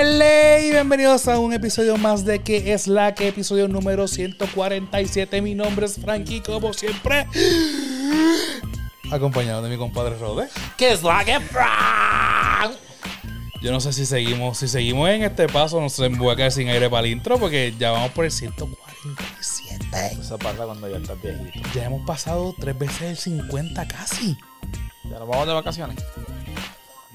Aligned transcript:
Hello 0.00 0.64
y 0.64 0.70
bienvenidos 0.70 1.26
a 1.26 1.40
un 1.40 1.52
episodio 1.52 1.96
más 1.96 2.24
de 2.24 2.38
que 2.38 2.72
es 2.72 2.86
la 2.86 3.16
que 3.16 3.26
episodio 3.26 3.66
número 3.66 4.06
147. 4.06 5.42
Mi 5.42 5.56
nombre 5.56 5.86
es 5.86 5.96
Frankie, 5.96 6.40
como 6.40 6.72
siempre. 6.72 7.26
Acompañado 9.10 9.60
de 9.60 9.70
mi 9.70 9.76
compadre 9.76 10.16
Rode. 10.16 10.46
¿Qué 10.76 10.92
es 10.92 11.02
la 11.02 11.24
que 11.24 11.40
Frank? 11.40 12.76
Yo 13.60 13.72
no 13.72 13.80
sé 13.80 13.92
si 13.92 14.06
seguimos, 14.06 14.58
si 14.58 14.68
seguimos 14.68 15.08
en 15.08 15.24
este 15.24 15.48
paso, 15.48 15.80
no 15.80 15.88
sé, 15.88 16.08
me 16.08 16.18
voy 16.18 16.32
a 16.32 16.36
quedar 16.36 16.52
sin 16.52 16.68
aire 16.68 16.88
para 16.88 17.04
el 17.04 17.14
intro 17.14 17.36
porque 17.36 17.74
ya 17.76 17.90
vamos 17.90 18.12
por 18.12 18.24
el 18.24 18.30
147. 18.30 19.84
Eso 20.20 20.38
pasa 20.38 20.64
cuando 20.64 20.88
ya 20.88 20.98
estás 20.98 21.20
viejito. 21.20 21.68
Ya 21.74 21.86
hemos 21.86 22.06
pasado 22.06 22.54
tres 22.56 22.78
veces 22.78 23.02
el 23.02 23.16
50 23.16 23.88
casi. 23.88 24.38
Ya 25.10 25.18
nos 25.18 25.26
vamos 25.26 25.48
de 25.48 25.54
vacaciones. 25.54 25.96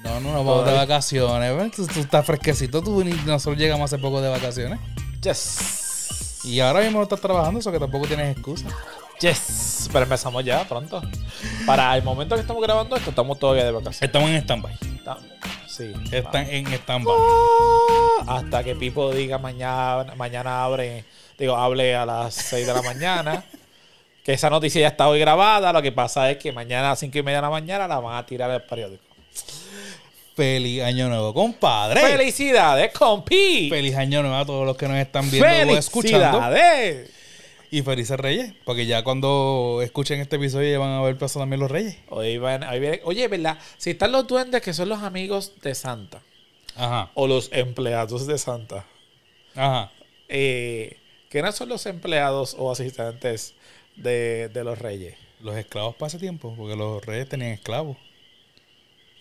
No, 0.04 0.20
no, 0.20 0.32
nos 0.32 0.44
vamos 0.44 0.66
de 0.66 0.72
vacaciones. 0.72 1.56
¿ves? 1.56 1.72
Tú, 1.72 1.86
tú 1.86 2.00
estás 2.00 2.24
fresquecito, 2.26 2.82
tú 2.82 3.00
y 3.02 3.12
nosotros 3.26 3.56
llegamos 3.58 3.92
hace 3.92 4.00
poco 4.00 4.20
de 4.20 4.28
vacaciones. 4.28 4.78
Yes. 5.22 6.40
Y 6.44 6.60
ahora 6.60 6.80
mismo 6.80 6.98
no 6.98 7.04
estás 7.04 7.20
trabajando, 7.20 7.58
eso 7.60 7.72
que 7.72 7.78
tampoco 7.80 8.06
tienes 8.06 8.36
excusa. 8.36 8.66
Yes. 9.20 9.88
Pero 9.92 10.02
empezamos 10.04 10.44
ya 10.44 10.66
pronto. 10.68 11.00
Para 11.66 11.96
el 11.96 12.02
momento 12.02 12.34
que 12.34 12.42
estamos 12.42 12.62
grabando 12.62 12.96
esto, 12.96 13.10
estamos 13.10 13.38
todavía 13.38 13.64
de 13.64 13.70
vacaciones. 13.72 14.02
Estamos 14.02 14.28
en 14.30 14.36
stand-by. 14.36 14.74
Estamos- 14.96 15.24
Sí. 15.66 15.92
Están 16.12 16.48
en 16.50 16.66
stand-by. 16.72 17.14
Ah, 18.26 18.36
Hasta 18.36 18.62
que 18.62 18.76
Pipo 18.76 19.10
diga 19.12 19.38
mañana, 19.38 20.14
mañana 20.16 20.64
abre, 20.64 21.04
digo, 21.38 21.56
hable 21.56 21.96
a 21.96 22.06
las 22.06 22.34
6 22.34 22.66
de 22.66 22.72
la 22.74 22.82
mañana. 22.82 23.42
que 24.24 24.32
esa 24.32 24.48
noticia 24.48 24.80
ya 24.80 24.88
está 24.88 25.06
hoy 25.08 25.20
grabada. 25.20 25.72
Lo 25.72 25.82
que 25.82 25.92
pasa 25.92 26.30
es 26.30 26.38
que 26.38 26.50
mañana 26.52 26.86
a 26.86 26.90
las 26.90 26.98
5 27.00 27.18
y 27.18 27.22
media 27.22 27.38
de 27.38 27.42
la 27.42 27.50
mañana 27.50 27.86
la 27.88 27.98
van 27.98 28.16
a 28.16 28.24
tirar 28.24 28.50
al 28.50 28.62
periódico. 28.62 29.04
Feliz 30.34 30.82
año 30.82 31.08
nuevo, 31.08 31.32
compadre. 31.32 32.00
¡Felicidades, 32.00 32.92
compi! 32.92 33.68
Feliz 33.70 33.94
año 33.96 34.20
nuevo 34.22 34.36
a 34.36 34.44
todos 34.44 34.66
los 34.66 34.76
que 34.76 34.88
nos 34.88 34.96
están 34.96 35.30
viendo 35.30 35.72
o 35.74 35.76
escuchando. 35.76 36.40
¡Felicidades! 36.40 37.10
Y 37.70 37.82
felices 37.82 38.18
Reyes. 38.18 38.52
Porque 38.64 38.86
ya 38.86 39.02
cuando 39.04 39.80
escuchen 39.82 40.20
este 40.20 40.36
episodio 40.36 40.70
ya 40.72 40.78
van 40.78 40.90
a 40.90 41.02
ver 41.02 41.16
pasado 41.18 41.40
también 41.40 41.60
los 41.60 41.70
Reyes. 41.70 41.96
Hoy 42.08 42.38
van- 42.38 42.62
hoy 42.64 42.78
viene- 42.80 43.00
oye, 43.04 43.26
¿verdad? 43.28 43.58
Si 43.78 43.90
están 43.90 44.12
los 44.12 44.26
duendes 44.26 44.60
que 44.62 44.72
son 44.72 44.88
los 44.88 45.02
amigos 45.02 45.52
de 45.62 45.74
Santa 45.74 46.20
Ajá. 46.76 47.10
o 47.14 47.26
los 47.26 47.50
empleados 47.52 48.26
de 48.28 48.38
Santa, 48.38 48.86
Ajá. 49.56 49.90
eh, 50.28 50.98
¿qué 51.30 51.42
no 51.42 51.50
son 51.52 51.68
los 51.68 51.86
empleados 51.86 52.54
o 52.58 52.70
asistentes 52.70 53.54
de, 53.96 54.48
de 54.50 54.64
los 54.64 54.78
reyes? 54.78 55.14
Los 55.40 55.56
esclavos 55.56 55.94
para 55.96 56.08
ese 56.08 56.18
tiempo, 56.18 56.54
porque 56.56 56.76
los 56.76 57.04
reyes 57.04 57.28
tenían 57.28 57.50
esclavos. 57.52 57.96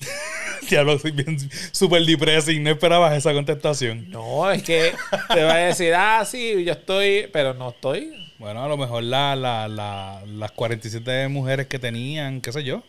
Diablo, 0.69 0.97
soy 0.97 1.11
bien 1.11 1.37
super 1.71 2.03
depressing. 2.05 2.63
No 2.63 2.69
esperabas 2.71 3.15
esa 3.17 3.33
contestación. 3.33 4.09
No, 4.09 4.49
es 4.51 4.63
que 4.63 4.93
te 5.33 5.43
va 5.43 5.53
a 5.55 5.57
decir, 5.57 5.93
ah, 5.93 6.23
sí, 6.25 6.63
yo 6.63 6.71
estoy, 6.73 7.29
pero 7.33 7.53
no 7.53 7.69
estoy. 7.69 8.11
Bueno, 8.39 8.63
a 8.63 8.67
lo 8.67 8.77
mejor 8.77 9.03
la, 9.03 9.35
la, 9.35 9.67
la- 9.67 10.23
las 10.25 10.51
47 10.51 11.27
mujeres 11.27 11.67
que 11.67 11.79
tenían, 11.79 12.41
qué 12.41 12.51
sé 12.51 12.63
yo. 12.63 12.81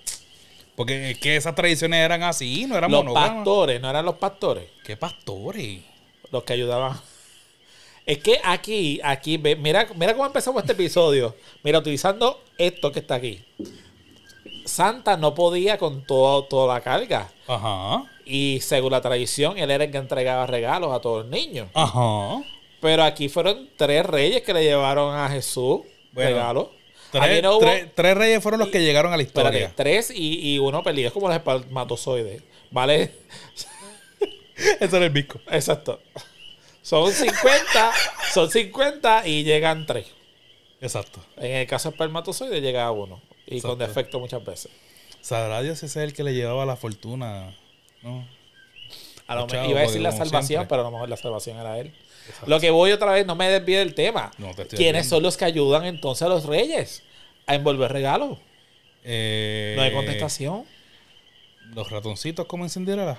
Porque 0.77 1.13
es 1.13 1.19
que 1.19 1.37
esas 1.37 1.55
tradiciones 1.55 2.01
eran 2.01 2.23
así, 2.25 2.67
no 2.67 2.77
eran 2.77 2.91
Los 2.91 3.05
monógamas. 3.05 3.31
pastores, 3.37 3.81
no 3.81 3.89
eran 3.91 4.05
los 4.05 4.17
pastores 4.17 4.65
¿Qué 4.85 4.97
pastores? 4.97 5.81
los 6.33 6.43
que 6.43 6.53
ayudaban. 6.55 6.99
Es 8.07 8.19
que 8.19 8.41
aquí, 8.43 9.01
aquí, 9.05 9.39
mira, 9.39 9.87
mira 9.95 10.13
cómo 10.15 10.27
empezamos 10.27 10.61
este 10.63 10.73
episodio. 10.73 11.37
Mira, 11.63 11.79
utilizando 11.79 12.43
esto 12.59 12.91
que 12.93 12.99
está 13.01 13.15
aquí. 13.15 13.43
Santa 14.65 15.17
no 15.17 15.35
podía 15.35 15.79
con 15.79 16.05
todo, 16.07 16.45
toda 16.45 16.75
la 16.75 16.81
carga. 16.81 17.29
Ajá. 17.47 18.05
Y 18.25 18.61
según 18.63 18.93
la 18.93 19.01
tradición, 19.01 19.59
él 19.59 19.71
era 19.71 19.85
el 19.85 19.91
que 19.91 19.99
entregaba 19.99 20.47
regalos 20.47 20.93
a 20.93 21.01
todos 21.01 21.23
los 21.25 21.31
niños. 21.31 21.69
Ajá. 21.75 22.43
Pero 22.81 23.03
aquí 23.05 23.29
fueron 23.29 23.69
tres 23.77 24.05
reyes 24.07 24.43
que 24.43 24.53
le 24.55 24.63
llevaron 24.65 25.15
a 25.15 25.29
Jesús 25.29 25.81
Bueno, 26.13 26.31
regalos. 26.31 26.69
Tres, 27.11 27.23
Aquí 27.25 27.43
no 27.43 27.53
hubo- 27.57 27.61
tres- 27.61 27.89
tres 27.95 28.17
reyes 28.17 28.43
fueron 28.43 28.59
los 28.61 28.69
que 28.71 28.83
llegaron 28.83 29.13
a 29.13 29.17
la 29.17 29.23
espérate, 29.23 29.57
historia. 29.59 29.75
tres 29.77 30.11
y, 30.11 30.55
y 30.55 30.59
uno 30.59 30.83
peleó. 30.83 31.07
Es 31.07 31.13
como 31.13 31.29
los 31.29 31.37
espermatozoides. 31.37 32.43
¿Vale? 32.71 33.13
Ese 34.81 34.97
era 34.97 35.05
el 35.07 35.11
bisco. 35.11 35.41
Exacto. 35.51 36.01
Son 36.83 37.11
50, 37.11 37.93
son 38.33 38.51
50 38.51 39.27
y 39.27 39.45
llegan 39.45 39.87
tres. 39.87 40.07
Exacto. 40.81 41.21
En 41.39 41.53
el 41.57 41.67
caso 41.67 41.89
de 41.89 41.95
espermatozoide 41.95 42.61
llega 42.61 42.91
uno. 42.91 43.21
Y 43.47 43.61
con 43.61 43.79
defecto 43.79 44.19
muchas 44.21 44.45
veces. 44.45 44.71
Sabrá 45.21 45.63
Dios 45.63 45.79
ese 45.83 45.87
es 45.87 45.97
el 45.97 46.13
que 46.13 46.23
le 46.23 46.35
llevaba 46.35 46.67
la 46.67 46.77
fortuna. 46.77 47.55
¿no? 48.03 48.27
A 49.27 49.35
lo 49.35 49.41
Los 49.43 49.53
mejor 49.53 49.67
chavos, 49.67 49.71
iba 49.71 49.81
a 49.81 49.83
decir 49.83 50.01
la 50.03 50.13
salvación, 50.13 50.47
siempre. 50.47 50.69
pero 50.69 50.83
a 50.83 50.85
lo 50.85 50.91
mejor 50.91 51.09
la 51.09 51.17
salvación 51.17 51.59
era 51.59 51.79
él. 51.79 51.93
Lo 52.47 52.59
que 52.61 52.71
voy 52.71 52.93
otra 52.93 53.13
vez, 53.13 53.27
no 53.27 53.35
me 53.35 53.49
desvíe 53.49 53.79
del 53.79 53.95
tema. 53.95 54.31
No, 54.39 54.49
te 54.55 54.67
¿Quiénes 54.67 54.71
desviando. 54.79 55.09
son 55.09 55.23
los 55.23 55.37
que 55.37 55.45
ayudan 55.45 55.85
entonces 55.87 56.23
a 56.23 56.29
los 56.29 56.47
reyes 56.47 57.03
a 57.47 57.55
envolver 57.55 57.93
regalos? 57.93 58.39
Eh, 59.03 59.75
No 59.77 59.83
hay 59.83 59.93
contestación. 59.93 60.65
Los 61.75 61.91
ratoncitos 61.91 62.47
como 62.47 62.65
en 62.65 62.71
Cinderella. 62.71 63.19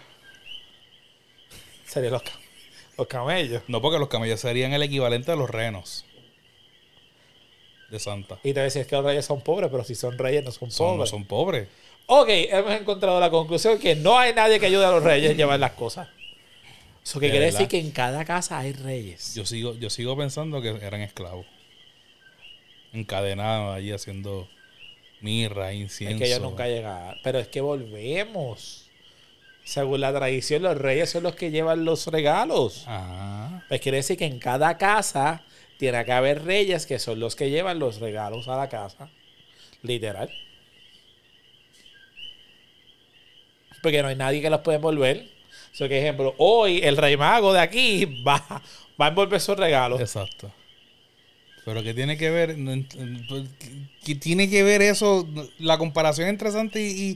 Serían 1.86 2.14
los, 2.14 2.24
los 2.98 3.08
camellos. 3.08 3.62
No, 3.68 3.82
porque 3.82 4.00
los 4.00 4.10
camellos 4.10 4.40
serían 4.40 4.74
el 4.74 4.82
equivalente 4.84 5.32
a 5.32 5.36
los 5.36 5.50
renos 5.50 6.06
de 7.90 8.00
Santa. 8.00 8.40
Y 8.44 8.54
te 8.54 8.60
decías 8.62 8.88
que 8.88 8.96
los 8.96 9.06
reyes 9.06 9.26
son 9.26 9.42
pobres, 9.42 9.70
pero 9.72 9.84
si 9.84 9.96
son 9.96 10.18
reyes 10.18 10.44
no 10.44 10.52
son 10.52 10.72
Son, 10.72 10.88
no 10.88 10.94
pobres. 10.96 11.10
son 11.10 11.26
pobres. 11.26 11.68
Ok, 12.08 12.28
hemos 12.30 12.74
encontrado 12.74 13.20
la 13.20 13.30
conclusión 13.30 13.80
que 13.80 13.96
no 13.96 14.18
hay 14.18 14.34
nadie 14.34 14.60
que 14.60 14.68
ayude 14.68 14.86
a 14.86 14.92
los 14.92 15.04
reyes 15.04 15.32
a 15.32 15.34
llevar 15.34 15.60
las 15.60 15.72
cosas. 15.72 16.08
Eso 17.04 17.20
que 17.20 17.28
De 17.28 17.32
quiere 17.32 17.46
verdad. 17.48 17.60
decir 17.60 17.70
que 17.70 17.80
en 17.86 17.92
cada 17.92 18.26
casa 18.26 18.60
hay 18.60 18.74
reyes. 18.74 19.34
Yo 19.36 19.46
sigo, 19.46 19.76
yo 19.76 19.90
sigo 19.90 20.16
pensando 20.18 20.62
que 20.62 20.70
eran 20.70 21.02
esclavos. 21.02 21.46
Encadenados 22.94 23.76
allí 23.76 23.92
haciendo 23.92 24.48
mirra, 25.22 25.74
incienso. 25.74 26.16
Es 26.16 26.22
que 26.22 26.28
ellos 26.28 26.42
nunca 26.42 26.68
llegaron. 26.68 27.18
Pero 27.24 27.40
es 27.40 27.48
que 27.48 27.62
volvemos. 27.62 28.84
Según 29.64 30.02
la 30.02 30.14
tradición, 30.14 30.62
los 30.62 30.78
reyes 30.78 31.10
son 31.10 31.24
los 31.24 31.36
que 31.36 31.50
llevan 31.52 31.86
los 31.86 32.06
regalos. 32.08 32.84
Ah, 32.88 33.64
Pues 33.68 33.82
quiere 33.82 33.98
decir 33.98 34.18
que 34.18 34.26
en 34.26 34.38
cada 34.40 34.78
casa 34.78 35.44
tiene 35.78 36.04
que 36.06 36.12
haber 36.12 36.44
reyes 36.46 36.86
que 36.86 37.00
son 37.00 37.20
los 37.20 37.36
que 37.36 37.50
llevan 37.50 37.80
los 37.80 38.00
regalos 38.00 38.48
a 38.48 38.58
la 38.58 38.70
casa. 38.70 39.10
Literal. 39.82 40.30
Porque 43.82 44.02
no 44.02 44.08
hay 44.08 44.16
nadie 44.16 44.42
que 44.42 44.50
los 44.50 44.62
pueda 44.62 44.78
envolver. 44.78 45.28
O 45.80 45.84
ejemplo, 45.84 46.34
hoy 46.38 46.80
el 46.84 46.98
rey 46.98 47.18
mago 47.18 47.54
de 47.54 47.60
aquí 47.60 48.24
va, 48.24 48.42
va 49.00 49.06
a 49.06 49.10
envolver 49.10 49.42
sus 49.42 49.58
regalos. 49.58 50.00
exacto. 50.00 50.52
Pero 51.66 51.82
¿qué 51.84 51.94
tiene 51.96 52.16
que 52.18 52.30
ver? 52.30 52.56
Pues, 53.28 53.50
¿qué- 53.60 53.72
¿Qué 54.06 54.16
tiene 54.16 54.48
que 54.50 54.62
ver 54.62 54.84
eso? 54.84 55.28
La 55.58 55.78
comparación 55.80 56.30
entre 56.30 56.52
Santa 56.52 56.80
y... 56.80 57.16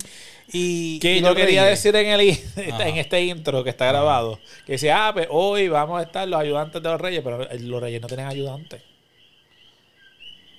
y, 0.51 0.97
Que 0.99 1.17
y 1.17 1.21
yo 1.21 1.35
quería 1.35 1.63
reyes? 1.65 1.83
decir 1.83 1.95
en, 1.95 2.07
el, 2.19 2.31
Ajá. 2.73 2.87
en 2.89 2.97
este 2.97 3.23
intro 3.23 3.63
que 3.63 3.69
está 3.69 3.85
grabado. 3.87 4.39
Que 4.65 4.71
decía, 4.73 5.07
ah, 5.07 5.13
pues 5.13 5.27
hoy 5.29 5.67
vamos 5.67 5.99
a 5.99 6.03
estar 6.03 6.27
los 6.27 6.39
ayudantes 6.41 6.81
de 6.81 6.89
los 6.89 6.99
reyes, 6.99 7.21
pero 7.23 7.47
los 7.59 7.81
reyes 7.81 8.01
no 8.01 8.07
tienen 8.07 8.25
ayudantes. 8.25 8.81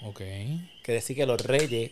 Ok. 0.02 0.18
Que 0.84 0.92
decir 0.92 1.16
que 1.16 1.26
los 1.26 1.40
reyes 1.44 1.90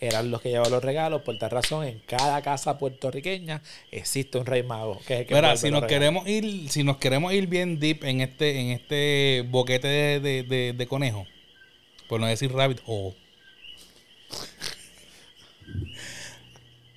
eran 0.00 0.30
los 0.30 0.40
que 0.40 0.48
llevaban 0.48 0.72
los 0.72 0.82
regalos. 0.82 1.22
Por 1.22 1.36
tal 1.38 1.50
razón, 1.50 1.86
en 1.86 1.98
cada 2.00 2.40
casa 2.42 2.78
puertorriqueña 2.78 3.62
existe 3.90 4.38
un 4.38 4.46
rey 4.46 4.62
mago. 4.62 5.00
Que 5.06 5.14
es 5.14 5.20
el 5.20 5.26
que 5.26 5.34
Mira, 5.34 5.56
si 5.56 5.70
nos 5.70 5.84
queremos 5.84 6.26
ir, 6.26 6.68
si 6.70 6.82
nos 6.84 6.96
queremos 6.96 7.32
ir 7.32 7.46
bien 7.46 7.78
deep 7.78 8.04
en 8.04 8.20
este, 8.20 8.58
en 8.60 8.68
este 8.70 9.44
boquete 9.48 9.86
de, 9.88 10.20
de- 10.20 10.42
de- 10.42 10.72
de 10.72 10.86
conejo, 10.86 11.26
por 12.08 12.20
no 12.20 12.26
decir 12.26 12.52
rabbit 12.52 12.80
hole. 12.86 13.14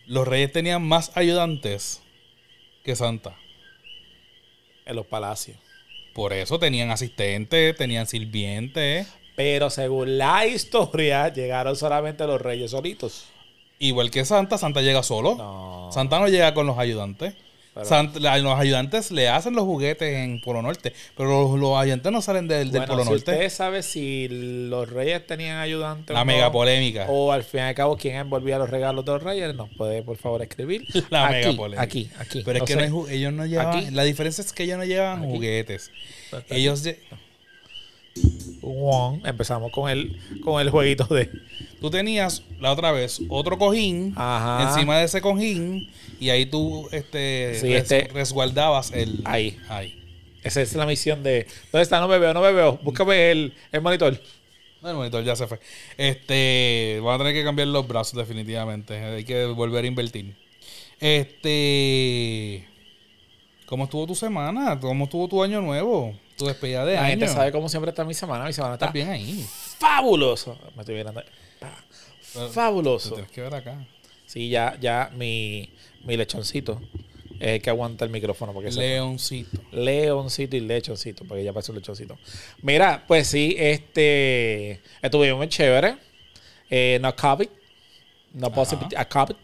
Los 0.06 0.28
reyes 0.28 0.52
tenían 0.52 0.82
más 0.84 1.12
ayudantes 1.16 2.02
que 2.84 2.96
Santa. 2.96 3.36
En 4.86 4.96
los 4.98 5.06
palacios. 5.06 5.58
Por 6.14 6.34
eso 6.34 6.60
tenían 6.60 6.92
asistentes, 6.92 7.76
tenían 7.78 8.06
sirvientes. 8.06 9.08
Pero 9.36 9.70
según 9.70 10.18
la 10.18 10.46
historia, 10.46 11.32
llegaron 11.34 11.76
solamente 11.76 12.26
los 12.28 12.42
reyes 12.42 12.72
solitos. 12.72 13.26
Igual 13.80 14.12
que 14.12 14.24
Santa, 14.26 14.58
Santa 14.58 14.82
llega 14.82 15.02
solo. 15.04 15.36
No. 15.36 15.90
Santa 15.92 16.20
no 16.20 16.28
llega 16.28 16.54
con 16.54 16.68
los 16.68 16.78
ayudantes. 16.78 17.34
Pero- 17.74 17.88
Sant- 17.88 18.14
la- 18.20 18.38
los 18.38 18.60
ayudantes 18.60 19.10
le 19.10 19.30
hacen 19.30 19.56
los 19.56 19.64
juguetes 19.66 20.14
en 20.16 20.40
Polo 20.42 20.62
Norte, 20.62 20.94
pero 21.18 21.30
los, 21.50 21.60
los 21.60 21.76
ayudantes 21.76 22.12
no 22.12 22.22
salen 22.22 22.48
del, 22.48 22.70
del 22.70 22.82
Bueno, 22.82 22.94
Polo 22.94 23.04
si 23.04 23.10
Norte. 23.10 23.32
usted 23.32 23.50
sabe 23.50 23.82
si 23.82 24.28
los 24.30 24.88
reyes 24.92 25.26
tenían 25.26 25.58
ayudantes 25.58 26.14
La 26.14 26.22
o 26.22 26.26
mega 26.26 26.46
no, 26.46 26.52
polémica. 26.52 27.08
O 27.10 27.32
al 27.32 27.44
fin 27.44 27.62
y 27.62 27.64
al 27.64 27.74
cabo, 27.74 27.98
¿quién 27.98 28.18
envolvía 28.18 28.60
los 28.60 28.70
regalos 28.70 29.04
de 29.04 29.12
los 29.14 29.24
reyes? 29.24 29.56
Nos 29.56 29.70
puede, 29.76 30.04
por 30.04 30.18
favor, 30.18 30.44
escribir. 30.44 30.86
La 31.10 31.26
aquí, 31.26 31.34
mega 31.34 31.54
polémica. 31.58 31.82
Aquí, 31.82 32.10
aquí. 32.20 32.42
Pero 32.46 32.60
es 32.60 32.64
que 32.66 32.74
sé. 32.76 32.90
no 32.90 33.06
hay 33.08 33.16
ellos 33.16 33.34
no 33.34 33.46
llevaban. 33.48 33.78
Aquí. 33.80 33.90
La 33.90 34.04
diferencia 34.04 34.44
es 34.44 34.54
que 34.54 34.64
ellos 34.64 34.78
no 34.78 34.86
llevaban 34.86 35.24
Aquí. 35.24 35.32
juguetes. 35.34 35.92
Aquí. 36.32 36.46
Ellos. 36.56 36.86
lle- 36.86 36.98
Empezamos 39.26 39.72
con 39.72 39.90
el, 39.90 40.18
con 40.44 40.62
el 40.62 40.70
jueguito 40.70 41.06
de. 41.06 41.30
Tú 41.82 41.90
tenías 41.90 42.44
la 42.60 42.72
otra 42.72 42.92
vez 42.92 43.22
otro 43.30 43.58
cojín 43.58 44.14
Ajá. 44.16 44.70
encima 44.70 44.98
de 45.00 45.06
ese 45.06 45.20
cojín 45.22 45.90
y 46.20 46.30
ahí 46.30 46.46
tú 46.46 46.88
este, 46.92 47.58
Sí, 47.60 47.68
res- 47.74 47.92
este- 47.92 48.08
resguardabas 48.14 48.92
el. 48.92 49.22
Ahí. 49.26 49.58
Ahí. 49.68 50.00
Esa 50.44 50.62
es 50.62 50.74
la 50.76 50.86
misión 50.86 51.24
de. 51.24 51.48
¿Dónde 51.72 51.84
está? 51.84 52.00
No 52.00 52.08
me 52.08 52.20
veo, 52.20 52.34
no 52.34 52.42
me 52.42 52.52
veo. 52.52 52.80
Búscame 52.84 53.32
el, 53.32 53.54
el 53.72 53.82
monitor. 53.82 54.20
No, 54.82 54.90
el 54.90 54.96
monitor 54.96 55.24
ya 55.24 55.36
se 55.36 55.48
fue. 55.48 55.60
Este, 55.98 57.00
van 57.04 57.16
a 57.16 57.18
tener 57.20 57.34
que 57.34 57.44
cambiar 57.44 57.70
los 57.70 57.88
brazos 57.88 58.16
definitivamente. 58.18 58.98
Hay 58.98 59.24
que 59.24 59.46
volver 59.46 59.86
a 59.86 59.88
invertir. 59.88 60.36
Este, 61.00 62.66
¿cómo 63.66 63.86
estuvo 63.86 64.06
tu 64.08 64.16
semana? 64.16 64.80
¿Cómo 64.80 65.06
estuvo 65.06 65.28
tu 65.28 65.42
año 65.44 65.62
nuevo? 65.62 66.14
Tu 66.38 66.46
despedida 66.46 66.86
de 66.86 66.96
La 66.96 67.02
año. 67.02 67.10
gente 67.12 67.28
sabe 67.28 67.52
cómo 67.52 67.70
siempre 67.70 67.90
está 67.90 68.04
mi 68.04 68.14
semana. 68.14 68.46
Mi 68.46 68.54
semana 68.54 68.74
está 68.76 68.86
Estás 68.88 68.94
bien 68.94 69.10
ahí. 69.10 69.46
fabuloso. 69.80 70.58
Me 70.76 70.82
estoy 70.82 70.96
mirando. 70.96 71.24
Pero- 71.60 72.48
Te 72.48 72.54
Fabuloso. 72.54 73.14
tienes 73.14 73.32
que 73.32 73.42
ver 73.42 73.54
acá. 73.54 73.86
Sí, 74.26 74.50
ya, 74.50 74.76
ya 74.82 75.12
mi, 75.14 75.70
mi 76.04 76.18
lechoncito 76.18 76.82
es 77.40 77.48
el 77.56 77.62
que 77.62 77.70
aguanta 77.70 78.04
el 78.06 78.12
micrófono. 78.12 78.52
Porque 78.54 78.72
se- 78.72 78.80
Leoncito. 78.80 79.62
Leoncito 79.72 80.56
y 80.56 80.62
lechoncito, 80.62 81.26
porque 81.26 81.44
ya 81.44 81.54
parece 81.54 81.72
un 81.72 81.78
lechoncito. 81.78 82.18
Mira, 82.64 83.04
pues 83.08 83.28
sí, 83.28 83.56
este. 83.58 84.82
Estuvimos 85.02 85.38
muy 85.38 85.50
chévere. 85.50 85.98
Eh, 86.72 86.98
no 87.02 87.16
COVID. 87.16 87.48
No 88.34 88.48
Ajá. 88.48 88.56
possibility. 88.56 88.96
A 88.96 89.08
COVID. 89.08 89.36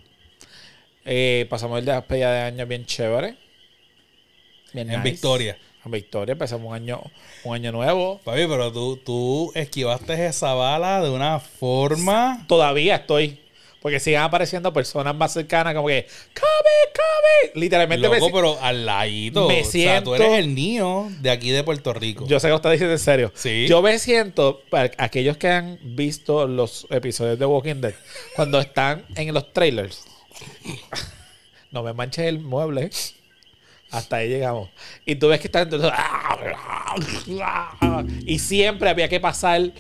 Eh, 1.06 1.46
pasamos 1.50 1.78
el 1.78 1.86
despedida 1.86 2.34
de 2.34 2.42
año 2.42 2.66
bien 2.66 2.86
chévere. 2.86 3.36
Bien 4.74 4.90
En 4.90 5.00
nice. 5.00 5.12
Victoria. 5.12 5.58
Victoria. 5.92 6.34
Empezamos 6.34 6.68
un 6.68 6.74
año, 6.76 7.02
un 7.44 7.56
año 7.56 7.72
nuevo. 7.72 8.20
Papi, 8.24 8.46
pero 8.48 8.72
tú, 8.72 8.98
tú 8.98 9.52
esquivaste 9.56 10.26
esa 10.26 10.54
bala 10.54 11.02
de 11.02 11.10
una 11.10 11.40
forma. 11.40 12.46
Todavía 12.48 12.96
estoy. 12.98 13.40
Porque 13.82 14.02
siguen 14.02 14.20
apareciendo 14.20 14.74
personas 14.74 15.16
más 15.16 15.32
cercanas, 15.32 15.74
como 15.74 15.88
que. 15.88 16.06
¡COVID! 16.34 16.94
¡COVID! 17.54 17.62
Literalmente 17.62 18.10
me 18.10 18.16
Loco, 18.18 18.28
si- 18.28 18.34
pero 18.34 18.62
al 18.62 18.86
ladito. 18.86 19.48
me 19.48 19.62
O 19.62 19.64
sea, 19.64 20.04
tú 20.04 20.12
siento- 20.12 20.16
eres 20.16 20.32
el 20.40 20.54
niño 20.54 21.10
de 21.22 21.30
aquí 21.32 21.50
de 21.52 21.64
Puerto 21.64 21.94
Rico. 21.94 22.26
Yo 22.28 22.42
sé 22.42 22.48
que 22.48 22.50
lo 22.50 22.56
está 22.58 22.72
diciendo 22.72 22.92
en 22.94 23.00
serio. 23.00 23.32
Sí. 23.36 23.68
Yo 23.70 23.82
me 23.82 23.98
siento, 23.98 24.62
para 24.70 24.92
aquellos 24.98 25.38
que 25.38 25.48
han 25.48 25.80
visto 25.82 26.46
los 26.46 26.88
episodios 26.90 27.40
de 27.40 27.46
Walking 27.46 27.76
Dead, 27.76 27.94
cuando 28.36 28.60
están 28.60 29.06
en 29.16 29.34
los 29.34 29.54
trailers, 29.54 30.04
no 31.72 31.82
me 31.84 31.94
manches 31.94 32.26
el 32.26 32.40
mueble. 32.40 32.90
Hasta 33.92 34.18
ahí 34.18 34.30
llegamos. 34.30 34.70
Y 35.06 35.16
tú 35.16 35.28
ves 35.28 35.40
que 35.40 35.48
están. 35.48 35.70
Y 38.26 38.40
siempre 38.40 38.90
había 38.90 39.08
que 39.10 39.20
pasar 39.20 39.72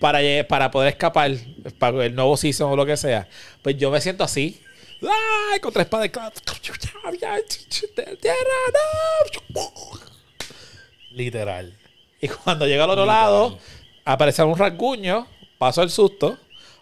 para, 0.00 0.20
para 0.48 0.70
poder 0.70 0.90
escapar 0.90 1.32
para 1.78 2.04
el 2.04 2.14
nuevo 2.14 2.36
season 2.36 2.72
o 2.72 2.76
lo 2.76 2.84
que 2.84 2.96
sea. 2.96 3.28
Pues 3.62 3.76
yo 3.76 3.90
me 3.90 4.00
siento 4.00 4.24
así. 4.24 4.60
¡Ay! 5.02 5.60
Espada 5.76 6.08
clavo. 6.08 6.32
¡Tierra! 8.20 8.36
¡No! 9.48 9.72
Literal. 11.10 11.76
Y 12.20 12.28
cuando 12.28 12.66
llega 12.66 12.84
al 12.84 12.90
otro 12.90 13.04
Literal. 13.04 13.22
lado, 13.22 13.58
aparece 14.04 14.42
un 14.42 14.58
rasguño, 14.58 15.26
pasó 15.58 15.82
el 15.82 15.90
susto, 15.90 16.38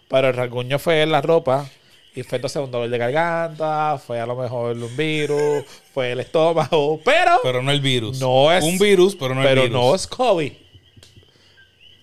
pero 0.09 0.29
el 0.29 0.35
rasguño 0.35 0.79
fue 0.79 1.01
en 1.01 1.11
la 1.11 1.21
ropa 1.21 1.69
y 2.15 2.23
fue 2.23 2.37
entonces 2.37 2.61
un 2.61 2.69
dolor 2.71 2.89
de 2.89 2.97
garganta, 2.97 3.97
fue 3.97 4.19
a 4.19 4.25
lo 4.25 4.35
mejor 4.35 4.77
un 4.77 4.95
virus, 4.97 5.63
fue 5.93 6.11
el 6.11 6.19
estómago, 6.19 6.99
pero, 7.03 7.39
Pero 7.43 7.61
no 7.61 7.71
el 7.71 7.81
virus. 7.81 8.19
No 8.19 8.51
es- 8.51 8.63
Un 8.63 8.77
virus, 8.77 9.15
pero 9.15 9.33
no 9.33 9.41
el 9.41 9.47
pero 9.47 9.61
virus. 9.63 9.75
no 9.77 9.95
es 9.95 10.07
COVID. 10.07 10.51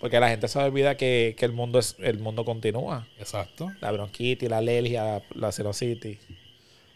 Porque 0.00 0.18
la 0.18 0.30
gente 0.30 0.48
se 0.48 0.58
olvida 0.58 0.96
que, 0.96 1.34
que 1.38 1.44
el 1.44 1.52
mundo 1.52 1.78
es 1.78 1.94
el 1.98 2.18
mundo 2.18 2.44
continúa. 2.44 3.06
Exacto. 3.18 3.70
La 3.80 3.92
bronquitis, 3.92 4.48
la 4.48 4.56
alergia, 4.58 5.04
la, 5.04 5.22
la 5.34 5.52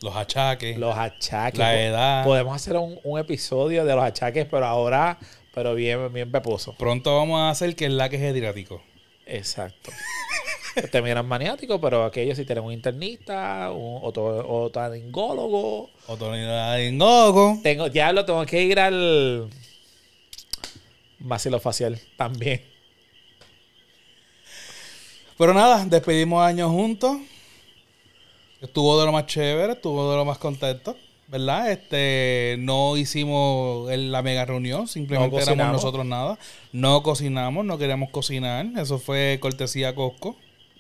Los 0.00 0.16
achaques. 0.16 0.78
los 0.78 0.96
achaques. 0.96 1.58
La 1.58 1.82
edad. 1.82 2.24
Podemos 2.24 2.56
hacer 2.56 2.76
un, 2.76 2.98
un 3.04 3.18
episodio 3.20 3.84
de 3.84 3.94
los 3.94 4.02
achaques, 4.04 4.46
pero 4.50 4.64
ahora, 4.64 5.18
pero 5.54 5.74
bien, 5.74 6.10
bien 6.14 6.32
peposo. 6.32 6.74
Pronto 6.78 7.14
vamos 7.14 7.38
a 7.40 7.50
hacer 7.50 7.76
que 7.76 7.84
es 7.86 7.92
la 7.92 8.08
que 8.08 8.16
es 8.16 8.34
hidrático. 8.36 8.82
Exacto. 9.26 9.90
Te 10.90 11.02
miran 11.02 11.26
maniático, 11.26 11.80
pero 11.80 12.04
aquellos 12.04 12.36
si 12.36 12.44
tienen 12.44 12.64
un 12.64 12.72
internista, 12.72 13.70
un 13.72 14.00
oto- 14.02 14.44
otorringólogo. 14.48 15.90
Otorrinolaringologo. 16.06 17.60
Tengo, 17.62 17.86
ya 17.88 18.12
lo 18.12 18.24
tengo 18.24 18.44
que 18.46 18.62
ir 18.62 18.78
al 18.80 19.48
maxilofacial 21.20 21.98
también. 22.16 22.62
Pero 25.38 25.52
nada, 25.54 25.84
despedimos 25.86 26.44
años 26.44 26.70
juntos. 26.70 27.16
Estuvo 28.60 28.98
de 28.98 29.06
lo 29.06 29.12
más 29.12 29.26
chévere, 29.26 29.72
estuvo 29.74 30.10
de 30.10 30.16
lo 30.16 30.24
más 30.24 30.38
contento. 30.38 30.96
¿Verdad? 31.26 31.72
Este, 31.72 32.56
no 32.58 32.96
hicimos 32.96 33.90
la 33.90 34.22
mega 34.22 34.44
reunión, 34.44 34.86
simplemente 34.86 35.34
No 35.36 35.42
éramos 35.42 35.72
nosotros 35.72 36.04
nada. 36.06 36.38
No 36.70 37.02
cocinamos, 37.02 37.64
no 37.64 37.78
queríamos 37.78 38.10
cocinar. 38.10 38.66
Eso 38.76 38.98
fue 38.98 39.38
cortesía 39.40 39.94
Costco. 39.94 40.36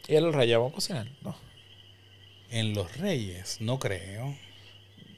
¿Y 0.08 0.14
el 0.14 0.32
rey 0.32 0.52
vamos 0.52 0.72
a 0.72 0.74
cocinar? 0.74 1.06
No. 1.22 1.34
En 2.50 2.74
Los 2.74 2.96
Reyes, 2.98 3.60
no 3.60 3.78
creo. 3.78 4.36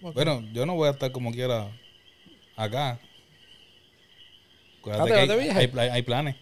Bueno, 0.00 0.42
yo 0.52 0.64
no 0.64 0.74
voy 0.74 0.88
a 0.88 0.92
estar 0.92 1.10
como 1.12 1.32
quiera 1.32 1.68
acá. 2.56 3.00
Ah, 4.88 5.04
que 5.04 5.12
hay, 5.12 5.68
hay 5.68 5.88
hay 5.88 6.02
planes. 6.02 6.36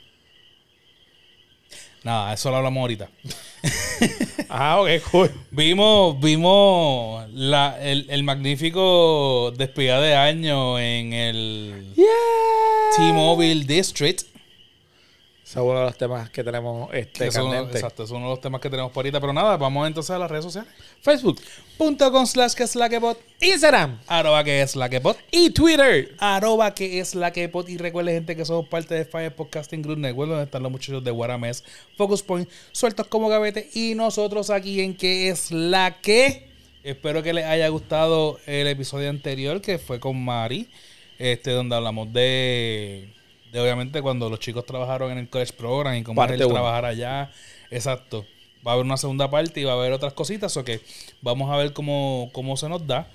Nada, 2.02 2.34
eso 2.34 2.50
lo 2.50 2.56
hablamos 2.56 2.80
ahorita. 2.80 3.08
Ah, 4.56 4.80
ok, 4.80 4.88
cool. 5.10 5.30
Vimos, 5.50 6.20
vimos 6.20 7.28
la, 7.32 7.76
el, 7.80 8.06
el 8.08 8.22
magnífico 8.22 9.52
despedida 9.56 10.00
de 10.00 10.14
año 10.14 10.78
en 10.78 11.12
el 11.12 11.92
Yeah. 11.96 12.06
T-Mobile 12.96 13.64
District. 13.64 14.22
Ese 15.44 15.58
es 15.58 15.64
uno 15.64 15.78
de 15.80 15.84
los 15.84 15.98
temas 15.98 16.30
que 16.30 16.42
tenemos 16.42 16.88
este, 16.94 17.26
es 17.26 17.36
uno- 17.36 17.68
exacto, 17.68 18.04
es 18.04 18.10
uno 18.10 18.20
de 18.22 18.30
los 18.30 18.40
temas 18.40 18.62
que 18.62 18.70
tenemos 18.70 18.90
por 18.92 19.02
ahorita. 19.04 19.20
Pero 19.20 19.32
nada, 19.34 19.58
vamos 19.58 19.86
entonces 19.86 20.10
a 20.10 20.18
las 20.18 20.30
redes 20.30 20.46
sociales. 20.46 20.70
Facebook, 21.02 21.38
Punto 21.76 22.10
con 22.10 22.26
slash 22.26 22.54
que 22.54 22.62
es 22.62 22.74
la 22.76 22.88
que 22.88 22.98
bot. 22.98 23.20
Instagram 23.42 24.00
Arroba 24.06 24.42
que 24.42 24.62
es 24.62 24.74
la 24.74 24.88
que 24.88 25.00
bot. 25.00 25.18
y 25.30 25.50
Twitter. 25.50 26.14
Arroba 26.18 26.72
que 26.74 26.98
es 26.98 27.14
la 27.14 27.30
que 27.30 27.48
bot. 27.48 27.68
Y 27.68 27.76
recuerden, 27.76 28.14
gente, 28.14 28.36
que 28.36 28.44
somos 28.46 28.68
parte 28.68 28.94
de 28.94 29.04
Fire 29.04 29.34
Podcasting 29.36 29.82
Group 29.82 29.98
Network, 29.98 30.30
donde 30.30 30.44
están 30.44 30.62
los 30.62 30.72
muchachos 30.72 31.04
de 31.04 31.10
Guaramés, 31.10 31.62
Focus 31.98 32.22
Point, 32.22 32.48
sueltos 32.72 33.06
como 33.08 33.28
gavete. 33.28 33.68
Y 33.74 33.94
nosotros 33.94 34.48
aquí 34.48 34.80
en 34.80 34.96
que 34.96 35.28
es 35.28 35.50
la 35.50 35.98
que. 36.00 36.48
Espero 36.82 37.22
que 37.22 37.32
les 37.34 37.44
haya 37.44 37.68
gustado 37.68 38.38
el 38.46 38.66
episodio 38.66 39.10
anterior, 39.10 39.60
que 39.60 39.78
fue 39.78 40.00
con 40.00 40.22
Mari, 40.24 40.68
este, 41.18 41.50
donde 41.50 41.76
hablamos 41.76 42.12
de, 42.12 43.08
de 43.54 43.60
obviamente 43.60 44.02
cuando 44.02 44.28
los 44.28 44.38
chicos 44.40 44.66
trabajaron 44.66 45.12
en 45.12 45.18
el 45.18 45.28
college 45.30 45.52
program 45.54 45.94
y 45.94 46.02
cómo 46.02 46.16
Parte 46.20 46.34
es 46.34 46.40
el 46.40 46.46
uno. 46.46 46.54
trabajar 46.56 46.84
allá. 46.84 47.30
Exacto. 47.70 48.26
Va 48.66 48.72
a 48.72 48.74
haber 48.74 48.84
una 48.84 48.96
segunda 48.96 49.30
parte 49.30 49.60
y 49.60 49.64
va 49.64 49.72
a 49.72 49.74
haber 49.76 49.92
otras 49.92 50.12
cositas, 50.12 50.56
o 50.56 50.64
que 50.64 50.80
vamos 51.22 51.50
a 51.50 51.56
ver 51.56 51.72
cómo, 51.72 52.30
cómo 52.32 52.56
se 52.56 52.68
nos 52.68 52.86
da. 52.86 53.08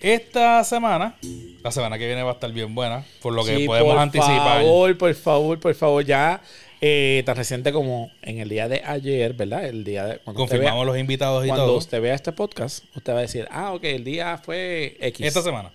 Esta 0.00 0.62
semana, 0.64 1.16
la 1.62 1.70
semana 1.70 1.98
que 1.98 2.06
viene 2.06 2.22
va 2.22 2.30
a 2.30 2.34
estar 2.34 2.52
bien 2.52 2.74
buena, 2.74 3.04
por 3.22 3.32
lo 3.32 3.44
que 3.44 3.56
Sí, 3.56 3.66
podemos 3.66 3.92
por 3.94 4.02
anticipar. 4.02 4.60
favor, 4.62 4.98
por 4.98 5.14
favor, 5.14 5.60
por 5.60 5.74
favor, 5.74 6.04
ya 6.04 6.42
eh, 6.82 7.22
tan 7.24 7.36
reciente 7.36 7.72
como 7.72 8.10
en 8.22 8.38
el 8.38 8.48
día 8.50 8.68
de 8.68 8.82
ayer, 8.84 9.32
¿verdad? 9.32 9.64
El 9.66 9.84
día 9.84 10.04
de 10.04 10.18
cuando 10.18 10.42
usted 10.44 10.56
vea- 10.56 10.64
Confirmamos 10.70 10.86
los 10.86 10.98
invitados 10.98 11.44
y 11.44 11.48
Cuando 11.48 11.66
todo. 11.66 11.76
usted 11.78 12.00
vea 12.02 12.14
este 12.14 12.32
podcast, 12.32 12.84
usted 12.94 13.12
va 13.14 13.18
a 13.18 13.22
decir, 13.22 13.48
ah, 13.50 13.72
ok, 13.72 13.84
el 13.84 14.04
día 14.04 14.36
fue 14.38 14.96
X. 15.00 15.26
Esta 15.26 15.42
semana. 15.42 15.72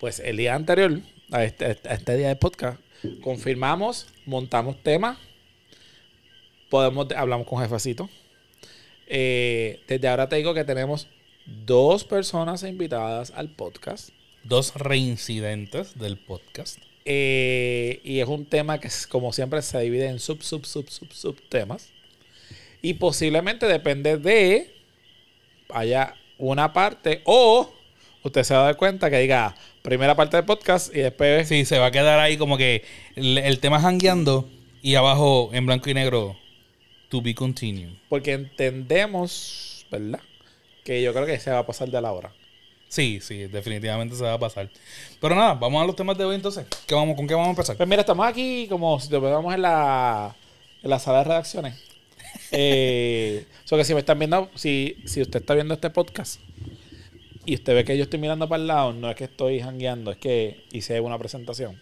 Pues 0.00 0.20
el 0.20 0.36
día 0.36 0.54
anterior, 0.54 1.00
a 1.32 1.44
este, 1.44 1.64
a 1.66 1.94
este 1.94 2.16
día 2.18 2.28
de 2.28 2.36
podcast, 2.36 2.78
confirmamos, 3.22 4.06
montamos 4.26 4.82
temas, 4.82 5.18
podemos, 6.70 7.08
hablamos 7.16 7.46
con 7.46 7.60
jefecito. 7.60 8.08
Eh, 9.06 9.80
desde 9.86 10.08
ahora 10.08 10.28
te 10.28 10.36
digo 10.36 10.54
que 10.54 10.64
tenemos 10.64 11.08
dos 11.46 12.04
personas 12.04 12.62
invitadas 12.62 13.32
al 13.34 13.50
podcast. 13.50 14.10
Dos 14.44 14.74
reincidentes 14.74 15.98
del 15.98 16.18
podcast. 16.18 16.78
Eh, 17.04 18.00
y 18.04 18.20
es 18.20 18.28
un 18.28 18.46
tema 18.46 18.78
que, 18.78 18.88
como 19.08 19.32
siempre, 19.32 19.60
se 19.62 19.78
divide 19.80 20.06
en 20.06 20.18
sub, 20.18 20.42
sub, 20.42 20.64
sub, 20.64 20.88
sub, 20.88 21.12
sub 21.12 21.48
temas. 21.48 21.90
Y 22.82 22.94
posiblemente 22.94 23.66
depende 23.66 24.18
de 24.18 24.74
haya 25.70 26.14
una 26.38 26.72
parte 26.72 27.22
o 27.24 27.72
usted 28.24 28.42
se 28.42 28.54
va 28.54 28.60
a 28.60 28.64
dar 28.64 28.76
cuenta 28.76 29.10
que 29.10 29.18
diga 29.18 29.54
primera 29.82 30.14
parte 30.16 30.36
del 30.36 30.46
podcast 30.46 30.94
y 30.94 31.00
después 31.00 31.46
Sí, 31.46 31.64
se 31.64 31.78
va 31.78 31.86
a 31.86 31.90
quedar 31.90 32.18
ahí 32.18 32.36
como 32.36 32.56
que 32.56 32.82
el, 33.14 33.38
el 33.38 33.60
tema 33.60 33.78
jangueando 33.80 34.48
y 34.82 34.96
abajo 34.96 35.50
en 35.52 35.66
blanco 35.66 35.88
y 35.90 35.94
negro, 35.94 36.36
to 37.08 37.22
be 37.22 37.34
continued. 37.34 37.90
porque 38.08 38.32
entendemos, 38.32 39.86
¿verdad? 39.90 40.20
Que 40.84 41.02
yo 41.02 41.12
creo 41.14 41.26
que 41.26 41.38
se 41.38 41.50
va 41.50 41.60
a 41.60 41.66
pasar 41.66 41.88
de 41.88 42.00
la 42.00 42.12
hora. 42.12 42.32
Sí, 42.88 43.18
sí, 43.20 43.46
definitivamente 43.46 44.14
se 44.14 44.22
va 44.22 44.34
a 44.34 44.38
pasar. 44.38 44.70
Pero 45.20 45.34
nada, 45.34 45.54
vamos 45.54 45.82
a 45.82 45.86
los 45.86 45.96
temas 45.96 46.16
de 46.16 46.24
hoy 46.24 46.36
entonces. 46.36 46.66
¿Qué 46.86 46.94
vamos, 46.94 47.16
¿Con 47.16 47.26
qué 47.26 47.34
vamos 47.34 47.48
a 47.48 47.50
empezar? 47.50 47.76
Pues 47.76 47.88
mira, 47.88 48.02
estamos 48.02 48.26
aquí 48.26 48.66
como 48.68 49.00
si 49.00 49.08
nos 49.08 49.22
veamos 49.22 49.52
en 49.54 49.62
la, 49.62 50.36
en 50.82 50.90
la 50.90 50.98
sala 50.98 51.18
de 51.18 51.24
redacciones. 51.24 51.74
Eh, 52.56 53.46
so 53.64 53.76
que 53.76 53.84
si 53.84 53.94
me 53.94 54.00
están 54.00 54.18
viendo, 54.18 54.50
si, 54.54 54.96
si 55.06 55.22
usted 55.22 55.40
está 55.40 55.54
viendo 55.54 55.74
este 55.74 55.90
podcast 55.90 56.40
y 57.46 57.54
usted 57.54 57.74
ve 57.74 57.84
que 57.84 57.96
yo 57.96 58.04
estoy 58.04 58.18
mirando 58.18 58.48
para 58.48 58.60
el 58.60 58.66
lado, 58.66 58.92
no 58.92 59.10
es 59.10 59.16
que 59.16 59.24
estoy 59.24 59.60
jangueando, 59.60 60.10
es 60.10 60.18
que 60.18 60.64
hice 60.72 61.00
una 61.00 61.18
presentación. 61.18 61.80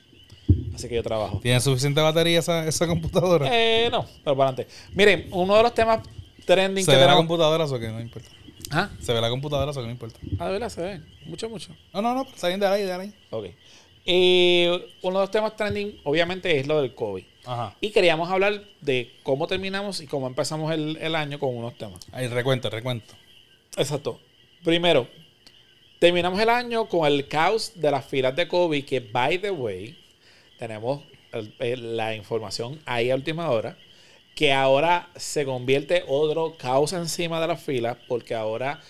Así 0.75 0.88
que 0.88 0.95
yo 0.97 1.02
trabajo. 1.02 1.38
¿Tiene 1.42 1.61
suficiente 1.61 2.00
batería 2.00 2.38
esa, 2.40 2.66
esa 2.66 2.87
computadora? 2.87 3.49
Eh, 3.50 3.88
no, 3.90 4.04
pero 4.25 4.37
para 4.37 4.50
adelante. 4.50 4.66
Miren, 4.95 5.28
uno 5.31 5.57
de 5.57 5.62
los 5.62 5.75
temas 5.75 6.00
trending 6.45 6.85
¿Se 6.85 6.90
que 6.90 6.97
ve 6.97 7.02
la 7.02 7.09
tenemos. 7.09 7.26
computadora 7.26 7.64
o 7.64 7.78
que 7.78 7.88
no 7.88 8.00
importa? 8.00 8.28
¿Ah? 8.71 8.90
Se 9.00 9.12
ve 9.12 9.21
la 9.21 9.28
computadora 9.31 9.71
o 9.71 9.75
que 9.75 9.81
no 9.83 9.90
importa. 9.90 10.19
Ah, 10.38 10.47
de 10.47 10.52
verdad, 10.52 10.69
se 10.69 10.81
ve. 10.83 11.00
Mucho, 11.26 11.49
mucho. 11.49 11.75
No, 11.92 12.02
no, 12.02 12.14
no, 12.14 12.26
bien 12.47 12.61
de 12.61 12.66
ahí, 12.66 12.83
de 12.83 12.92
ahí. 12.92 13.12
Ok. 13.31 13.47
Eh, 14.04 14.87
uno 15.02 15.19
de 15.19 15.23
los 15.25 15.31
temas 15.31 15.54
trending, 15.57 16.00
obviamente, 16.04 16.59
es 16.59 16.66
lo 16.66 16.81
del 16.81 16.95
COVID. 16.95 17.25
Ajá. 17.45 17.76
Y 17.81 17.90
queríamos 17.90 18.31
hablar 18.31 18.62
de 18.81 19.12
cómo 19.23 19.47
terminamos 19.47 20.00
y 20.00 20.07
cómo 20.07 20.26
empezamos 20.26 20.73
el, 20.73 20.97
el 20.97 21.14
año 21.14 21.38
con 21.38 21.57
unos 21.57 21.76
temas. 21.76 22.00
Ahí, 22.12 22.26
recuento, 22.28 22.71
recuento. 22.71 23.14
Exacto. 23.76 24.21
Primero, 24.64 25.07
terminamos 26.02 26.40
el 26.40 26.49
año 26.49 26.88
con 26.88 27.06
el 27.06 27.28
caos 27.28 27.75
de 27.76 27.88
las 27.88 28.04
filas 28.04 28.35
de 28.35 28.49
COVID, 28.49 28.85
que, 28.85 28.99
by 28.99 29.38
the 29.38 29.52
way, 29.52 29.97
tenemos 30.59 31.04
el- 31.61 31.97
la 31.97 32.12
información 32.16 32.80
ahí 32.87 33.12
a 33.12 33.14
última 33.14 33.49
hora, 33.52 33.78
que 34.35 34.52
ahora 34.52 35.11
se 35.14 35.44
convierte 35.44 36.02
otro 36.09 36.56
caos 36.59 36.92
encima 36.92 37.40
de 37.40 37.47
las 37.47 37.62
filas, 37.62 37.99
porque 38.09 38.35
ahora 38.35 38.80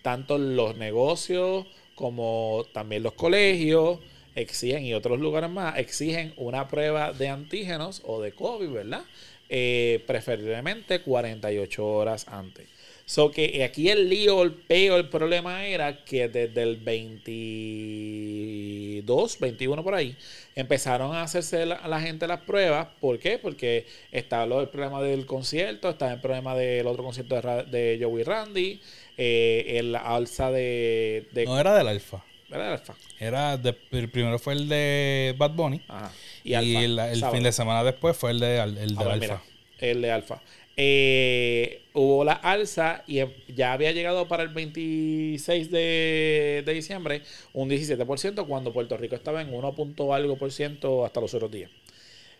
tanto 0.00 0.38
los 0.38 0.74
negocios 0.78 1.66
como 1.94 2.64
también 2.72 3.02
los 3.02 3.12
colegios 3.12 3.98
exigen, 4.34 4.86
y 4.86 4.94
otros 4.94 5.20
lugares 5.20 5.50
más, 5.50 5.76
exigen 5.76 6.32
una 6.38 6.66
prueba 6.66 7.12
de 7.12 7.28
antígenos 7.28 8.00
o 8.06 8.22
de 8.22 8.32
COVID, 8.32 8.70
¿verdad? 8.70 9.04
Eh, 9.50 10.02
preferiblemente 10.06 11.02
48 11.02 11.86
horas 11.86 12.26
antes. 12.26 12.66
So 13.08 13.30
que 13.30 13.64
aquí 13.64 13.88
el 13.88 14.10
lío, 14.10 14.42
el 14.42 14.52
peo, 14.52 14.98
el 14.98 15.08
problema 15.08 15.64
era 15.66 16.04
que 16.04 16.28
desde 16.28 16.62
el 16.62 16.76
22, 16.76 19.38
21 19.40 19.82
por 19.82 19.94
ahí, 19.94 20.14
empezaron 20.54 21.14
a 21.14 21.22
hacerse 21.22 21.64
la, 21.64 21.88
la 21.88 22.02
gente 22.02 22.26
las 22.26 22.40
pruebas. 22.40 22.88
¿Por 23.00 23.18
qué? 23.18 23.38
Porque 23.38 23.86
estaba 24.12 24.44
del 24.58 24.68
problema 24.68 25.00
del 25.00 25.24
concierto, 25.24 25.88
estaba 25.88 26.12
el 26.12 26.20
problema 26.20 26.54
del 26.54 26.86
otro 26.86 27.02
concierto 27.02 27.40
de, 27.40 27.62
de 27.64 27.98
Joey 28.04 28.24
Randy, 28.24 28.78
eh, 29.16 29.76
el 29.78 29.96
alza 29.96 30.50
de... 30.50 31.28
de 31.32 31.46
No 31.46 31.58
era 31.58 31.74
del 31.78 31.88
Alfa. 31.88 32.22
¿verdad? 32.50 32.72
Alfa. 32.72 32.94
Era 33.18 33.56
de, 33.56 33.74
el 33.92 34.10
primero 34.10 34.38
fue 34.38 34.52
el 34.52 34.68
de 34.68 35.34
Bad 35.38 35.52
Bunny. 35.52 35.80
Ajá. 35.88 36.12
Y, 36.44 36.52
Alfa, 36.52 36.80
el, 36.84 36.98
el 36.98 37.24
fin 37.30 37.42
de 37.42 37.52
semana 37.52 37.82
después 37.84 38.14
fue 38.18 38.32
el 38.32 38.40
de 38.40 38.56
el 38.58 38.60
Ah, 38.60 38.66
del 38.66 38.94
pues 38.94 39.06
Alfa. 39.08 39.16
mira, 39.18 39.40
el 39.78 40.02
de 40.02 40.12
Alfa. 40.12 40.42
Eh, 40.80 41.82
hubo 41.92 42.22
la 42.22 42.34
alza 42.34 43.02
y 43.08 43.18
em- 43.18 43.32
ya 43.48 43.72
había 43.72 43.90
llegado 43.90 44.28
para 44.28 44.44
el 44.44 44.50
26 44.50 45.72
de, 45.72 46.62
diciembre 46.72 47.22
un 47.52 47.68
17%, 47.68 48.46
cuando 48.46 48.72
Puerto 48.72 48.96
Rico 48.96 49.16
estaba 49.16 49.42
en 49.42 49.52
1. 49.52 49.74
punto 49.74 50.14
algo 50.14 50.36
por 50.36 50.52
ciento 50.52 51.04
hasta 51.04 51.20
los 51.20 51.34
otros 51.34 51.50
días. 51.50 51.68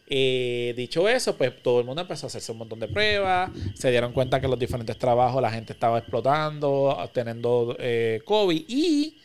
Eh, 0.06 0.72
dicho 0.76 1.08
eso, 1.08 1.36
pues 1.36 1.60
todo 1.62 1.80
el 1.80 1.86
mundo 1.86 2.02
empezó 2.02 2.26
a 2.26 2.28
hacerse 2.28 2.52
un 2.52 2.58
montón 2.58 2.78
de 2.78 2.86
pruebas, 2.86 3.50
se 3.74 3.90
dieron 3.90 4.12
cuenta 4.12 4.40
que 4.40 4.46
los 4.46 4.58
diferentes 4.58 4.96
trabajos 4.96 5.42
la 5.42 5.50
gente 5.50 5.72
estaba 5.72 5.98
explotando, 5.98 6.96
teniendo 7.12 7.76
eh, 7.80 8.22
COVID 8.24 8.64
y 8.68 9.16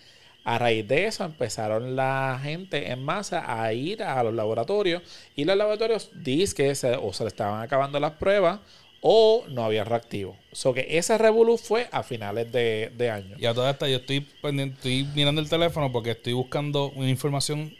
a 0.43 0.57
raíz 0.57 0.87
de 0.87 1.05
eso 1.05 1.23
empezaron 1.23 1.95
la 1.95 2.39
gente 2.41 2.91
en 2.91 3.03
masa 3.03 3.61
a 3.61 3.71
ir 3.73 4.03
a 4.03 4.21
los 4.23 4.33
laboratorios 4.33 5.03
y 5.35 5.45
los 5.45 5.55
laboratorios 5.55 6.09
dicen 6.15 6.55
que 6.55 6.71
o 6.97 7.13
se 7.13 7.23
le 7.23 7.27
estaban 7.29 7.61
acabando 7.61 7.99
las 7.99 8.13
pruebas 8.13 8.59
o 9.05 9.43
no 9.49 9.65
había 9.65 9.83
reactivo. 9.83 10.37
So 10.53 10.73
que 10.73 10.87
ese 10.89 11.17
revolú 11.17 11.57
fue 11.57 11.89
a 11.91 12.03
finales 12.03 12.51
de, 12.51 12.89
de 12.97 13.09
año. 13.11 13.35
Y 13.37 13.45
a 13.45 13.53
toda 13.53 13.69
esta 13.69 13.87
yo 13.87 13.97
estoy 13.97 14.21
pendiente, 14.21 14.75
estoy 14.77 15.03
mirando 15.13 15.41
el 15.41 15.49
teléfono 15.49 15.91
porque 15.91 16.11
estoy 16.11 16.31
buscando 16.31 16.89
una 16.95 17.09
información 17.09 17.75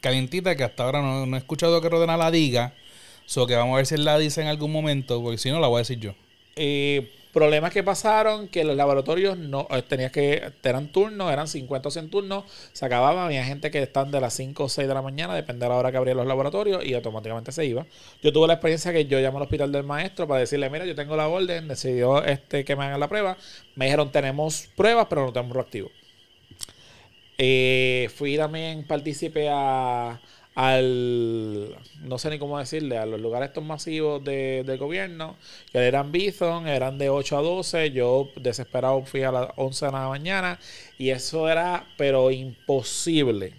calientita 0.00 0.56
que 0.56 0.64
hasta 0.64 0.82
ahora 0.82 1.00
no, 1.00 1.26
no 1.26 1.36
he 1.36 1.38
escuchado 1.38 1.80
que 1.80 1.88
Rodena 1.88 2.16
la 2.16 2.32
diga. 2.32 2.74
So 3.24 3.46
que 3.46 3.54
vamos 3.54 3.74
a 3.74 3.76
ver 3.76 3.86
si 3.86 3.94
él 3.94 4.04
la 4.04 4.18
dice 4.18 4.42
en 4.42 4.48
algún 4.48 4.72
momento, 4.72 5.22
porque 5.22 5.38
si 5.38 5.48
no 5.48 5.60
la 5.60 5.68
voy 5.68 5.76
a 5.76 5.78
decir 5.78 6.00
yo. 6.00 6.14
Eh, 6.56 7.12
problemas 7.32 7.72
que 7.72 7.82
pasaron, 7.82 8.48
que 8.48 8.62
los 8.62 8.76
laboratorios 8.76 9.38
no 9.38 9.66
eh, 9.70 9.82
tenías 9.82 10.12
que, 10.12 10.52
eran 10.62 10.88
turnos, 10.88 11.32
eran 11.32 11.48
50 11.48 11.88
o 11.88 11.90
100 11.90 12.10
turnos, 12.10 12.44
se 12.72 12.84
acababan, 12.84 13.24
había 13.24 13.44
gente 13.44 13.70
que 13.70 13.82
están 13.82 14.10
de 14.10 14.20
las 14.20 14.34
5 14.34 14.64
o 14.64 14.68
6 14.68 14.86
de 14.86 14.94
la 14.94 15.02
mañana, 15.02 15.34
depende 15.34 15.64
de 15.64 15.70
la 15.70 15.76
hora 15.76 15.90
que 15.90 15.96
abrían 15.96 16.18
los 16.18 16.26
laboratorios, 16.26 16.84
y 16.84 16.94
automáticamente 16.94 17.52
se 17.52 17.64
iba. 17.64 17.86
Yo 18.22 18.32
tuve 18.32 18.46
la 18.46 18.54
experiencia 18.54 18.92
que 18.92 19.06
yo 19.06 19.18
llamé 19.18 19.38
al 19.38 19.44
hospital 19.44 19.72
del 19.72 19.84
maestro 19.84 20.28
para 20.28 20.40
decirle, 20.40 20.68
mira, 20.68 20.84
yo 20.84 20.94
tengo 20.94 21.16
la 21.16 21.28
orden, 21.28 21.68
decidió 21.68 22.22
este, 22.24 22.64
que 22.64 22.76
me 22.76 22.84
hagan 22.84 23.00
la 23.00 23.08
prueba. 23.08 23.36
Me 23.74 23.86
dijeron, 23.86 24.12
tenemos 24.12 24.68
pruebas, 24.76 25.06
pero 25.08 25.26
no 25.26 25.32
tenemos 25.32 25.56
reactivo. 25.56 25.90
Eh, 27.38 28.10
fui 28.14 28.36
también, 28.36 28.86
partícipe 28.86 29.48
a, 29.50 30.20
al, 30.54 31.76
no 32.02 32.18
sé 32.18 32.30
ni 32.30 32.38
cómo 32.38 32.58
decirle, 32.58 32.98
a 32.98 33.06
los 33.06 33.20
lugares 33.20 33.48
estos 33.48 33.64
masivos 33.64 34.22
de, 34.22 34.76
gobierno, 34.78 35.36
que 35.72 35.78
eran 35.78 36.12
Bison, 36.12 36.66
eran 36.68 36.98
de 36.98 37.08
8 37.08 37.38
a 37.38 37.42
12, 37.42 37.90
yo 37.92 38.30
desesperado 38.36 39.02
fui 39.02 39.22
a 39.22 39.32
las 39.32 39.48
11 39.56 39.86
de 39.86 39.92
la 39.92 40.08
mañana 40.08 40.58
y 40.98 41.10
eso 41.10 41.48
era, 41.48 41.86
pero 41.96 42.30
imposible 42.30 43.54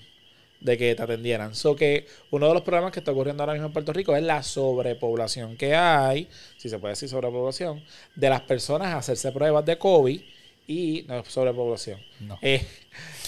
de 0.59 0.77
que 0.77 0.95
te 0.95 1.03
atendieran. 1.03 1.55
So 1.55 1.75
que 1.75 2.07
uno 2.31 2.47
de 2.47 2.53
los 2.53 2.63
problemas 2.63 2.91
que 2.91 2.99
está 2.99 3.11
ocurriendo 3.11 3.43
ahora 3.43 3.53
mismo 3.53 3.67
en 3.67 3.73
Puerto 3.73 3.91
Rico 3.91 4.15
es 4.15 4.23
la 4.23 4.43
sobrepoblación 4.43 5.57
que 5.57 5.75
hay, 5.75 6.29
si 6.57 6.69
se 6.69 6.79
puede 6.79 6.93
decir 6.93 7.09
sobrepoblación, 7.09 7.83
de 8.15 8.29
las 8.29 8.41
personas 8.41 8.93
a 8.93 8.97
hacerse 8.97 9.31
pruebas 9.31 9.65
de 9.65 9.77
COVID 9.77 10.21
y 10.67 11.05
no 11.07 11.19
es 11.19 11.27
sobrepoblación. 11.27 11.99
No. 12.19 12.37
Eh, 12.41 12.65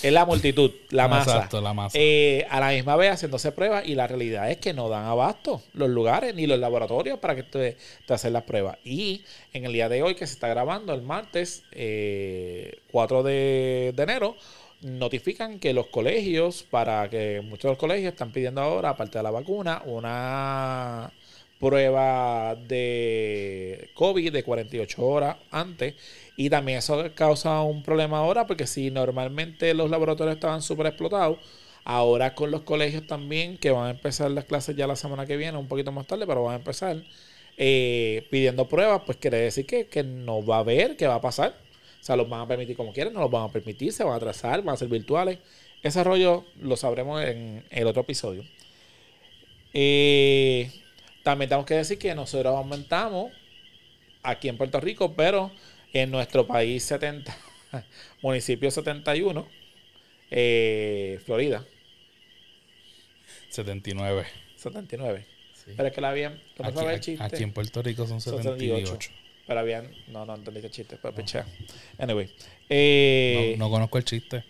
es 0.02 0.14
la 0.14 0.26
multitud, 0.26 0.72
la 0.92 1.08
masa. 1.08 1.36
exacto, 1.36 1.62
la 1.62 1.74
masa. 1.74 1.98
Eh, 2.00 2.46
a 2.50 2.60
la 2.60 2.70
misma 2.70 2.96
vez 2.96 3.12
haciéndose 3.12 3.52
pruebas 3.52 3.88
y 3.88 3.96
la 3.96 4.08
realidad 4.08 4.50
es 4.52 4.58
que 4.58 4.74
no 4.74 4.90
dan 4.90 5.06
abasto 5.06 5.62
los 5.74 5.90
lugares 5.90 6.36
ni 6.36 6.48
los 6.48 6.60
laboratorios 6.60 7.20
para 7.20 7.36
que 7.36 7.44
te, 7.44 7.78
te 8.06 8.14
hacen 8.14 8.34
las 8.34 8.44
pruebas. 8.44 8.78
Y 8.84 9.24
en 9.54 9.66
el 9.66 9.74
día 9.74 9.90
de 9.90 10.04
hoy 10.04 10.16
que 10.16 10.28
se 10.28 10.34
está 10.34 10.48
grabando, 10.48 10.94
el 10.94 11.02
martes 11.02 11.64
eh, 11.72 12.80
4 12.92 13.24
de, 13.24 13.94
de 13.96 14.04
enero, 14.04 14.36
notifican 14.82 15.60
que 15.60 15.74
los 15.74 15.88
colegios, 15.88 16.64
para 16.64 17.10
que 17.10 17.42
muchos 17.42 17.64
de 17.64 17.70
los 17.70 17.78
colegios 17.78 18.14
están 18.14 18.32
pidiendo 18.32 18.62
ahora, 18.62 18.90
aparte 18.90 19.18
de 19.18 19.24
la 19.24 19.32
vacuna, 19.32 19.82
una 19.86 21.12
prueba 21.60 22.56
de 22.56 23.90
COVID 23.94 24.32
de 24.32 24.44
48 24.44 25.06
horas 25.06 25.38
antes. 25.52 25.96
Y 26.38 26.50
también 26.50 26.80
eso 26.80 27.04
causa 27.16 27.62
un 27.62 27.84
problema 27.84 28.18
ahora, 28.20 28.46
porque 28.46 28.68
si 28.68 28.92
normalmente 28.92 29.74
los 29.74 29.90
laboratorios 29.90 30.36
estaban 30.36 30.62
súper 30.62 30.88
explotados, 30.88 31.38
ahora 31.86 32.36
con 32.36 32.52
los 32.52 32.62
colegios 32.62 33.08
también, 33.08 33.58
que 33.58 33.72
van 33.72 33.88
a 33.88 33.90
empezar 33.92 34.32
las 34.32 34.46
clases 34.46 34.76
ya 34.76 34.88
la 34.88 34.96
semana 34.96 35.26
que 35.26 35.38
viene, 35.38 35.58
un 35.58 35.68
poquito 35.68 35.92
más 35.92 36.08
tarde, 36.08 36.26
pero 36.28 36.44
van 36.44 36.54
a 36.54 36.58
empezar 36.58 37.02
eh, 37.58 38.28
pidiendo 38.30 38.68
pruebas, 38.68 39.04
pues 39.06 39.18
quiere 39.18 39.38
decir 39.38 39.66
que, 39.66 39.88
que 39.88 40.04
no 40.04 40.46
va 40.46 40.58
a 40.58 40.60
haber, 40.60 40.98
que 40.98 41.08
va 41.08 41.16
a 41.16 41.22
pasar. 41.22 41.56
O 42.02 42.04
sea, 42.06 42.16
los 42.16 42.30
van 42.30 42.42
a 42.42 42.48
permitir 42.48 42.76
como 42.76 42.94
quieran, 42.94 43.14
no 43.14 43.22
los 43.22 43.32
van 43.32 43.50
a 43.50 43.52
permitir, 43.52 43.94
se 43.94 44.04
van 44.04 44.14
a 44.14 44.18
atrasar, 44.18 44.62
van 44.62 44.74
a 44.76 44.78
ser 44.78 44.90
virtuales. 44.90 45.40
Ese 45.82 46.04
rollo 46.04 46.46
lo 46.62 46.76
sabremos 46.76 47.24
en 47.24 47.64
el 47.70 47.88
otro 47.88 48.02
episodio. 48.02 48.44
Eh, 49.74 50.72
también 51.24 51.50
tenemos 51.50 51.66
que 51.66 51.76
decir 51.76 51.98
que 51.98 52.14
nosotros 52.14 52.56
aumentamos 52.56 53.32
aquí 54.24 54.50
en 54.50 54.58
Puerto 54.58 54.80
Rico, 54.80 55.14
pero 55.16 55.52
en 55.96 56.12
nuestro 56.12 56.46
país 56.46 56.84
70, 56.84 57.36
municipio 58.22 58.70
71, 58.70 59.48
eh, 60.30 61.20
Florida, 61.26 61.64
79. 63.50 64.26
79. 64.58 65.26
Sí. 65.54 65.72
Pero 65.76 65.88
es 65.88 65.94
que 65.96 66.02
la 66.02 66.10
habían, 66.10 66.42
no 66.60 66.66
Aquí, 66.68 66.80
el 66.86 67.00
chiste. 67.00 67.24
aquí 67.24 67.44
en 67.44 67.54
Puerto 67.54 67.82
Rico 67.82 68.06
son 68.06 68.20
Son 68.22 68.44
78. 68.44 69.10
Pero 69.48 69.60
habían, 69.60 69.90
no, 70.08 70.26
no 70.26 70.36
entendí 70.36 70.60
el 70.60 70.70
chiste, 70.72 70.98
pero 71.02 71.14
pichea. 71.16 71.46
Anyway, 71.98 72.30
eh, 72.68 73.56
No, 73.58 73.66
no 73.66 73.72
conozco 73.72 73.98
el 73.98 74.04
chiste. 74.04 74.44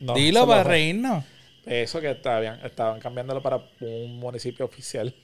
no, 0.00 0.14
Dilo 0.14 0.46
para 0.46 0.62
no- 0.64 0.70
reírnos. 0.70 1.24
Eso 1.66 2.00
que 2.00 2.10
estaban, 2.10 2.64
estaban 2.64 3.00
cambiándolo 3.00 3.42
para 3.42 3.56
un 3.80 4.18
municipio 4.18 4.64
oficial. 4.64 5.14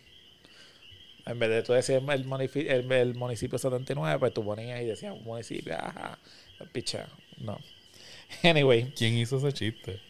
En 1.27 1.39
vez 1.39 1.51
de 1.51 1.63
tú 1.63 1.73
decir 1.73 1.97
el, 1.97 2.27
munifi- 2.27 2.69
el, 2.69 2.91
el 2.93 3.15
municipio 3.15 3.59
79, 3.59 4.19
pues 4.19 4.35
tú 4.35 4.45
ponías 4.45 4.81
y 4.81 4.87
decías 4.87 5.13
un 5.15 5.25
municipio, 5.25 5.75
ajá, 5.75 6.19
picha, 6.73 7.07
no. 7.39 7.59
Anyway, 8.43 8.93
¿Quién 8.97 9.15
hizo 9.19 9.37
ese 9.39 9.53
chiste? 9.53 10.01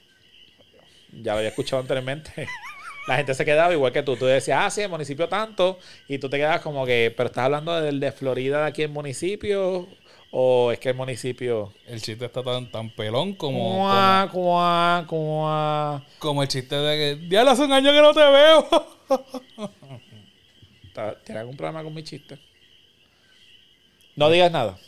ya 1.13 1.33
lo 1.33 1.39
había 1.39 1.49
escuchado 1.51 1.81
anteriormente. 1.83 2.47
La 3.09 3.17
gente 3.17 3.35
se 3.35 3.45
quedaba 3.45 3.73
igual 3.73 3.93
que 3.93 4.03
tú. 4.03 4.15
Tú 4.17 4.27
decías, 4.27 4.59
ah, 4.63 4.71
sí, 4.71 4.83
el 4.83 4.89
municipio 4.91 5.29
tanto. 5.29 5.79
Y 6.07 6.19
tú 6.19 6.29
te 6.29 6.37
quedas 6.37 6.61
como 6.61 6.85
que, 6.87 7.13
pero 7.17 7.29
estás 7.29 7.47
hablando 7.47 7.81
del 7.81 7.99
de 7.99 8.13
Florida 8.13 8.61
de 8.63 8.67
aquí 8.69 8.83
en 8.83 8.93
municipio. 8.93 9.89
O 10.31 10.71
es 10.71 10.79
que 10.79 10.91
el 10.91 10.95
municipio. 10.95 11.73
El 11.87 12.01
chiste 12.01 12.27
está 12.27 12.45
tan, 12.45 12.71
tan 12.71 12.91
pelón 12.91 13.33
como, 13.35 13.79
Cuá, 13.79 14.29
cuá, 14.31 15.05
cuá. 15.07 15.07
como, 15.09 16.03
como 16.21 16.43
el 16.43 16.49
chiste 16.49 16.77
de 16.77 16.97
que, 17.19 17.27
diablo, 17.27 17.51
hace 17.51 17.65
un 17.65 17.73
año 17.73 17.91
que 17.91 18.01
no 18.03 18.13
te 18.15 18.21
veo. 18.21 18.69
Ta- 21.01 21.19
¿Tienes 21.25 21.41
algún 21.41 21.57
problema 21.57 21.83
con 21.83 21.95
mi 21.95 22.03
chiste? 22.05 22.37
No 24.17 24.29
digas 24.31 24.53
nada. 24.53 24.79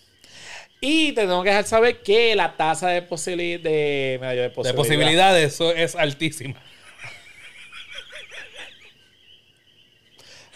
Y 0.81 1.13
te 1.13 1.23
tengo 1.23 1.43
que 1.43 1.49
dejar 1.51 1.65
saber 1.65 2.03
que 2.03 2.35
la 2.35 2.57
tasa 2.57 2.89
de 2.91 3.03
posibilidad 3.03 3.61
de, 3.61 4.19
mira, 4.21 4.35
yo 4.35 4.43
de 4.43 4.49
De 4.49 4.55
posibilidad, 4.55 4.77
posibilidades, 4.77 5.55
eso 5.55 5.73
es 5.73 5.95
altísima. 5.95 6.61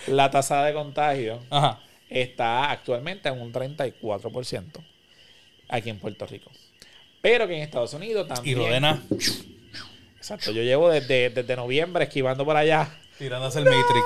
la 0.09 0.31
tasa 0.31 0.63
de 0.65 0.73
contagio 0.73 1.41
Ajá. 1.51 1.81
está 2.09 2.71
actualmente 2.71 3.29
en 3.29 3.41
un 3.41 3.53
34% 3.53 4.85
aquí 5.69 5.91
en 5.91 5.99
Puerto 5.99 6.27
Rico. 6.27 6.51
Pero 7.23 7.49
que 7.49 7.57
en 7.57 7.63
Estados 7.63 7.93
Unidos 7.95 8.27
Y 8.31 8.35
también. 8.35 8.59
Rodena 8.59 9.03
Exacto, 10.17 10.51
yo 10.53 10.63
llevo 10.63 10.91
desde, 10.91 11.31
desde 11.31 11.57
noviembre 11.57 12.05
esquivando 12.05 12.45
por 12.45 12.57
allá. 12.57 12.89
tirándose 13.19 13.59
el 13.61 13.65
Matrix. 13.65 14.05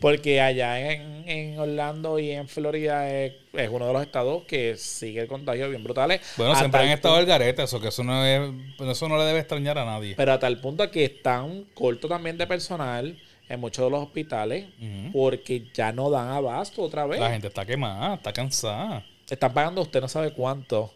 Porque 0.00 0.40
allá 0.40 0.92
en, 0.92 1.28
en 1.28 1.58
Orlando 1.58 2.18
y 2.18 2.30
en 2.30 2.48
Florida 2.48 3.10
es, 3.10 3.34
es 3.52 3.68
uno 3.70 3.86
de 3.86 3.92
los 3.92 4.02
estados 4.02 4.44
que 4.44 4.76
sigue 4.76 5.22
el 5.22 5.28
contagio 5.28 5.68
bien 5.68 5.82
brutales. 5.82 6.20
Bueno, 6.36 6.54
siempre 6.54 6.80
han 6.80 6.88
estado 6.88 7.18
el 7.18 7.26
garete, 7.26 7.62
eso 7.62 7.80
que 7.80 7.88
eso 7.88 8.04
no 8.04 8.24
es, 8.24 8.40
eso 8.80 9.08
no 9.08 9.16
le 9.18 9.24
debe 9.24 9.40
extrañar 9.40 9.78
a 9.78 9.84
nadie. 9.84 10.14
Pero 10.16 10.32
a 10.32 10.38
tal 10.38 10.60
punto 10.60 10.90
que 10.90 11.04
están 11.04 11.64
cortos 11.74 12.08
también 12.08 12.36
de 12.36 12.46
personal 12.46 13.18
en 13.48 13.60
muchos 13.60 13.84
de 13.84 13.90
los 13.90 14.02
hospitales 14.02 14.66
porque 15.12 15.66
ya 15.72 15.92
no 15.92 16.10
dan 16.10 16.28
abasto 16.28 16.82
otra 16.82 17.06
vez. 17.06 17.20
La 17.20 17.30
gente 17.30 17.48
está 17.48 17.64
quemada, 17.64 18.14
está 18.14 18.32
cansada. 18.32 19.04
Están 19.28 19.52
pagando 19.52 19.82
usted 19.82 20.00
no 20.00 20.08
sabe 20.08 20.32
cuánto. 20.32 20.92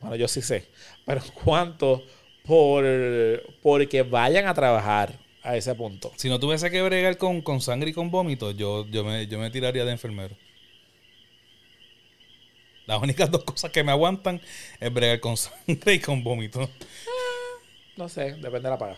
Bueno, 0.00 0.16
yo 0.16 0.28
sí 0.28 0.42
sé. 0.42 0.66
Pero 1.04 1.22
cuánto 1.44 2.02
por 2.44 2.84
porque 3.62 4.02
vayan 4.02 4.46
a 4.46 4.54
trabajar 4.54 5.18
a 5.42 5.56
ese 5.56 5.74
punto. 5.74 6.12
Si 6.16 6.28
no 6.28 6.38
tuviese 6.38 6.70
que 6.70 6.82
bregar 6.82 7.16
con, 7.16 7.40
con 7.42 7.60
sangre 7.60 7.90
y 7.90 7.92
con 7.92 8.10
vómitos, 8.10 8.56
yo, 8.56 8.86
yo, 8.86 9.04
me, 9.04 9.26
yo 9.26 9.38
me 9.38 9.50
tiraría 9.50 9.84
de 9.84 9.92
enfermero. 9.92 10.36
Las 12.86 13.02
únicas 13.02 13.30
dos 13.30 13.44
cosas 13.44 13.70
que 13.70 13.84
me 13.84 13.92
aguantan 13.92 14.40
es 14.80 14.92
bregar 14.92 15.20
con 15.20 15.36
sangre 15.36 15.94
y 15.94 16.00
con 16.00 16.24
vómitos. 16.24 16.68
No 17.96 18.08
sé, 18.08 18.32
depende 18.34 18.60
de 18.60 18.70
la 18.70 18.78
paga. 18.78 18.96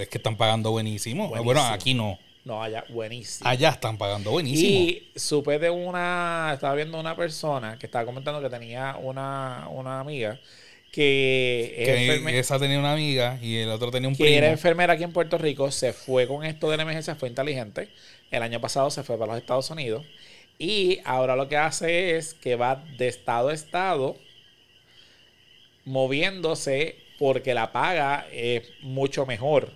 Es 0.00 0.08
que 0.08 0.18
están 0.18 0.36
pagando 0.36 0.70
buenísimo. 0.70 1.28
Buenísimo. 1.28 1.44
Bueno, 1.44 1.62
aquí 1.66 1.94
no. 1.94 2.18
No, 2.44 2.62
allá, 2.62 2.84
buenísimo. 2.88 3.48
Allá 3.48 3.70
están 3.70 3.98
pagando 3.98 4.30
buenísimo. 4.30 4.70
Y 4.70 5.10
supe 5.14 5.58
de 5.58 5.70
una, 5.70 6.52
estaba 6.54 6.74
viendo 6.74 6.98
una 6.98 7.16
persona 7.16 7.78
que 7.78 7.86
estaba 7.86 8.04
comentando 8.04 8.40
que 8.40 8.48
tenía 8.48 8.96
una, 8.96 9.66
una 9.70 10.00
amiga 10.00 10.40
que, 10.90 12.20
que 12.26 12.38
esa 12.38 12.58
tenía 12.58 12.78
una 12.78 12.92
amiga 12.92 13.38
y 13.40 13.56
el 13.58 13.68
otro 13.70 13.90
tenía 13.90 14.08
un 14.08 14.16
que 14.16 14.24
primo. 14.24 14.38
era 14.38 14.50
enfermera 14.50 14.94
aquí 14.94 15.04
en 15.04 15.12
Puerto 15.12 15.38
Rico, 15.38 15.70
se 15.70 15.92
fue 15.92 16.26
con 16.26 16.44
esto 16.44 16.70
de 16.70 16.76
la 16.76 16.82
emergencia, 16.84 17.14
fue 17.14 17.28
inteligente. 17.28 17.88
El 18.30 18.42
año 18.42 18.60
pasado 18.60 18.90
se 18.90 19.02
fue 19.02 19.18
para 19.18 19.32
los 19.32 19.40
Estados 19.40 19.70
Unidos. 19.70 20.04
Y 20.58 21.00
ahora 21.04 21.36
lo 21.36 21.48
que 21.48 21.56
hace 21.56 22.16
es 22.16 22.34
que 22.34 22.56
va 22.56 22.84
de 22.98 23.08
estado 23.08 23.48
a 23.48 23.54
estado 23.54 24.16
moviéndose 25.84 26.96
porque 27.18 27.54
la 27.54 27.72
paga 27.72 28.26
es 28.32 28.62
mucho 28.82 29.26
mejor. 29.26 29.72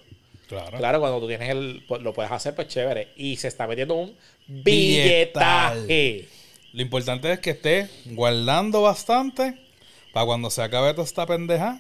Claro. 0.48 0.76
Claro, 0.76 1.00
cuando 1.00 1.20
tú 1.20 1.28
tienes 1.28 1.48
el, 1.50 1.84
pues, 1.88 2.02
lo 2.02 2.12
puedes 2.12 2.30
hacer, 2.30 2.54
pues 2.54 2.68
chévere. 2.68 3.08
Y 3.16 3.36
se 3.36 3.48
está 3.48 3.66
metiendo 3.66 3.94
un 3.94 4.14
Billetal. 4.46 5.86
billetaje. 5.86 6.28
Lo 6.72 6.82
importante 6.82 7.32
es 7.32 7.38
que 7.40 7.50
esté 7.50 7.88
guardando 8.06 8.82
bastante 8.82 9.54
para 10.14 10.24
cuando 10.24 10.48
se 10.48 10.62
acabe 10.62 10.92
toda 10.94 11.04
esta 11.04 11.26
pendeja, 11.26 11.78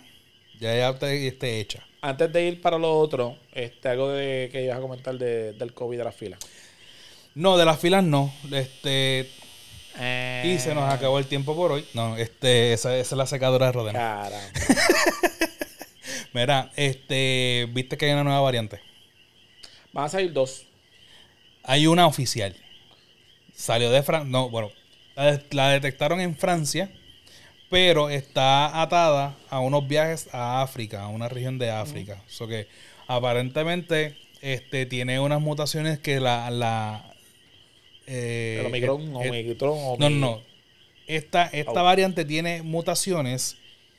ya 0.60 0.76
ya 0.76 0.98
te- 0.98 1.26
esté 1.26 1.58
hecha. 1.60 1.82
Antes 2.02 2.30
de 2.32 2.46
ir 2.46 2.60
para 2.60 2.76
lo 2.76 2.98
otro, 2.98 3.38
este, 3.52 3.88
algo 3.88 4.10
de, 4.10 4.50
que 4.52 4.62
ibas 4.64 4.76
a 4.76 4.80
comentar 4.82 5.14
de- 5.16 5.54
del 5.54 5.72
COVID 5.72 5.96
de 5.96 6.04
la 6.04 6.12
fila. 6.12 6.36
No, 7.34 7.56
de 7.56 7.64
las 7.64 7.80
filas 7.80 8.04
no. 8.04 8.32
Este, 8.52 9.30
Eh, 9.98 10.42
y 10.54 10.58
se 10.58 10.74
nos 10.74 10.92
acabó 10.92 11.18
el 11.20 11.26
tiempo 11.26 11.54
por 11.56 11.70
hoy. 11.72 11.86
No, 11.94 12.16
este, 12.16 12.72
esa, 12.72 12.96
esa 12.96 13.14
es 13.14 13.18
la 13.18 13.26
secadora 13.26 13.66
de 13.66 13.72
Rodena. 13.72 13.98
Caramba. 13.98 14.38
Mira, 16.32 16.72
este, 16.76 17.68
viste 17.72 17.96
que 17.96 18.06
hay 18.06 18.12
una 18.12 18.24
nueva 18.24 18.40
variante. 18.40 18.80
Van 19.92 20.06
a 20.06 20.08
salir 20.08 20.32
dos. 20.32 20.66
Hay 21.62 21.86
una 21.86 22.06
oficial. 22.06 22.56
Salió 23.54 23.90
de 23.90 24.02
Francia. 24.02 24.28
No, 24.28 24.50
bueno, 24.50 24.70
la, 25.14 25.32
de- 25.36 25.44
la 25.52 25.68
detectaron 25.70 26.20
en 26.20 26.36
Francia, 26.36 26.90
pero 27.70 28.08
está 28.10 28.80
atada 28.82 29.36
a 29.50 29.60
unos 29.60 29.86
viajes 29.88 30.28
a 30.32 30.62
África, 30.62 31.02
a 31.02 31.08
una 31.08 31.28
región 31.28 31.58
de 31.58 31.70
África. 31.70 32.22
So 32.28 32.46
que 32.46 32.66
aparentemente 33.06 34.16
este, 34.40 34.86
tiene 34.86 35.20
unas 35.20 35.40
mutaciones 35.40 35.98
que 35.98 36.20
la. 36.20 36.50
la 36.50 37.14
eh, 38.06 38.58
El 38.60 38.66
Omicron, 38.66 39.00
eh, 39.22 39.30
Omicron, 39.30 39.98
no, 39.98 40.10
no, 40.10 40.10
no. 40.10 40.40
Esta, 41.06 41.46
esta 41.46 41.80
Oh. 41.82 41.84
variante 41.84 42.24
tiene 42.24 42.62
mutaciones 42.62 43.56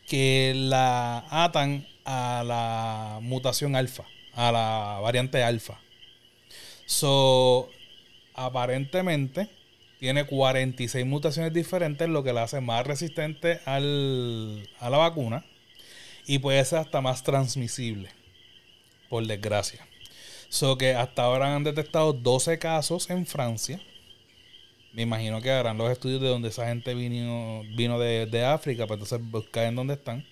que 0.07 0.53
la 0.55 1.25
atan 1.29 1.87
a 2.05 2.43
la 2.45 3.19
mutación 3.21 3.75
alfa, 3.75 4.05
a 4.33 4.51
la 4.51 4.99
variante 5.01 5.43
alfa. 5.43 5.79
So, 6.85 7.69
aparentemente 8.35 9.49
tiene 10.05 10.25
46 10.25 11.05
mutaciones 11.05 11.53
diferentes, 11.53 12.07
lo 12.09 12.23
que 12.23 12.33
la 12.33 12.43
hace 12.43 12.61
más 12.61 12.85
resistente 12.87 13.59
al, 13.65 14.69
a 14.79 14.89
la 14.91 14.97
vacuna 14.99 15.45
y 16.27 16.39
puede 16.39 16.63
ser 16.65 16.79
hasta 16.79 17.01
más 17.01 17.23
transmisible, 17.23 18.09
por 19.09 19.25
desgracia. 19.27 19.87
So 20.49 20.77
que 20.77 20.95
hasta 20.95 21.23
ahora 21.23 21.55
han 21.55 21.63
detectado 21.65 22.13
12 22.13 22.59
casos 22.59 23.09
en 23.09 23.25
Francia. 23.27 23.81
Me 24.93 25.01
imagino 25.01 25.41
que 25.41 25.51
harán 25.51 25.77
los 25.77 25.91
estudios 25.91 26.21
de 26.21 26.29
donde 26.29 26.49
esa 26.49 26.67
gente 26.67 26.93
vino, 26.93 27.63
vino 27.75 27.99
de, 27.99 28.25
de 28.27 28.45
África, 28.45 28.87
para 28.87 28.95
entonces 29.01 29.19
buscar 29.29 29.65
en 29.65 29.75
dónde 29.75 29.95
están. 29.95 30.25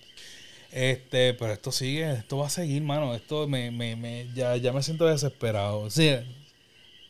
Este, 0.72 1.34
pero 1.36 1.54
esto 1.54 1.72
sigue, 1.72 2.12
esto 2.14 2.38
va 2.40 2.48
a 2.48 2.52
seguir, 2.52 2.84
mano. 2.84 3.16
Esto 3.16 3.48
me, 3.48 3.72
me, 3.72 3.96
me- 3.98 4.28
ya, 4.36 4.58
ya 4.58 4.74
me 4.74 4.84
siento 4.84 5.06
desesperado. 5.08 5.90
Sí, 5.92 6.12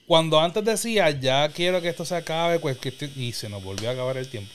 cuando 0.07 0.39
antes 0.39 0.63
decía, 0.65 1.09
ya 1.11 1.49
quiero 1.49 1.81
que 1.81 1.89
esto 1.89 2.05
se 2.05 2.15
acabe, 2.15 2.59
pues 2.59 2.77
que 2.77 2.89
esto- 2.89 3.05
y 3.15 3.31
se 3.33 3.49
nos 3.49 3.63
volvió 3.63 3.89
a 3.89 3.93
acabar 3.93 4.17
el 4.17 4.27
tiempo. 4.29 4.51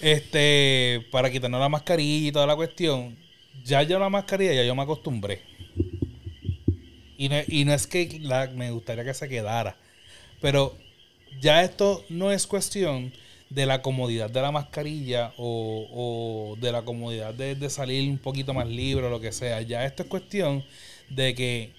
Este, 0.00 1.06
para 1.10 1.30
quitarnos 1.30 1.60
la 1.60 1.68
mascarilla 1.68 2.28
y 2.28 2.32
toda 2.32 2.46
la 2.46 2.56
cuestión, 2.56 3.16
ya 3.64 3.82
yo 3.82 3.98
la 3.98 4.08
mascarilla, 4.08 4.54
ya 4.54 4.64
yo 4.64 4.74
me 4.74 4.82
acostumbré. 4.82 5.42
Y 7.16 7.28
no, 7.28 7.36
y 7.46 7.64
no 7.64 7.72
es 7.72 7.86
que 7.86 8.20
me 8.54 8.70
gustaría 8.70 9.04
que 9.04 9.14
se 9.14 9.28
quedara, 9.28 9.76
pero 10.40 10.76
ya 11.40 11.62
esto 11.64 12.04
no 12.08 12.32
es 12.32 12.46
cuestión 12.46 13.12
de 13.50 13.66
la 13.66 13.82
comodidad 13.82 14.30
de 14.30 14.42
la 14.42 14.52
mascarilla 14.52 15.32
o, 15.38 15.88
o 16.54 16.56
de 16.56 16.72
la 16.72 16.82
comodidad 16.82 17.34
de, 17.34 17.54
de 17.54 17.70
salir 17.70 18.08
un 18.10 18.18
poquito 18.18 18.54
más 18.54 18.68
libre 18.68 19.06
o 19.06 19.10
lo 19.10 19.20
que 19.20 19.32
sea. 19.32 19.62
Ya 19.62 19.84
esto 19.84 20.04
es 20.04 20.08
cuestión 20.08 20.64
de 21.10 21.34
que 21.34 21.72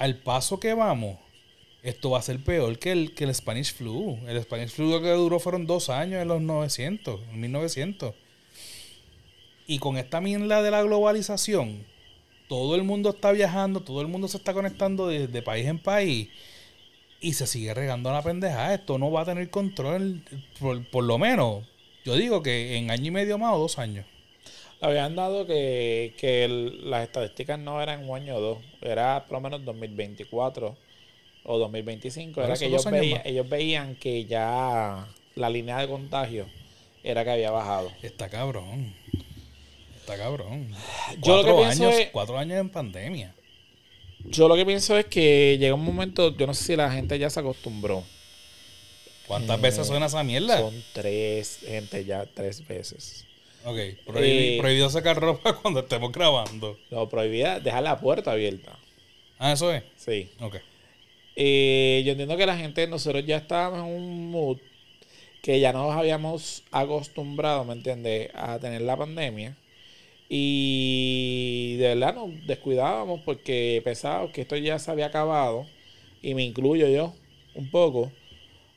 al 0.00 0.16
paso 0.16 0.58
que 0.58 0.72
vamos, 0.72 1.18
esto 1.82 2.10
va 2.10 2.18
a 2.18 2.22
ser 2.22 2.42
peor 2.42 2.78
que 2.78 2.90
el, 2.90 3.14
que 3.14 3.24
el 3.24 3.34
Spanish 3.34 3.74
Flu. 3.74 4.18
El 4.26 4.42
Spanish 4.42 4.70
Flu 4.70 5.00
que 5.02 5.10
duró 5.10 5.38
fueron 5.38 5.66
dos 5.66 5.90
años 5.90 6.22
en 6.22 6.28
los 6.28 6.40
900, 6.40 7.20
en 7.30 7.40
1900. 7.40 8.14
Y 9.66 9.78
con 9.78 9.98
esta 9.98 10.22
mierda 10.22 10.62
de 10.62 10.70
la 10.70 10.82
globalización, 10.82 11.84
todo 12.48 12.76
el 12.76 12.82
mundo 12.82 13.10
está 13.10 13.30
viajando, 13.30 13.80
todo 13.80 14.00
el 14.00 14.08
mundo 14.08 14.26
se 14.26 14.38
está 14.38 14.54
conectando 14.54 15.06
de, 15.06 15.42
país 15.42 15.66
en 15.66 15.78
país 15.78 16.30
y 17.20 17.34
se 17.34 17.46
sigue 17.46 17.74
regando 17.74 18.10
la 18.10 18.22
pendeja. 18.22 18.72
Esto 18.72 18.98
no 18.98 19.10
va 19.10 19.20
a 19.20 19.26
tener 19.26 19.50
control, 19.50 20.24
por, 20.58 20.82
por 20.88 21.04
lo 21.04 21.18
menos, 21.18 21.66
yo 22.06 22.16
digo 22.16 22.42
que 22.42 22.78
en 22.78 22.90
año 22.90 23.08
y 23.08 23.10
medio 23.10 23.36
más 23.36 23.52
o 23.54 23.58
dos 23.58 23.78
años. 23.78 24.06
Habían 24.82 25.14
dado 25.14 25.46
que, 25.46 26.14
que 26.18 26.44
el- 26.44 26.90
las 26.90 27.02
estadísticas 27.04 27.58
no 27.58 27.82
eran 27.82 28.08
un 28.08 28.16
año 28.16 28.36
o 28.36 28.40
dos, 28.40 28.58
era 28.80 29.24
por 29.26 29.32
lo 29.38 29.40
menos 29.42 29.64
2024 29.64 30.76
o 31.44 31.58
2025. 31.58 32.34
Por 32.36 32.44
Era 32.44 32.56
que 32.56 32.66
ellos, 32.66 32.84
más. 32.86 33.02
ellos 33.24 33.48
veían 33.48 33.94
que 33.96 34.24
ya 34.24 35.06
la 35.34 35.50
línea 35.50 35.78
de 35.78 35.88
contagio 35.88 36.46
era 37.04 37.24
que 37.24 37.30
había 37.30 37.50
bajado. 37.50 37.92
Está 38.02 38.28
cabrón. 38.30 38.94
Está 40.00 40.16
cabrón. 40.16 40.70
Yo 41.22 41.36
lo 41.36 41.44
que 41.44 41.50
Cuatro 41.52 41.64
años, 41.64 41.94
es- 41.98 42.08
cuatro 42.10 42.38
años 42.38 42.58
en 42.58 42.70
pandemia. 42.70 43.34
Yo 44.24 44.48
lo 44.48 44.56
que 44.56 44.66
pienso 44.66 44.96
es 44.98 45.06
que 45.06 45.56
llega 45.58 45.74
un 45.74 45.84
momento, 45.84 46.36
yo 46.36 46.46
no 46.46 46.52
sé 46.54 46.64
si 46.64 46.76
la 46.76 46.90
gente 46.90 47.18
ya 47.18 47.30
se 47.30 47.40
acostumbró. 47.40 48.02
¿Cuántas 49.26 49.58
Eh, 49.58 49.62
veces 49.62 49.86
suena 49.86 50.06
esa 50.06 50.24
mierda? 50.24 50.58
Son 50.58 50.74
tres, 50.92 51.60
gente, 51.66 52.04
ya 52.04 52.26
tres 52.26 52.66
veces. 52.66 53.26
Ok, 53.64 53.76
prohibi- 54.06 54.54
Eh, 54.54 54.56
prohibido 54.58 54.88
sacar 54.90 55.16
ropa 55.20 55.54
cuando 55.62 55.80
estemos 55.80 56.10
grabando. 56.12 56.78
Lo 56.90 57.08
prohibida, 57.08 57.60
dejar 57.60 57.82
la 57.82 57.98
puerta 58.00 58.32
abierta. 58.32 58.78
Ah, 59.38 59.52
eso 59.52 59.72
es. 59.72 59.82
Sí. 59.96 60.28
Ok. 60.40 60.56
Eh, 61.36 62.02
yo 62.04 62.12
entiendo 62.12 62.36
que 62.36 62.46
la 62.46 62.56
gente, 62.56 62.86
nosotros 62.86 63.24
ya 63.24 63.36
estábamos 63.38 63.80
en 63.80 63.94
un 63.94 64.30
mood 64.30 64.58
que 65.42 65.58
ya 65.60 65.72
nos 65.72 65.94
habíamos 65.96 66.62
acostumbrado, 66.70 67.64
¿me 67.64 67.72
entiendes?, 67.72 68.30
a 68.34 68.58
tener 68.58 68.82
la 68.82 68.96
pandemia. 68.96 69.56
Y 70.28 71.76
de 71.76 71.88
verdad 71.94 72.14
nos 72.14 72.46
descuidábamos 72.46 73.20
porque 73.24 73.80
pensábamos 73.84 74.30
que 74.32 74.42
esto 74.42 74.56
ya 74.56 74.78
se 74.78 74.90
había 74.90 75.06
acabado. 75.06 75.66
Y 76.22 76.34
me 76.34 76.42
incluyo 76.44 76.88
yo 76.88 77.14
un 77.54 77.70
poco. 77.70 78.12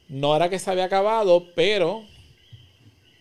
No 0.07 0.35
era 0.35 0.49
que 0.49 0.59
se 0.59 0.69
había 0.71 0.85
acabado, 0.85 1.45
pero 1.55 2.03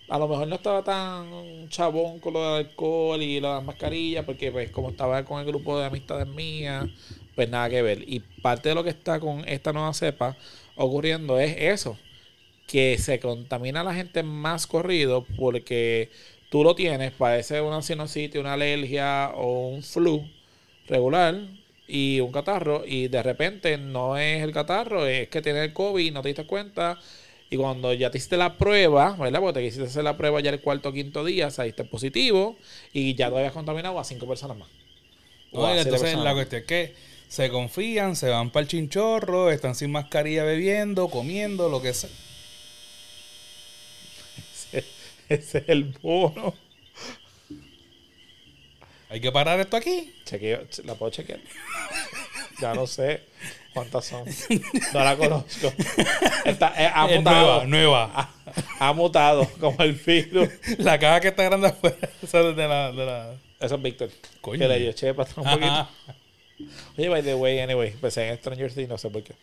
a 0.09 0.19
lo 0.19 0.29
mejor 0.29 0.49
no 0.49 0.57
estaba 0.57 0.83
tan 0.83 1.69
chabón 1.69 2.19
con 2.19 2.35
lo 2.35 2.41
del 2.41 2.67
alcohol 2.67 3.23
y 3.23 3.41
las 3.41 3.65
mascarillas, 3.65 4.25
porque 4.25 4.53
pues 4.53 4.71
como 4.71 4.91
estaba 4.91 5.25
con 5.25 5.41
el 5.41 5.47
grupo 5.47 5.79
de 5.79 5.87
amistades 5.87 6.27
mías, 6.27 6.87
pues 7.35 7.49
nada 7.49 7.71
que 7.71 7.83
ver. 7.83 8.05
Y 8.07 8.21
parte 8.21 8.69
de 8.69 8.75
lo 8.75 8.85
que 8.85 8.91
está 8.91 9.21
con 9.21 9.47
esta 9.49 9.73
nueva 9.73 9.95
cepa 9.95 10.37
ocurriendo 10.77 11.39
es 11.39 11.57
eso, 11.59 11.99
que 12.67 12.99
se 12.99 13.21
contamina 13.21 13.85
la 13.85 13.95
gente 13.95 14.23
más 14.23 14.67
corrido 14.67 15.27
porque 15.39 16.11
tú 16.51 16.65
lo 16.65 16.75
tienes, 16.75 17.13
parece 17.13 17.61
una 17.61 17.83
sinusitis, 17.83 18.41
una 18.41 18.55
alergia 18.55 19.33
o 19.35 19.69
un 19.69 19.83
flu 19.83 20.29
regular 20.89 21.37
y 21.89 22.21
un 22.21 22.33
catarro 22.33 22.85
y 22.87 23.09
de 23.09 23.23
repente 23.23 23.79
no 23.79 24.17
es 24.17 24.43
el 24.43 24.53
catarro, 24.53 25.07
es 25.07 25.29
que 25.29 25.43
tiene 25.43 25.65
el 25.65 25.73
COVID, 25.73 26.13
no 26.13 26.23
te 26.23 26.29
diste 26.29 26.47
cuenta 26.47 26.99
y 27.53 27.57
cuando 27.59 27.93
ya 27.93 28.11
te 28.11 28.17
hiciste 28.17 28.39
la 28.39 28.57
prueba, 28.57 29.15
¿verdad? 29.19 29.41
Porque 29.41 29.61
te 29.61 29.67
quisiste 29.67 29.87
hacer 29.87 30.05
la 30.05 30.17
prueba 30.17 30.41
ya 30.41 30.49
el 30.49 30.63
cuarto 30.63 30.89
o 30.89 30.93
quinto 30.95 31.23
día, 31.23 31.51
saliste 31.51 31.85
positivo 31.85 32.57
y 32.95 33.15
ya 33.15 33.29
te 33.29 33.37
habías 33.37 33.53
contaminado 33.53 34.01
a 34.01 34.05
cinco 34.05 34.27
personas 34.27 34.57
más. 34.57 34.69
No, 35.53 35.71
entonces 35.71 36.17
la 36.17 36.33
cuestión 36.33 36.63
es 36.63 36.67
que 36.67 36.95
se 37.29 37.51
confían, 37.51 38.17
se 38.17 38.31
van 38.31 38.49
para 38.49 38.63
el 38.63 38.69
chinchorro, 38.69 39.51
están 39.51 39.75
sin 39.75 39.93
mascarilla 39.93 40.45
bebiendo, 40.45 41.09
comiendo, 41.09 41.69
lo 41.69 41.83
que 41.83 41.93
sea. 41.93 42.09
Ese, 44.55 44.87
ese 45.29 45.59
es 45.59 45.69
el 45.69 45.85
bono. 46.01 46.55
Hay 49.11 49.21
que 49.21 49.31
parar 49.31 49.61
esto 49.61 49.77
aquí. 49.77 50.15
Chequeo, 50.25 50.63
¿La 50.85 50.95
puedo 50.95 51.13
chequear? 51.13 51.41
ya 52.63 52.73
no 52.73 52.87
sé 52.87 53.21
cuántas 53.73 54.05
son. 54.07 54.25
No 54.95 55.05
la 55.05 55.17
conozco. 55.17 55.73
Está, 56.45 56.75
eh, 56.77 56.91
ha 56.93 57.09
Es 57.11 57.19
mutado. 57.19 57.65
nueva, 57.65 57.67
nueva. 57.67 58.11
Ha, 58.15 58.89
ha 58.89 58.93
mutado 58.93 59.49
como 59.61 59.83
el 59.83 59.93
virus. 59.93 60.49
La 60.79 60.99
caja 60.99 61.21
que 61.21 61.29
está 61.29 61.45
grande 61.45 61.69
afuera. 61.69 61.97
Esa 62.23 62.41
es 62.49 62.57
de 62.57 62.69
la, 62.69 62.93
de 62.93 63.07
la... 63.07 63.35
Eso 63.61 63.75
es 63.77 63.83
Víctor. 63.83 64.11
Coño. 64.41 64.59
Que 64.59 64.69
le 64.69 64.89
eché 64.89 65.15
para 65.15 65.31
atrás 65.31 65.47
un 65.47 65.53
poquito. 65.53 65.89
Oye, 66.97 67.09
by 67.09 67.23
the 67.23 67.35
way, 67.35 67.59
anyway, 67.61 67.93
pensé 67.93 68.29
en 68.29 68.39
Stranger 68.39 68.73
Things, 68.73 68.89
no 68.89 68.99
sé 68.99 69.09
por 69.11 69.23
qué. 69.23 69.35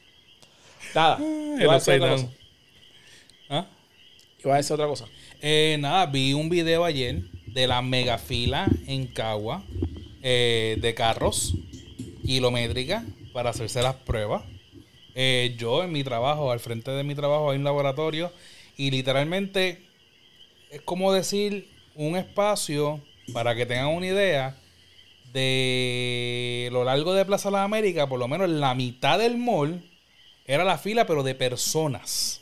Nada. 0.96 1.18
Iba 1.20 1.74
a 1.74 1.80
decir 1.80 1.96
upside 1.96 2.02
otra 2.02 2.12
cosa. 2.12 2.28
¿Ah? 3.50 3.66
Iba 4.44 4.54
a 4.54 4.58
decir 4.58 4.74
otra 4.74 4.88
cosa. 4.88 5.06
Eh, 5.42 5.78
nada, 5.80 6.06
vi 6.06 6.34
un 6.34 6.50
video 6.50 6.86
ayer 6.86 7.22
de 7.48 7.68
la 7.68 7.82
megafila 7.82 8.68
en 8.88 9.08
Cagua 9.08 9.64
eh, 10.22 10.78
de 10.82 10.94
carros 10.94 11.56
kilométrica 12.26 13.04
para 13.34 13.52
hacerse 13.52 13.82
las 13.82 13.96
pruebas. 13.96 14.44
Eh, 15.16 15.56
yo 15.58 15.84
en 15.84 15.92
mi 15.92 16.04
trabajo, 16.04 16.52
al 16.52 16.60
frente 16.60 16.92
de 16.92 17.04
mi 17.04 17.16
trabajo 17.16 17.52
hay 17.52 17.58
un 17.58 17.64
laboratorio 17.64 18.32
y 18.78 18.92
literalmente 18.92 19.82
es 20.70 20.82
como 20.82 21.12
decir 21.12 21.68
un 21.96 22.16
espacio 22.16 23.02
para 23.34 23.56
que 23.56 23.66
tengan 23.66 23.88
una 23.88 24.08
idea 24.08 24.58
de 25.34 26.70
lo 26.72 26.84
largo 26.84 27.14
de 27.14 27.26
Plaza 27.26 27.52
las 27.52 27.66
Américas, 27.66 28.08
por 28.08 28.20
lo 28.20 28.28
menos 28.28 28.50
la 28.50 28.74
mitad 28.74 29.20
del 29.20 29.38
mall 29.38 29.84
era 30.46 30.64
la 30.64 30.78
fila, 30.78 31.06
pero 31.06 31.24
de 31.24 31.36
personas. 31.36 32.42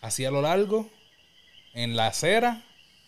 Así 0.00 0.24
a 0.24 0.30
lo 0.30 0.42
largo, 0.42 0.88
en 1.74 1.96
la 1.96 2.06
acera, 2.06 2.62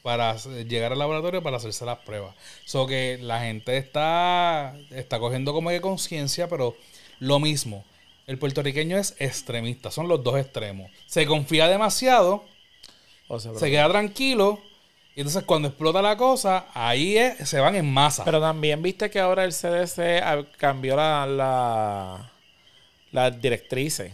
para 0.07 0.37
llegar 0.37 0.93
al 0.93 1.01
laboratorio 1.01 1.43
para 1.43 1.57
hacerse 1.57 1.85
las 1.85 1.99
pruebas. 1.99 2.33
So 2.65 2.87
que 2.87 3.19
la 3.21 3.41
gente 3.41 3.77
está, 3.77 4.77
está 4.93 5.19
cogiendo 5.19 5.53
como 5.53 5.71
que 5.71 5.81
conciencia, 5.81 6.47
pero 6.49 6.77
lo 7.19 7.41
mismo. 7.41 7.85
El 8.29 8.39
puertorriqueño 8.39 8.97
es 8.99 9.17
extremista, 9.19 9.91
son 9.91 10.07
los 10.07 10.23
dos 10.23 10.39
extremos. 10.39 10.93
Se 11.07 11.27
confía 11.27 11.67
demasiado, 11.67 12.45
O 13.27 13.41
sea, 13.41 13.51
pero, 13.51 13.59
se 13.59 13.69
queda 13.69 13.89
tranquilo, 13.89 14.61
y 15.17 15.23
entonces 15.23 15.43
cuando 15.43 15.67
explota 15.67 16.01
la 16.03 16.17
cosa, 16.17 16.67
ahí 16.73 17.19
es- 17.19 17.49
se 17.49 17.59
van 17.59 17.75
en 17.75 17.93
masa. 17.93 18.25
pero 18.25 18.41
también 18.41 18.81
viste 18.83 19.11
que 19.11 19.19
ahora 19.19 19.43
el 19.45 19.53
CDC 19.53 20.21
ha- 20.23 20.45
cambió 20.57 20.95
la, 20.95 21.27
la, 21.27 22.31
las 23.11 23.43
directrices. 23.43 24.13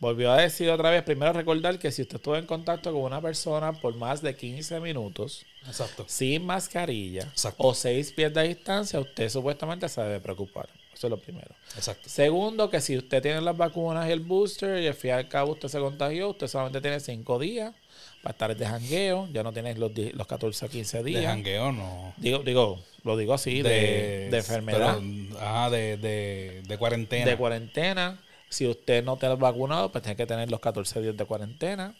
Volvió 0.00 0.30
a 0.30 0.40
decir 0.40 0.70
otra 0.70 0.90
vez, 0.90 1.02
primero 1.02 1.32
recordar 1.32 1.78
que 1.78 1.90
si 1.90 2.02
usted 2.02 2.16
estuvo 2.16 2.36
en 2.36 2.46
contacto 2.46 2.92
con 2.92 3.02
una 3.02 3.20
persona 3.20 3.72
por 3.72 3.96
más 3.96 4.22
de 4.22 4.36
15 4.36 4.78
minutos, 4.78 5.44
Exacto. 5.66 6.04
sin 6.06 6.46
mascarilla 6.46 7.22
Exacto. 7.22 7.64
o 7.66 7.74
6 7.74 8.12
pies 8.12 8.32
de 8.32 8.42
distancia, 8.46 9.00
usted 9.00 9.28
supuestamente 9.28 9.88
se 9.88 10.00
debe 10.02 10.20
preocupar. 10.20 10.68
Eso 10.94 11.08
es 11.08 11.10
lo 11.10 11.16
primero. 11.18 11.52
Exacto. 11.76 12.08
Segundo, 12.08 12.70
que 12.70 12.80
si 12.80 12.96
usted 12.96 13.20
tiene 13.22 13.40
las 13.40 13.56
vacunas 13.56 14.08
y 14.08 14.12
el 14.12 14.20
booster 14.20 14.80
y 14.82 14.86
al 14.86 14.94
fin 14.94 15.10
y 15.10 15.12
al 15.14 15.28
cabo 15.28 15.52
usted 15.52 15.68
se 15.68 15.78
contagió, 15.80 16.28
usted 16.30 16.46
solamente 16.46 16.80
tiene 16.80 17.00
5 17.00 17.38
días 17.40 17.74
para 18.22 18.32
estar 18.32 18.56
de 18.56 18.66
jangueo, 18.66 19.28
ya 19.32 19.42
no 19.42 19.52
tienes 19.52 19.78
los, 19.78 19.90
los 19.96 20.26
14 20.28 20.64
a 20.64 20.68
15 20.68 20.98
De 20.98 21.04
días. 21.04 21.24
jangueo 21.24 21.72
no. 21.72 22.14
Digo, 22.18 22.38
digo, 22.40 22.80
lo 23.02 23.16
digo 23.16 23.34
así, 23.34 23.62
de, 23.62 24.28
de 24.30 24.36
enfermedad, 24.38 24.98
pero, 25.00 25.40
ajá, 25.40 25.70
de, 25.70 25.96
de, 25.96 26.62
de 26.66 26.78
cuarentena. 26.78 27.26
de 27.26 27.36
cuarentena. 27.36 28.20
Si 28.48 28.66
usted 28.66 29.04
no 29.04 29.16
te 29.16 29.26
ha 29.26 29.34
vacunado, 29.34 29.90
pues 29.92 30.02
tiene 30.02 30.16
que 30.16 30.26
tener 30.26 30.50
los 30.50 30.60
14 30.60 31.00
días 31.02 31.16
de 31.16 31.24
cuarentena. 31.24 31.94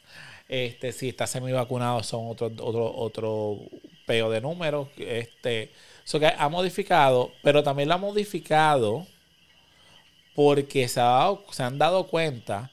Este, 0.49 0.93
si 0.93 1.09
está 1.11 1.27
semi 1.27 1.53
vacunado, 1.53 2.03
son 2.03 2.27
otro, 2.29 2.47
otro, 2.61 2.95
otro 2.97 3.59
peo 4.07 4.31
de 4.31 4.41
números. 4.41 4.89
Este, 4.99 5.73
eso 6.05 6.19
que 6.21 6.27
ha 6.27 6.49
modificado, 6.49 7.33
pero 7.43 7.63
también 7.63 7.89
lo 7.89 7.95
ha 7.97 7.99
modificado 7.99 9.07
porque 10.35 10.89
se, 10.89 11.01
ha 11.01 11.05
dado- 11.05 11.45
se 11.51 11.63
han 11.63 11.79
dado 11.79 12.07
cuenta 12.07 12.71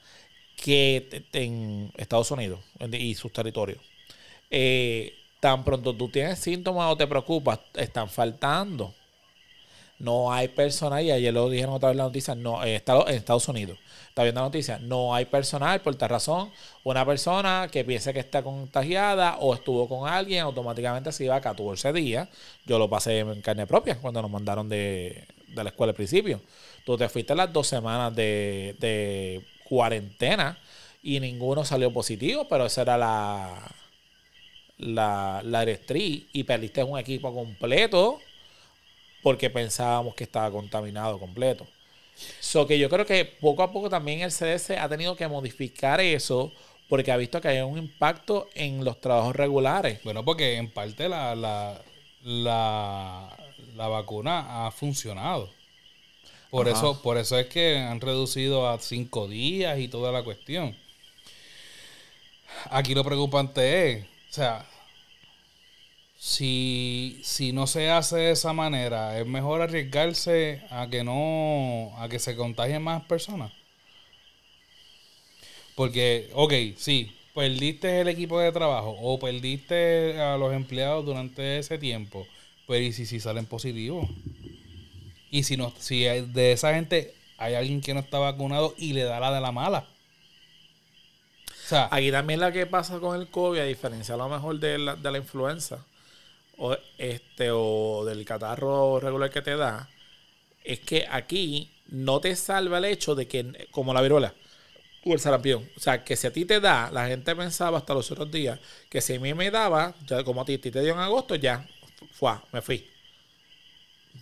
que 0.57 1.23
en 1.33 1.91
Estados 1.97 2.31
Unidos 2.31 2.59
y 2.93 3.15
sus 3.15 3.33
territorios, 3.33 3.79
eh, 4.51 5.13
tan 5.39 5.63
pronto 5.65 5.95
tú 5.95 6.09
tienes 6.09 6.39
síntomas 6.39 6.91
o 6.91 6.97
te 6.97 7.07
preocupas, 7.07 7.59
están 7.75 8.09
faltando. 8.09 8.93
No 9.99 10.31
hay 10.31 10.49
personal, 10.49 11.03
y 11.03 11.11
ayer 11.11 11.33
lo 11.33 11.49
dijeron 11.49 11.75
otra 11.75 11.89
vez 11.89 11.93
en 11.93 11.97
la 11.99 12.03
noticia, 12.03 12.35
no, 12.35 12.63
eh, 12.63 12.75
está 12.75 12.99
en 13.07 13.15
Estados 13.15 13.47
Unidos. 13.47 13.77
Está 14.09 14.23
viendo 14.23 14.41
la 14.41 14.47
noticia, 14.47 14.79
no 14.79 15.13
hay 15.13 15.25
personal 15.25 15.81
por 15.81 15.95
tal 15.95 16.09
razón. 16.09 16.51
Una 16.83 17.05
persona 17.05 17.67
que 17.71 17.83
piense 17.83 18.13
que 18.13 18.19
está 18.19 18.43
contagiada 18.43 19.37
o 19.39 19.53
estuvo 19.53 19.87
con 19.89 20.07
alguien, 20.09 20.41
automáticamente 20.41 21.11
se 21.11 21.25
iba 21.25 21.35
a 21.35 21.41
14 21.41 21.91
días. 21.93 22.29
Yo 22.65 22.79
lo 22.79 22.89
pasé 22.89 23.19
en 23.19 23.41
carne 23.41 23.67
propia 23.67 23.97
cuando 23.99 24.21
nos 24.21 24.31
mandaron 24.31 24.69
de, 24.69 25.25
de 25.47 25.63
la 25.63 25.69
escuela 25.69 25.91
al 25.91 25.95
principio. 25.95 26.41
Tú 26.85 26.97
te 26.97 27.09
fuiste 27.09 27.35
las 27.35 27.51
dos 27.51 27.67
semanas 27.67 28.15
de, 28.15 28.75
de 28.79 29.41
cuarentena 29.67 30.57
y 31.01 31.19
ninguno 31.19 31.65
salió 31.65 31.91
positivo, 31.91 32.47
pero 32.47 32.65
esa 32.65 32.83
era 32.83 32.97
la, 32.97 33.71
la, 34.77 35.41
la 35.43 35.65
y 35.89 36.43
perdiste 36.43 36.83
un 36.83 36.99
equipo 36.99 37.33
completo 37.33 38.19
porque 39.25 39.49
pensábamos 39.49 40.13
que 40.13 40.23
estaba 40.23 40.51
contaminado 40.51 41.17
completo. 41.17 41.65
So 42.39 42.67
que 42.67 42.77
yo 42.77 42.87
creo 42.91 43.07
que 43.07 43.25
poco 43.25 43.63
a 43.63 43.71
poco 43.71 43.89
también 43.89 44.21
el 44.21 44.29
CDC 44.31 44.77
ha 44.79 44.87
tenido 44.87 45.15
que 45.15 45.27
modificar 45.27 45.99
eso 45.99 46.51
porque 46.87 47.11
ha 47.11 47.17
visto 47.17 47.41
que 47.41 47.47
hay 47.47 47.61
un 47.61 47.79
impacto 47.79 48.47
en 48.53 48.85
los 48.85 49.01
trabajos 49.01 49.35
regulares. 49.35 49.99
Bueno, 50.03 50.23
porque 50.23 50.57
en 50.57 50.69
parte 50.69 51.09
la, 51.09 51.33
la, 51.33 51.81
la, 52.21 53.35
la 53.75 53.87
vacuna 53.87 54.67
ha 54.67 54.69
funcionado. 54.69 55.49
Por 56.51 56.69
Ajá. 56.69 56.77
eso, 56.77 57.01
por 57.01 57.17
eso 57.17 57.39
es 57.39 57.47
que 57.47 57.79
han 57.79 58.01
reducido 58.01 58.69
a 58.69 58.77
cinco 58.77 59.27
días 59.27 59.79
y 59.79 59.87
toda 59.87 60.11
la 60.11 60.21
cuestión. 60.21 60.77
Aquí 62.69 62.93
lo 62.93 63.03
preocupante 63.03 63.91
es, 63.91 64.03
o 64.03 64.33
sea, 64.33 64.67
si, 66.25 67.19
si 67.21 67.53
no 67.53 67.67
se 67.67 67.91
hace 67.91 68.15
de 68.15 68.31
esa 68.31 68.51
manera, 68.51 69.19
es 69.19 69.27
mejor 69.27 69.61
arriesgarse 69.61 70.63
a 70.71 70.87
que 70.89 71.03
no, 71.03 71.93
a 71.99 72.09
que 72.09 72.17
se 72.17 72.35
contagien 72.35 72.81
más 72.81 73.03
personas. 73.03 73.53
Porque, 75.75 76.31
ok, 76.33 76.53
sí, 76.77 77.15
perdiste 77.35 78.01
el 78.01 78.07
equipo 78.07 78.39
de 78.39 78.51
trabajo 78.51 78.97
o 78.99 79.19
perdiste 79.19 80.19
a 80.19 80.35
los 80.37 80.51
empleados 80.51 81.05
durante 81.05 81.59
ese 81.59 81.77
tiempo, 81.77 82.25
pero 82.67 82.83
¿y 82.83 82.91
si, 82.91 83.05
si 83.05 83.19
salen 83.19 83.45
positivos? 83.45 84.09
Y 85.29 85.43
si 85.43 85.57
no, 85.57 85.73
si 85.77 86.05
de 86.05 86.53
esa 86.53 86.73
gente 86.73 87.13
hay 87.37 87.53
alguien 87.53 87.81
que 87.81 87.93
no 87.93 87.99
está 87.99 88.17
vacunado 88.17 88.73
y 88.79 88.93
le 88.93 89.03
da 89.03 89.19
la 89.19 89.31
de 89.31 89.41
la 89.41 89.51
mala. 89.51 89.87
O 91.47 91.67
sea, 91.67 91.87
Aquí 91.91 92.09
también 92.09 92.39
lo 92.39 92.51
que 92.51 92.65
pasa 92.65 92.99
con 92.99 93.15
el 93.21 93.27
COVID, 93.27 93.59
a 93.59 93.65
diferencia 93.65 94.15
a 94.15 94.17
lo 94.17 94.27
mejor 94.27 94.59
de 94.59 94.79
la, 94.79 94.95
de 94.95 95.11
la 95.11 95.19
influenza 95.19 95.85
o, 96.57 96.75
este, 96.97 97.51
o 97.51 98.03
del 98.05 98.25
catarro 98.25 98.99
regular 98.99 99.29
que 99.29 99.41
te 99.41 99.55
da, 99.55 99.89
es 100.63 100.79
que 100.79 101.07
aquí 101.09 101.71
no 101.87 102.19
te 102.19 102.35
salva 102.35 102.77
el 102.79 102.85
hecho 102.85 103.15
de 103.15 103.27
que, 103.27 103.67
como 103.71 103.93
la 103.93 104.01
viruela 104.01 104.33
o 105.05 105.13
el 105.13 105.19
sarampión, 105.19 105.69
o 105.77 105.79
sea, 105.79 106.03
que 106.03 106.15
si 106.15 106.25
a 106.25 106.33
ti 106.33 106.45
te 106.45 106.59
da, 106.59 106.89
la 106.91 107.07
gente 107.07 107.35
pensaba 107.35 107.77
hasta 107.77 107.93
los 107.93 108.09
otros 108.11 108.31
días 108.31 108.59
que 108.89 109.01
si 109.01 109.15
a 109.15 109.19
mí 109.19 109.33
me 109.33 109.51
daba, 109.51 109.93
ya 110.07 110.23
como 110.23 110.41
a 110.41 110.45
ti, 110.45 110.55
a 110.55 110.61
ti 110.61 110.71
te 110.71 110.81
dio 110.81 110.93
en 110.93 110.99
agosto, 110.99 111.35
ya, 111.35 111.67
fue, 112.11 112.31
me 112.51 112.61
fui. 112.61 112.89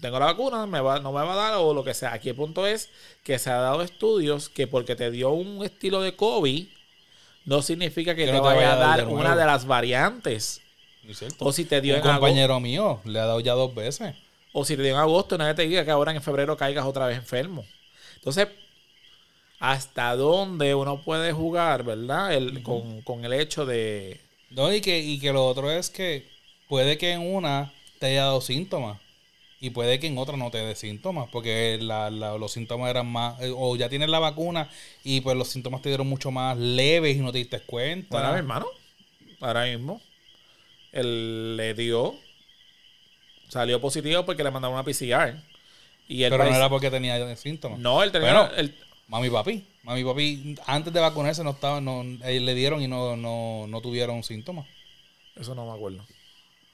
Tengo 0.01 0.19
la 0.19 0.25
vacuna, 0.25 0.65
me 0.65 0.81
va, 0.81 0.99
no 0.99 1.11
me 1.11 1.23
va 1.23 1.33
a 1.33 1.35
dar 1.35 1.53
o 1.59 1.73
lo 1.73 1.83
que 1.83 1.93
sea. 1.93 2.13
Aquí 2.13 2.29
el 2.29 2.35
punto 2.35 2.65
es 2.65 2.89
que 3.23 3.39
se 3.39 3.49
ha 3.49 3.57
dado 3.57 3.81
estudios 3.83 4.49
que 4.49 4.67
porque 4.67 4.95
te 4.95 5.11
dio 5.11 5.29
un 5.29 5.63
estilo 5.63 6.01
de 6.01 6.15
COVID, 6.15 6.67
no 7.45 7.61
significa 7.61 8.15
que, 8.15 8.25
Que 8.25 8.31
te, 8.31 8.37
no 8.37 8.41
te 8.41 8.47
vaya 8.55 8.73
a 8.73 8.75
vaya 8.75 8.93
a 8.93 8.97
dar 8.97 9.07
una 9.07 9.35
de 9.35 9.45
las 9.45 9.65
variantes. 9.65 10.62
O 11.39 11.51
si 11.51 11.65
te 11.65 11.81
dio 11.81 11.93
un 11.93 11.99
en 11.99 12.05
agosto. 12.05 12.21
compañero 12.21 12.59
mío 12.59 13.01
le 13.05 13.19
ha 13.19 13.25
dado 13.25 13.39
ya 13.39 13.53
dos 13.53 13.73
veces. 13.75 14.15
O 14.51 14.63
si 14.65 14.75
te 14.75 14.83
dio 14.83 14.93
en 14.93 14.99
agosto, 14.99 15.37
nadie 15.37 15.53
te 15.53 15.67
diga 15.67 15.83
que 15.83 15.91
ahora 15.91 16.11
en 16.13 16.21
febrero 16.21 16.55
caigas 16.57 16.85
otra 16.85 17.07
vez 17.07 17.17
enfermo. 17.17 17.65
Entonces, 18.15 18.47
¿hasta 19.59 20.15
dónde 20.15 20.75
uno 20.75 21.01
puede 21.01 21.31
jugar, 21.31 21.83
verdad? 21.83 22.33
El, 22.33 22.63
con, 22.63 23.01
con 23.01 23.23
el 23.25 23.33
hecho 23.33 23.65
de... 23.65 24.19
No, 24.49 24.73
y 24.73 24.81
que, 24.81 24.99
y 24.99 25.19
que 25.19 25.31
lo 25.33 25.45
otro 25.45 25.71
es 25.71 25.89
que 25.89 26.27
puede 26.67 26.97
que 26.97 27.11
en 27.11 27.21
una 27.35 27.73
te 27.99 28.07
haya 28.07 28.23
dado 28.25 28.41
síntomas 28.41 28.99
y 29.59 29.69
puede 29.71 29.99
que 29.99 30.07
en 30.07 30.17
otra 30.17 30.35
no 30.37 30.51
te 30.51 30.57
dé 30.59 30.75
síntomas 30.75 31.29
porque 31.31 31.79
la- 31.81 32.11
la- 32.11 32.37
los 32.37 32.51
síntomas 32.51 32.89
eran 32.89 33.07
más 33.07 33.39
eh, 33.41 33.51
o 33.55 33.75
ya 33.75 33.89
tienes 33.89 34.09
la 34.09 34.19
vacuna 34.19 34.69
y 35.03 35.21
pues 35.21 35.37
los 35.37 35.47
síntomas 35.47 35.81
te 35.81 35.89
dieron 35.89 36.07
mucho 36.07 36.29
más 36.31 36.57
leves 36.57 37.15
y 37.15 37.19
no 37.21 37.31
te 37.31 37.37
diste 37.39 37.61
cuenta. 37.61 38.09
Bueno, 38.17 38.33
mi 38.33 38.39
hermano, 38.39 38.67
ahora 39.41 39.65
mismo, 39.65 40.01
él 40.93 41.57
le 41.57 41.73
dio, 41.73 42.15
salió 43.49 43.81
positivo 43.81 44.25
porque 44.25 44.43
le 44.43 44.51
mandaron 44.51 44.75
una 44.75 44.83
PCR. 44.83 45.35
Y 46.07 46.23
él 46.23 46.31
pero 46.31 46.43
no 46.45 46.55
era 46.55 46.69
porque 46.69 46.89
tenía 46.91 47.35
síntomas. 47.35 47.79
No, 47.79 48.03
él 48.03 48.11
tenía... 48.11 48.33
Bueno. 48.33 48.55
él- 48.55 48.75
Mami 49.07 49.27
y 49.27 49.29
papi, 49.29 49.63
mami 49.83 49.99
y 49.99 50.03
papi 50.05 50.55
antes 50.65 50.91
de 50.93 50.99
vacunarse 51.01 51.43
no 51.43 51.51
estaban, 51.51 51.83
no, 51.83 52.03
eh, 52.25 52.39
le 52.39 52.55
dieron 52.55 52.81
y 52.81 52.87
no, 52.87 53.17
no, 53.17 53.65
no 53.67 53.81
tuvieron 53.81 54.23
síntomas. 54.23 54.65
eso 55.35 55.53
no 55.53 55.65
me 55.69 55.73
acuerdo. 55.73 56.05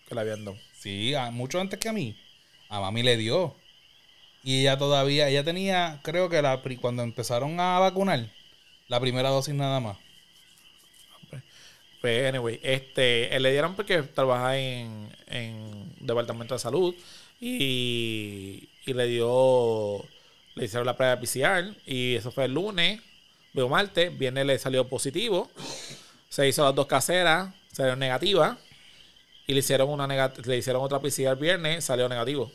Que 0.07 0.13
le 0.15 0.21
habían 0.21 0.45
dado. 0.45 0.55
Sí, 0.77 1.15
a- 1.15 1.31
mucho 1.31 1.59
antes 1.59 1.79
que 1.79 1.89
a 1.89 1.93
mí. 1.93 2.15
A 2.69 2.79
mami 2.79 3.01
le 3.01 3.17
dio. 3.17 3.55
Y 4.43 4.61
ella 4.61 4.77
todavía, 4.77 5.27
ella 5.27 5.43
tenía, 5.43 5.99
creo 6.03 6.29
que 6.29 6.41
la 6.41 6.61
cuando 6.79 7.01
empezaron 7.03 7.59
a 7.59 7.79
vacunar, 7.79 8.29
la 8.87 8.99
primera 8.99 9.29
dosis 9.29 9.55
nada 9.55 9.79
más. 9.79 9.97
Pues, 12.01 12.27
anyway, 12.27 12.59
este, 12.63 13.37
le 13.39 13.51
dieron 13.51 13.75
porque 13.75 14.01
trabaja 14.03 14.57
en, 14.57 15.09
en 15.27 15.93
departamento 15.99 16.53
de 16.53 16.59
salud 16.59 16.95
y, 17.41 18.69
y 18.85 18.93
le 18.93 19.07
dio, 19.07 20.03
le 20.55 20.65
hicieron 20.65 20.85
la 20.85 20.95
prueba 20.95 21.19
PCR 21.19 21.75
y 21.85 22.15
eso 22.15 22.31
fue 22.31 22.45
el 22.45 22.53
lunes, 22.53 23.01
veo 23.53 23.67
martes, 23.67 24.17
viernes 24.17 24.45
le 24.45 24.59
salió 24.59 24.87
positivo, 24.87 25.49
se 26.29 26.47
hizo 26.47 26.63
las 26.63 26.75
dos 26.75 26.87
caseras, 26.87 27.53
salió 27.71 27.95
negativa 27.95 28.57
y 29.47 29.53
le 29.53 29.59
hicieron 29.59 29.89
una 29.89 30.07
le 30.07 30.57
hicieron 30.57 30.83
otra 30.83 30.99
PCR 30.99 31.35
viernes, 31.35 31.83
salió 31.83 32.07
negativo. 32.07 32.51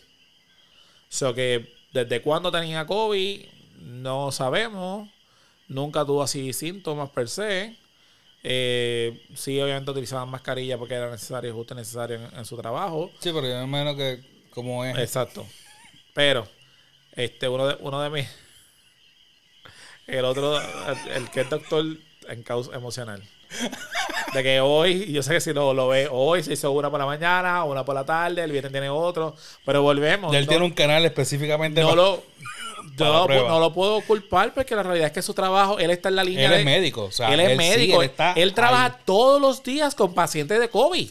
So 1.09 1.35
que 1.35 1.73
desde 1.93 2.23
cuándo 2.23 2.51
tenía 2.51 2.87
COVID, 2.87 3.47
no 3.81 4.33
sabemos, 4.33 5.09
nunca 5.69 6.05
tuvo 6.05 6.23
así 6.23 6.53
síntomas 6.53 7.11
per 7.11 7.29
se. 7.29 7.77
Eh, 8.47 9.27
sí, 9.35 9.59
obviamente 9.61 9.91
utilizaban 9.91 10.29
mascarilla 10.29 10.77
porque 10.77 10.95
era 10.95 11.11
necesario, 11.11 11.55
justo 11.55 11.75
necesario 11.75 12.17
en, 12.17 12.37
en 12.39 12.45
su 12.45 12.57
trabajo. 12.59 13.11
Sí, 13.19 13.31
pero 13.33 13.49
yo 13.49 13.55
me 13.57 13.65
imagino 13.65 13.97
que 13.97 14.21
como 14.51 14.85
es. 14.85 14.97
Exacto. 14.99 15.47
Pero, 16.13 16.47
este, 17.17 17.49
uno 17.49 17.67
de, 17.69 17.77
uno 17.81 18.01
de 18.03 18.11
mis. 18.11 18.29
El 20.07 20.25
otro, 20.27 20.61
el, 20.61 21.13
el 21.15 21.31
que 21.31 21.41
es 21.41 21.51
doctor 21.51 21.85
en 22.29 22.43
causa 22.43 22.75
emocional. 22.75 23.23
De 24.35 24.43
que 24.43 24.61
hoy, 24.61 25.11
yo 25.13 25.23
sé 25.23 25.33
que 25.35 25.41
si 25.41 25.53
lo, 25.55 25.73
lo 25.73 25.89
ve, 25.89 26.09
hoy 26.11 26.43
se 26.43 26.53
hizo 26.53 26.71
una 26.73 26.91
por 26.91 26.99
la 27.01 27.07
mañana, 27.07 27.65
una 27.65 27.85
por 27.85 27.95
la 27.95 28.05
tarde, 28.05 28.43
el 28.43 28.51
viernes 28.53 28.73
tiene 28.73 28.91
otro, 28.91 29.37
pero 29.65 29.81
volvemos. 29.83 30.33
Ya 30.33 30.39
él 30.39 30.45
no- 30.45 30.49
tiene 30.51 30.65
un 30.67 30.73
canal 30.73 31.05
específicamente 31.07 31.81
no 31.81 31.89
para- 31.91 32.03
lo, 32.03 32.23
yo 32.97 33.27
para 33.27 33.41
no, 33.41 33.49
lo 33.49 33.61
no 33.61 33.73
puedo 33.73 34.01
culpar 34.03 34.53
porque 34.55 34.75
la 34.77 34.83
realidad 34.83 35.07
es 35.09 35.13
que 35.13 35.23
su 35.23 35.35
trabajo, 35.35 35.79
él 35.79 35.91
está 35.91 36.09
en 36.09 36.17
la 36.17 36.25
línea 36.25 36.45
Él 36.47 36.51
de- 36.53 36.59
es 36.61 36.65
médico. 36.65 37.05
O 37.05 37.13
sea, 37.13 37.33
él 37.33 37.41
es 37.41 37.57
médico. 37.57 38.03
él, 38.03 38.11
está 38.11 38.33
él 38.33 38.55
trabaja 38.55 38.85
ahí. 38.87 39.03
todos 39.05 39.41
los 39.41 39.63
días 39.63 39.95
con 39.95 40.15
pacientes 40.15 40.59
de 40.61 40.69
COVID. 40.69 41.11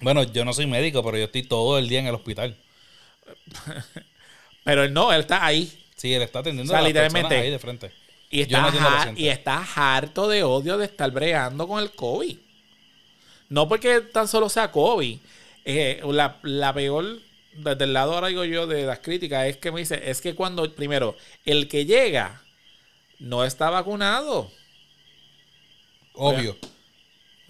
Bueno, 0.00 0.22
yo 0.24 0.44
no 0.44 0.52
soy 0.52 0.66
médico, 0.66 1.02
pero 1.04 1.16
yo 1.18 1.24
estoy 1.24 1.42
todo 1.44 1.78
el 1.78 1.88
día 1.88 2.00
en 2.00 2.06
el 2.08 2.14
hospital. 2.14 2.56
Pero 4.64 4.84
él 4.84 4.92
no, 4.92 5.12
él 5.12 5.20
está 5.20 5.44
ahí. 5.44 5.72
Sí, 5.96 6.12
él 6.14 6.22
está 6.22 6.40
atendiendo 6.40 6.72
O 6.72 6.74
sea, 6.74 6.78
a 6.78 6.82
las 6.82 6.88
literalmente, 6.88 7.34
ahí 7.36 7.50
de 7.50 7.58
frente. 7.58 7.92
Y 8.30 8.40
está, 8.42 8.60
no 8.62 8.68
har- 8.68 9.18
y 9.18 9.28
está 9.28 9.66
harto 9.74 10.28
de 10.28 10.42
odio 10.42 10.78
de 10.78 10.86
estar 10.86 11.10
bregando 11.10 11.66
con 11.68 11.82
el 11.82 11.90
COVID. 11.92 12.36
No 13.48 13.68
porque 13.68 14.00
tan 14.00 14.26
solo 14.28 14.48
sea 14.48 14.70
COVID. 14.70 15.18
Eh, 15.64 16.00
la, 16.06 16.38
la 16.42 16.72
peor, 16.72 17.18
desde 17.54 17.84
el 17.84 17.92
lado 17.92 18.14
ahora 18.14 18.28
digo 18.28 18.44
yo 18.44 18.66
de 18.66 18.84
las 18.84 19.00
críticas, 19.00 19.46
es 19.46 19.56
que 19.58 19.70
me 19.72 19.80
dice, 19.80 20.00
es 20.10 20.20
que 20.20 20.34
cuando, 20.34 20.72
primero, 20.74 21.16
el 21.44 21.68
que 21.68 21.84
llega 21.86 22.42
no 23.18 23.44
está 23.44 23.70
vacunado, 23.70 24.50
Obvio. 26.14 26.56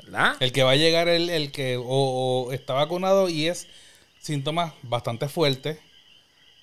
¿verdad? 0.04 0.36
El 0.40 0.52
que 0.52 0.62
va 0.62 0.72
a 0.72 0.76
llegar, 0.76 1.08
el, 1.08 1.30
el 1.30 1.50
que 1.52 1.76
o, 1.76 1.84
o 1.84 2.52
está 2.52 2.74
vacunado 2.74 3.28
y 3.28 3.48
es 3.48 3.66
síntomas 4.20 4.72
bastante 4.82 5.28
fuertes. 5.28 5.78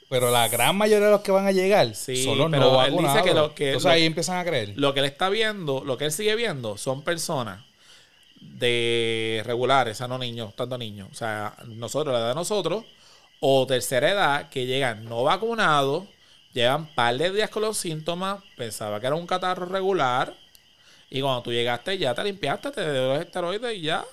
Pero 0.10 0.32
la 0.32 0.47
gran 0.47 0.75
mayoría 0.75 1.06
de 1.08 1.12
los 1.12 1.21
que 1.21 1.32
van 1.32 1.45
a 1.45 1.52
llegar 1.52 1.93
Sí, 1.93 2.23
pero 2.25 2.47
no 2.49 2.84
él 2.84 2.91
dice 2.91 3.02
vacunados. 3.04 3.21
que 3.23 3.34
lo- 3.34 3.54
que 3.56 3.67
Entonces 3.67 3.86
lo- 3.86 3.91
ahí 3.91 4.06
empiezan 4.06 4.38
a 4.38 4.43
creer. 4.45 4.73
Lo 4.75 4.93
que 4.93 5.02
él 5.02 5.06
está 5.06 5.30
viendo, 5.30 5.84
lo 5.86 5.97
que 5.99 6.06
él 6.06 6.12
sigue 6.12 6.36
viendo, 6.36 6.78
son 6.78 7.04
personas 7.04 7.63
de 8.41 9.43
regulares, 9.45 9.97
o 9.97 9.99
sea, 9.99 10.08
no 10.08 10.17
niños, 10.17 10.56
tanto 10.56 10.78
niños. 10.78 11.10
O 11.12 11.15
sea, 11.15 11.56
nosotros, 11.67 12.12
la 12.13 12.19
edad 12.21 12.30
de 12.30 12.36
nosotros, 12.36 12.86
o 13.39 13.65
tercera 13.67 14.12
edad, 14.12 14.49
que 14.49 14.65
llegan 14.65 15.06
no 15.06 15.23
vacunados, 15.23 16.06
llevan 16.54 16.88
par 16.88 17.17
de 17.17 17.32
días 17.32 17.49
con 17.49 17.63
los 17.63 17.78
síntomas, 17.78 18.43
pensaba 18.58 18.99
que 18.99 19.08
era 19.08 19.15
un 19.15 19.28
catarro 19.28 19.65
regular, 19.65 20.34
y 21.10 21.21
cuando 21.21 21.41
tú 21.41 21.52
llegaste 21.52 21.97
ya 21.97 22.13
te 22.13 22.23
limpiaste, 22.23 22.71
te 22.71 22.91
dio 22.91 23.13
los 23.13 23.21
esteroides 23.21 23.78
y 23.78 23.82
ya. 23.82 24.06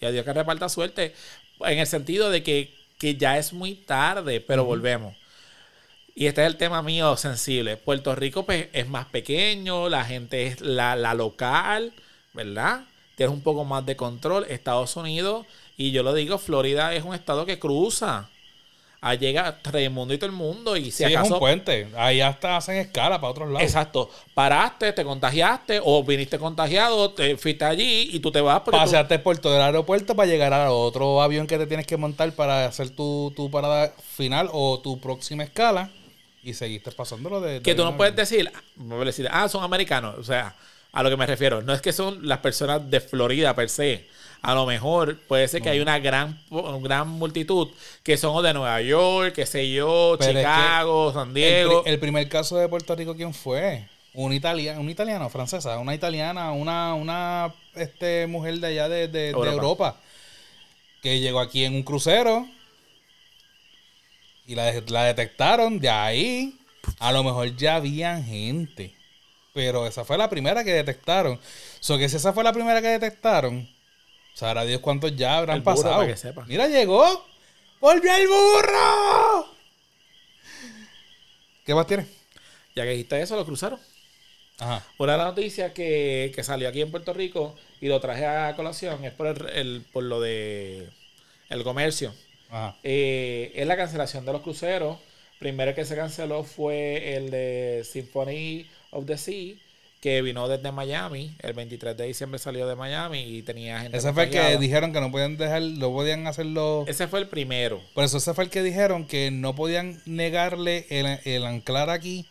Y 0.00 0.06
a 0.06 0.10
Dios 0.10 0.24
que 0.24 0.32
reparta 0.32 0.68
suerte. 0.68 1.14
En 1.60 1.78
el 1.78 1.86
sentido 1.86 2.30
de 2.30 2.42
que, 2.42 2.74
que 2.98 3.16
ya 3.16 3.38
es 3.38 3.52
muy 3.52 3.74
tarde, 3.74 4.40
pero 4.40 4.64
volvemos. 4.64 5.14
Y 6.14 6.26
este 6.26 6.42
es 6.42 6.46
el 6.48 6.56
tema 6.56 6.82
mío 6.82 7.16
sensible. 7.16 7.76
Puerto 7.76 8.14
Rico 8.14 8.44
pues, 8.44 8.68
es 8.72 8.88
más 8.88 9.06
pequeño, 9.06 9.88
la 9.88 10.04
gente 10.04 10.46
es 10.46 10.60
la, 10.60 10.96
la 10.96 11.14
local, 11.14 11.92
¿verdad? 12.32 12.84
Tienes 13.16 13.34
un 13.34 13.42
poco 13.42 13.64
más 13.64 13.86
de 13.86 13.96
control. 13.96 14.46
Estados 14.48 14.96
Unidos, 14.96 15.46
y 15.76 15.90
yo 15.92 16.02
lo 16.02 16.14
digo, 16.14 16.38
Florida 16.38 16.94
es 16.94 17.04
un 17.04 17.14
estado 17.14 17.44
que 17.46 17.58
cruza. 17.58 18.28
Ahí 19.02 19.18
llega 19.18 19.58
Raimundo 19.62 20.14
y 20.14 20.18
todo 20.18 20.30
el 20.30 20.34
mundo. 20.34 20.76
Y 20.76 20.86
si 20.86 20.90
Sí, 20.90 21.04
es 21.04 21.16
acaso. 21.16 21.34
un 21.34 21.38
puente. 21.40 21.86
Ahí 21.96 22.20
hasta 22.22 22.56
hacen 22.56 22.76
escala 22.76 23.20
para 23.20 23.30
otros 23.30 23.48
lados. 23.48 23.62
Exacto. 23.62 24.10
Paraste, 24.34 24.92
te 24.94 25.04
contagiaste 25.04 25.80
o 25.84 26.02
viniste 26.02 26.38
contagiado, 26.38 27.12
te 27.12 27.36
fuiste 27.36 27.64
allí 27.66 28.08
y 28.12 28.18
tú 28.20 28.32
te 28.32 28.40
vas 28.40 28.60
porque 28.62 28.78
tú- 28.78 28.84
Paseaste 28.84 29.18
por 29.20 29.36
todo 29.38 29.54
el 29.54 29.62
aeropuerto 29.62 30.16
para 30.16 30.26
llegar 30.28 30.52
a 30.54 30.72
otro 30.72 31.22
avión 31.22 31.46
que 31.46 31.58
te 31.58 31.66
tienes 31.66 31.86
que 31.86 31.96
montar 31.98 32.32
para 32.32 32.64
hacer 32.66 32.90
tu, 32.90 33.32
tu 33.36 33.50
parada 33.50 33.94
final 34.16 34.48
o 34.52 34.80
tu 34.80 34.98
próxima 34.98 35.44
escala 35.44 35.90
y 36.42 36.54
seguiste 36.54 36.90
pasándolo 36.90 37.40
de... 37.40 37.60
que 37.60 37.72
de 37.72 37.76
tú 37.76 37.84
no 37.84 37.96
puedes 37.96 38.16
decir, 38.16 38.50
decir, 39.04 39.28
ah, 39.30 39.48
son 39.48 39.62
americanos. 39.62 40.16
O 40.18 40.24
sea, 40.24 40.56
a 40.96 41.02
lo 41.02 41.10
que 41.10 41.16
me 41.16 41.26
refiero. 41.26 41.60
No 41.62 41.72
es 41.74 41.82
que 41.82 41.92
son 41.92 42.26
las 42.26 42.38
personas 42.38 42.90
de 42.90 43.00
Florida 43.00 43.54
per 43.54 43.68
se. 43.68 44.06
A 44.42 44.54
lo 44.54 44.64
mejor 44.66 45.18
puede 45.28 45.46
ser 45.48 45.60
que 45.62 45.68
hay 45.70 45.80
una 45.80 45.98
gran, 45.98 46.40
una 46.50 46.78
gran 46.78 47.08
multitud 47.08 47.68
que 48.02 48.16
son 48.16 48.42
de 48.42 48.52
Nueva 48.54 48.80
York, 48.80 49.34
qué 49.34 49.44
sé 49.46 49.70
yo, 49.72 50.16
Pero 50.18 50.30
es 50.30 50.36
que 50.36 50.40
Chicago, 50.42 51.12
San 51.12 51.34
Diego. 51.34 51.82
el 51.84 51.98
primer 51.98 52.28
caso 52.28 52.56
de 52.56 52.68
Puerto 52.68 52.94
Rico, 52.94 53.14
¿quién 53.16 53.34
fue? 53.34 53.86
Un 54.14 54.32
italiano, 54.32 54.80
un 54.80 54.88
italiano, 54.88 55.28
francesa, 55.28 55.78
una 55.78 55.94
italiana, 55.94 56.52
una, 56.52 56.94
una 56.94 57.52
este, 57.74 58.26
mujer 58.26 58.58
de 58.60 58.66
allá 58.68 58.88
de, 58.88 59.08
de- 59.08 59.18
de 59.18 59.28
Europa. 59.30 59.52
Europa. 59.52 59.96
que 61.02 61.20
llegó 61.20 61.40
aquí 61.40 61.64
en 61.64 61.74
un 61.74 61.82
crucero 61.82 62.46
y 64.46 64.54
la, 64.54 64.72
la 64.88 65.04
detectaron 65.04 65.78
de 65.78 65.88
ahí. 65.90 66.54
A 67.00 67.10
lo 67.12 67.22
mejor 67.24 67.54
ya 67.56 67.76
habían 67.76 68.24
gente. 68.24 68.94
Pero 69.56 69.86
esa 69.86 70.04
fue 70.04 70.18
la 70.18 70.28
primera 70.28 70.62
que 70.62 70.72
detectaron. 70.74 71.40
So 71.80 71.96
que 71.96 72.10
si 72.10 72.16
esa 72.16 72.34
fue 72.34 72.44
la 72.44 72.52
primera 72.52 72.82
que 72.82 72.88
detectaron, 72.88 73.66
sabrá 74.34 74.66
Dios 74.66 74.82
cuántos 74.82 75.16
ya 75.16 75.38
habrán 75.38 75.56
El 75.56 75.62
burro, 75.62 75.76
pasado. 75.76 75.96
para 75.96 76.06
que 76.08 76.16
sepa. 76.18 76.44
Mira, 76.46 76.68
llegó. 76.68 77.26
¡Volvió 77.80 78.14
el 78.14 78.28
burro! 78.28 79.46
¿Qué 81.64 81.74
más 81.74 81.86
tiene? 81.86 82.06
Ya 82.74 82.84
que 82.84 82.90
dijiste 82.90 83.20
eso, 83.20 83.34
lo 83.34 83.46
cruzaron. 83.46 83.80
Ajá. 84.58 84.84
Una 84.98 85.12
de 85.12 85.18
las 85.18 85.26
noticias 85.28 85.72
que, 85.72 86.32
que 86.34 86.44
salió 86.44 86.68
aquí 86.68 86.82
en 86.82 86.90
Puerto 86.90 87.12
Rico 87.14 87.56
y 87.80 87.88
lo 87.88 87.98
traje 88.00 88.26
a 88.26 88.54
colación 88.56 89.04
es 89.04 89.12
por, 89.12 89.26
el, 89.26 89.48
el- 89.48 89.84
por 89.90 90.04
lo 90.04 90.20
de 90.20 90.88
el 91.48 91.64
comercio. 91.64 92.14
Ajá. 92.50 92.76
Eh, 92.82 93.52
es 93.54 93.66
la 93.66 93.76
cancelación 93.76 94.26
de 94.26 94.32
los 94.32 94.42
cruceros. 94.42 94.98
Primero 95.38 95.74
que 95.74 95.84
se 95.86 95.96
canceló 95.96 96.44
fue 96.44 97.14
el 97.16 97.30
de 97.30 97.86
Symphony 97.90 98.66
of 98.96 99.06
the 99.06 99.18
Sea, 99.18 99.54
que 100.00 100.22
vino 100.22 100.48
desde 100.48 100.72
Miami. 100.72 101.34
El 101.40 101.52
23 101.52 101.96
de 101.96 102.06
diciembre 102.06 102.38
salió 102.38 102.66
de 102.66 102.76
Miami 102.76 103.20
y 103.20 103.42
tenía 103.42 103.80
gente. 103.80 103.96
Ese 103.96 104.12
fue 104.12 104.24
el 104.24 104.30
que 104.30 104.56
dijeron 104.58 104.92
que 104.92 105.00
no 105.00 105.10
podían 105.10 105.36
dejar, 105.36 105.62
no 105.62 105.92
podían 105.92 106.26
hacerlo. 106.26 106.84
Ese 106.86 107.08
fue 107.08 107.20
el 107.20 107.28
primero. 107.28 107.82
Por 107.94 108.04
eso 108.04 108.18
ese 108.18 108.34
fue 108.34 108.44
el 108.44 108.50
que 108.50 108.62
dijeron 108.62 109.06
que 109.06 109.30
no 109.30 109.54
podían 109.54 110.00
negarle 110.06 110.86
el, 110.90 111.18
el 111.24 111.44
anclar 111.44 111.90
aquí, 111.90 112.26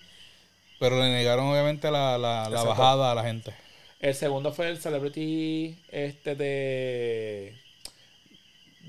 pero 0.80 1.00
le 1.00 1.10
negaron 1.10 1.48
obviamente 1.48 1.92
la, 1.92 2.18
la, 2.18 2.50
bajada 2.50 3.12
a 3.12 3.16
la 3.16 3.24
gente. 3.24 3.54
El 4.00 4.14
segundo 4.14 4.54
fue 4.54 4.70
el 4.70 4.78
Celebrity 4.80 5.78
este 5.92 6.36
de 6.36 7.56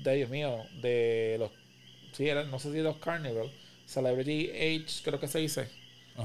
de 0.03 0.15
Dios 0.15 0.29
mío, 0.29 0.63
de 0.81 1.37
los 1.39 1.51
sí, 2.11 2.29
era, 2.29 2.43
no 2.43 2.59
sé 2.59 2.71
si 2.71 2.79
dos 2.79 2.97
Carnival, 2.97 3.51
Celebrity 3.85 4.51
Age, 4.51 5.01
creo 5.03 5.19
que 5.19 5.27
se 5.27 5.39
dice, 5.39 5.67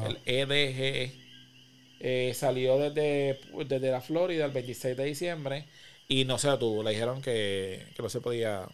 el 0.07 0.19
EDGE, 0.25 1.12
eh, 2.05 2.33
salió 2.35 2.79
desde, 2.79 3.38
desde 3.65 3.93
la 3.93 4.01
Florida 4.01 4.45
el 4.45 4.51
26 4.51 4.97
de 4.97 5.05
diciembre 5.05 5.67
y 6.09 6.25
no 6.25 6.37
se 6.37 6.51
detuvo. 6.51 6.83
Le 6.83 6.91
dijeron 6.91 7.23
que, 7.23 7.87
que 7.95 8.03
no 8.03 8.09
se 8.09 8.21
podía, 8.21 8.67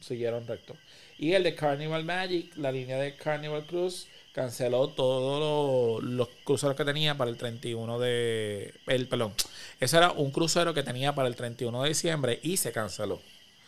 siguieron 0.00 0.46
recto. 0.46 0.76
Y 1.18 1.32
el 1.32 1.42
de 1.42 1.56
Carnival 1.56 2.04
Magic, 2.04 2.56
la 2.56 2.70
línea 2.70 2.98
de 2.98 3.16
Carnival 3.16 3.66
Cruise, 3.66 4.06
canceló 4.32 4.88
todos 4.90 6.04
los, 6.04 6.28
cruceros 6.44 6.76
que 6.76 6.84
tenía 6.84 7.16
para 7.16 7.32
el 7.32 7.36
31 7.36 7.98
de... 7.98 8.72
El, 8.86 9.08
perdón, 9.08 9.34
ese 9.80 9.96
era 9.96 10.12
un 10.12 10.30
crucero 10.30 10.72
que 10.72 10.84
tenía 10.84 11.16
para 11.16 11.26
el 11.26 11.34
31 11.34 11.82
de 11.82 11.88
diciembre 11.88 12.38
y 12.44 12.58
se 12.58 12.70
canceló. 12.70 13.20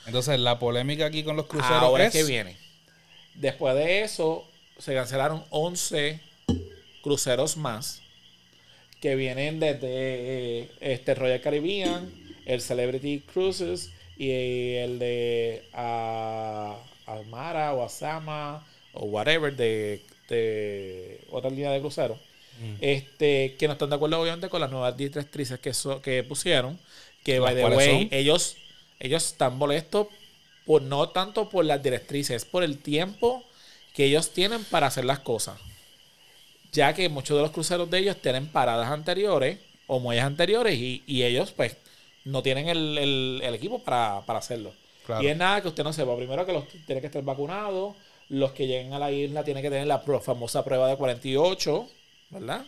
Entonces, 0.07 0.39
la 0.39 0.61
polémica 0.61 1.07
aquí 1.07 1.25
con 1.25 1.35
los 1.35 1.47
cruceros 1.47 1.83
Ahora 1.83 2.07
es 2.07 2.13
que 2.13 2.23
viene. 2.23 2.57
Después 3.35 3.75
de 3.75 4.03
eso, 4.03 4.47
se 4.79 4.95
cancelaron 4.95 5.45
11 5.51 6.21
cruceros 7.03 7.57
más 7.57 8.04
que 9.05 9.17
vienen 9.17 9.61
desde 9.61 10.71
este 10.81 11.15
Royal 11.15 11.43
Caribbean, 11.43 12.11
el 12.47 12.63
Celebrity 12.63 13.21
Cruises 13.21 13.91
y 14.17 14.31
el 14.77 14.99
de 14.99 15.63
uh, 15.75 16.73
Almara 17.05 17.75
o 17.75 17.85
Asama 17.85 18.67
o 18.95 19.05
whatever 19.05 19.55
de, 19.55 20.01
otra 21.31 21.51
línea 21.51 21.71
de 21.73 21.81
crucero. 21.81 22.19
Mm. 22.59 22.77
Este, 22.81 23.57
que 23.59 23.67
no 23.67 23.75
están 23.75 23.91
de 23.91 23.97
acuerdo 23.97 24.19
obviamente 24.19 24.49
con 24.49 24.63
las 24.63 24.71
nuevas 24.71 24.97
directrices 24.97 25.61
que, 25.61 25.73
que 26.03 26.23
pusieron. 26.23 26.79
Que 27.23 27.41
by 27.41 27.55
the 27.55 27.67
way, 27.67 28.09
ellos, 28.11 28.57
ellos 29.01 29.27
están 29.27 29.59
molestos 29.59 30.07
por 30.65 30.81
no 30.81 31.11
tanto 31.11 31.51
por 31.51 31.67
las 31.67 31.83
directrices, 31.83 32.47
por 32.47 32.65
el 32.65 32.79
tiempo 32.79 33.45
que 33.93 34.07
ellos 34.07 34.31
tienen 34.31 34.65
para 34.65 34.87
hacer 34.87 35.05
las 35.05 35.19
cosas. 35.19 35.61
Ya 36.75 36.93
que 36.93 37.09
muchos 37.09 37.37
de 37.37 37.43
los 37.43 37.53
cruceros 37.53 37.89
de 37.89 38.01
ellos 38.01 38.17
tienen 38.21 38.49
paradas 38.49 38.91
anteriores 38.91 39.59
o 39.87 40.01
muelles 40.01 40.25
anteriores 40.25 40.75
y, 40.75 41.03
y 41.07 41.23
ellos 41.23 41.53
pues 41.53 41.77
no 42.25 42.43
tienen 42.43 42.69
el, 42.69 43.41
equipo 43.55 43.79
para, 43.79 44.19
hacerlo. 44.19 44.73
Y 45.21 45.27
es 45.27 45.37
nada 45.37 45.61
que 45.61 45.69
usted 45.69 45.85
no 45.85 45.93
sepa. 45.93 46.17
Primero 46.17 46.45
que 46.47 46.53
los 46.53 46.65
tiene 46.87 47.01
que 47.01 47.07
estar 47.07 47.23
vacunados. 47.23 47.95
Los 48.31 48.53
que 48.53 48.67
lleguen 48.67 48.95
a 48.95 48.99
la 48.99 49.13
isla 49.13 49.45
tienen 49.45 49.63
que 49.63 49.71
tener 49.71 49.87
la 49.87 49.99
famosa 49.99 50.65
prueba 50.65 50.89
de 50.89 50.97
48, 50.97 51.89
¿verdad? 52.31 52.65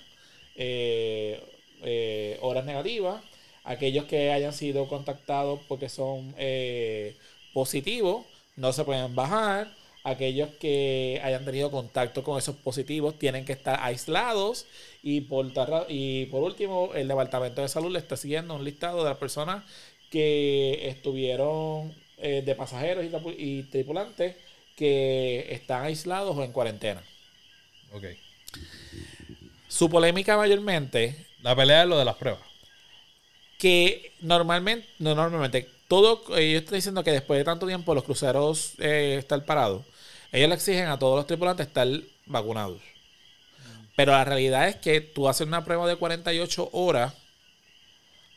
Eh, 0.55 1.43
eh, 1.83 2.39
horas 2.43 2.65
negativas. 2.67 3.23
Aquellos 3.65 4.05
que 4.05 4.31
hayan 4.31 4.53
sido 4.53 4.87
contactados 4.87 5.61
porque 5.67 5.89
son 5.89 6.35
eh, 6.39 7.17
positivos 7.53 8.27
no 8.55 8.73
se 8.73 8.85
pueden 8.85 9.15
bajar. 9.15 9.75
Aquellos 10.07 10.51
que 10.61 11.21
hayan 11.25 11.45
tenido 11.45 11.73
contacto 11.73 12.23
con 12.23 12.39
esos 12.39 12.55
positivos 12.55 13.19
tienen 13.19 13.45
que 13.45 13.53
estar 13.53 13.81
aislados. 13.83 14.65
Y 15.03 15.23
por, 15.23 15.53
y 15.89 16.27
por 16.27 16.45
último, 16.45 16.93
el 16.95 17.09
Departamento 17.09 17.61
de 17.61 17.69
Salud 17.69 17.91
le 17.91 17.99
está 17.99 18.17
siguiendo 18.17 18.55
un 18.55 18.63
listado 18.63 19.03
de 19.03 19.11
las 19.11 19.19
personas 19.19 19.65
que 20.09 20.89
estuvieron 20.89 21.93
eh, 22.19 22.41
de 22.47 22.55
pasajeros 22.55 23.05
y, 23.37 23.65
tripulantes 23.65 24.37
que 24.77 25.49
están 25.51 25.83
aislados 25.83 26.37
o 26.37 26.45
en 26.45 26.53
cuarentena. 26.53 27.03
Ok. 27.91 28.05
Su 29.67 29.91
polémica 29.91 30.37
mayormente. 30.37 31.17
La 31.43 31.57
pelea 31.57 31.83
es 31.83 31.89
lo 31.89 31.99
de 31.99 32.05
las 32.05 32.15
pruebas. 32.15 32.43
Que 33.59 34.13
normalmente, 34.21 34.87
no 35.01 35.17
normalmente, 35.17 35.69
todo, 35.89 36.23
ellos 36.39 36.63
están 36.63 36.77
diciendo 36.77 37.03
que 37.03 37.11
después 37.11 37.39
de 37.39 37.45
tanto 37.45 37.67
tiempo 37.67 37.93
los 37.93 38.05
cruceros 38.05 38.75
eh, 38.79 39.17
están 39.19 39.45
parados 39.45 39.83
ellos 40.33 40.49
le 40.49 40.55
exigen 40.55 40.89
a 40.89 40.99
todos 40.99 41.17
los 41.17 41.27
tripulantes 41.27 41.67
estar 41.67 41.89
vacunados. 42.27 42.81
Pero 43.97 44.13
la 44.13 44.25
realidad 44.25 44.69
es 44.69 44.77
que 44.77 45.01
tú 45.01 45.29
haces 45.29 45.47
una 45.47 45.65
prueba 45.65 45.89
de 45.89 45.97
48 45.97 46.69
horas 46.73 47.15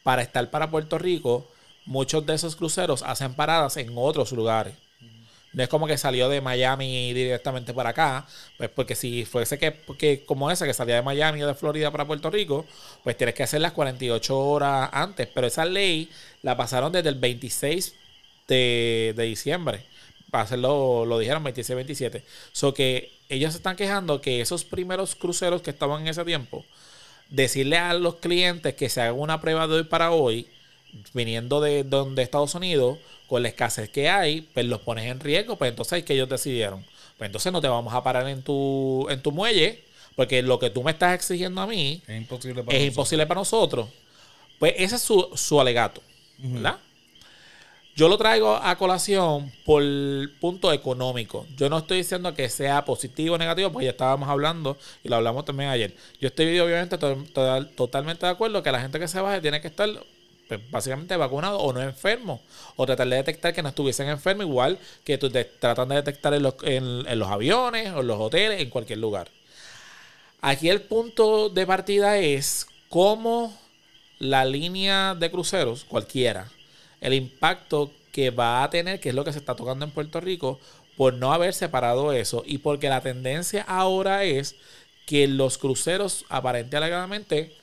para 0.04 0.22
estar 0.22 0.50
para 0.50 0.72
Puerto 0.72 0.98
Rico. 0.98 1.52
Muchos 1.86 2.26
de 2.26 2.36
esos 2.36 2.56
cruceros 2.56 3.04
hacen 3.04 3.34
paradas 3.34 3.76
en 3.78 3.92
otros 3.96 4.32
lugares. 4.32 4.74
No 5.52 5.64
es 5.64 5.70
como 5.70 5.88
que 5.88 5.98
salió 5.98 6.30
de 6.30 6.42
Miami 6.42 7.12
directamente 7.12 7.74
para 7.74 7.90
acá, 7.90 8.28
pues 8.58 8.70
porque 8.70 8.94
si 8.94 9.26
fuese 9.26 9.58
que, 9.58 10.24
como 10.24 10.52
esa 10.52 10.68
que 10.68 10.76
salía 10.76 10.96
de 10.96 11.02
Miami 11.02 11.42
o 11.42 11.48
de 11.48 11.56
Florida 11.56 11.90
para 11.90 12.06
Puerto 12.06 12.30
Rico, 12.30 12.68
pues 13.04 13.18
tienes 13.18 13.34
que 13.34 13.42
hacer 13.42 13.60
las 13.60 13.72
48 13.72 14.38
horas 14.38 14.90
antes. 14.94 15.28
Pero 15.34 15.48
esa 15.48 15.66
ley 15.66 16.10
la 16.44 16.56
pasaron 16.56 16.92
desde 16.92 17.10
el 17.10 17.16
26 17.16 17.96
de, 18.48 19.14
de 19.18 19.24
diciembre 19.24 19.84
para 20.32 20.44
hacerlo, 20.44 21.06
lo 21.06 21.20
dijeron 21.20 21.44
26-27. 21.44 22.24
So 22.52 22.74
que 22.74 23.12
ellos 23.30 23.54
se 23.54 23.58
están 23.58 23.76
quejando 23.76 24.22
que 24.22 24.42
esos 24.42 24.64
primeros 24.64 25.16
cruceros 25.16 25.62
que 25.62 25.70
estaban 25.70 26.02
en 26.02 26.08
ese 26.10 26.26
tiempo, 26.26 26.66
decirle 27.30 27.78
a 27.78 27.94
los 27.94 28.16
clientes 28.16 28.74
que 28.76 28.90
se 28.90 29.02
hagan 29.02 29.20
una 29.20 29.42
prueba 29.42 29.68
de 29.68 29.76
hoy 29.76 29.84
para 29.84 30.12
hoy, 30.12 30.48
viniendo 31.14 31.62
de 31.62 31.84
donde 31.84 32.24
Estados 32.24 32.56
Unidos, 32.56 32.98
con 33.28 33.44
la 33.44 33.50
escasez 33.50 33.90
que 33.90 34.10
hay, 34.10 34.42
pues 34.42 34.66
los 34.66 34.82
pones 34.82 35.06
en 35.06 35.20
riesgo, 35.20 35.56
pues 35.56 35.70
entonces 35.70 35.94
hay 35.94 36.04
que 36.04 36.14
ellos 36.14 36.30
decidieron. 36.30 36.84
Pues 37.18 37.28
entonces 37.28 37.52
no 37.52 37.62
te 37.62 37.68
vamos 37.68 37.94
a 37.94 38.04
parar 38.04 38.28
en 38.28 38.42
tu, 38.42 39.08
en 39.10 39.22
tu 39.22 39.32
muelle, 39.32 39.84
porque 40.16 40.42
lo 40.42 40.58
que 40.58 40.70
tú 40.70 40.84
me 40.84 40.92
estás 40.92 41.14
exigiendo 41.14 41.62
a 41.62 41.68
mí 41.68 42.02
es 42.08 42.18
imposible 42.18 42.64
para, 42.64 42.74
nosotros. 42.74 42.88
Imposible 42.88 43.28
para 43.28 43.40
nosotros. 43.40 43.90
Pues 44.58 44.74
ese 44.78 44.96
es 44.96 45.02
su, 45.02 45.30
su 45.36 45.62
alegato, 45.62 46.02
¿verdad? 46.38 46.80
Yo 48.00 48.08
lo 48.08 48.18
traigo 48.18 48.56
a 48.56 48.78
colación 48.78 49.52
por 49.66 49.84
punto 50.40 50.72
económico. 50.72 51.46
Yo 51.58 51.70
no 51.70 51.80
estoy 51.80 51.98
diciendo 51.98 52.34
que 52.34 52.48
sea 52.48 52.86
positivo 52.86 53.36
o 53.36 53.38
negativo, 53.38 53.74
porque 53.74 53.88
ya 53.88 53.92
estábamos 53.92 54.30
hablando 54.30 54.78
y 55.04 55.10
lo 55.10 55.18
hablamos 55.18 55.44
también 55.44 55.70
ayer. 55.70 55.94
Yo 56.22 56.30
estoy 56.30 56.58
obviamente 56.62 56.98
totalmente 57.76 58.26
de 58.26 58.32
acuerdo 58.32 58.64
que 58.64 58.72
la 58.72 58.80
gente 58.80 59.02
que 59.02 59.08
se 59.10 59.20
baje 59.20 59.42
tiene 59.42 59.60
que 59.60 59.68
estar 59.68 59.90
pues, 60.48 60.62
básicamente 60.72 61.18
vacunado 61.18 61.60
o 61.60 61.74
no 61.74 61.82
enfermo. 61.82 62.42
O 62.78 62.86
tratar 62.86 63.06
de 63.10 63.18
detectar 63.18 63.54
que 63.54 63.62
no 63.62 63.68
estuviesen 63.68 64.08
enfermos, 64.08 64.46
igual 64.46 64.80
que 65.04 65.18
tratan 65.18 65.90
de 65.90 65.96
detectar 65.96 66.34
en 66.34 66.44
los, 66.44 66.56
en 66.64 67.20
los 67.20 67.28
aviones 67.28 67.92
o 67.92 68.00
en 68.00 68.08
los 68.08 68.18
hoteles, 68.18 68.62
en 68.62 68.70
cualquier 68.70 69.00
lugar. 69.00 69.28
Aquí 70.40 70.70
el 70.70 70.84
punto 70.84 71.50
de 71.50 71.68
partida 71.68 72.18
es 72.18 72.66
cómo 72.88 73.54
la 74.20 74.46
línea 74.46 75.16
de 75.16 75.30
cruceros, 75.30 75.84
cualquiera, 75.84 76.50
el 77.02 77.14
impacto 77.14 77.92
que 78.12 78.32
va 78.32 78.64
a 78.64 78.70
tener, 78.70 79.00
que 79.00 79.10
es 79.10 79.16
lo 79.16 79.24
que 79.24 79.34
se 79.34 79.40
está 79.40 79.56
tocando 79.56 79.86
en 79.86 79.92
Puerto 79.92 80.20
Rico, 80.20 80.60
por 80.98 81.14
no 81.14 81.32
haber 81.34 81.54
separado 81.54 82.12
eso 82.12 82.44
y 82.46 82.58
porque 82.58 82.90
la 82.90 83.02
tendencia 83.02 83.62
ahora 83.62 84.26
es 84.26 84.56
que 85.06 85.28
los 85.28 85.58
cruceros 85.58 86.26
aparentemente 86.28 87.54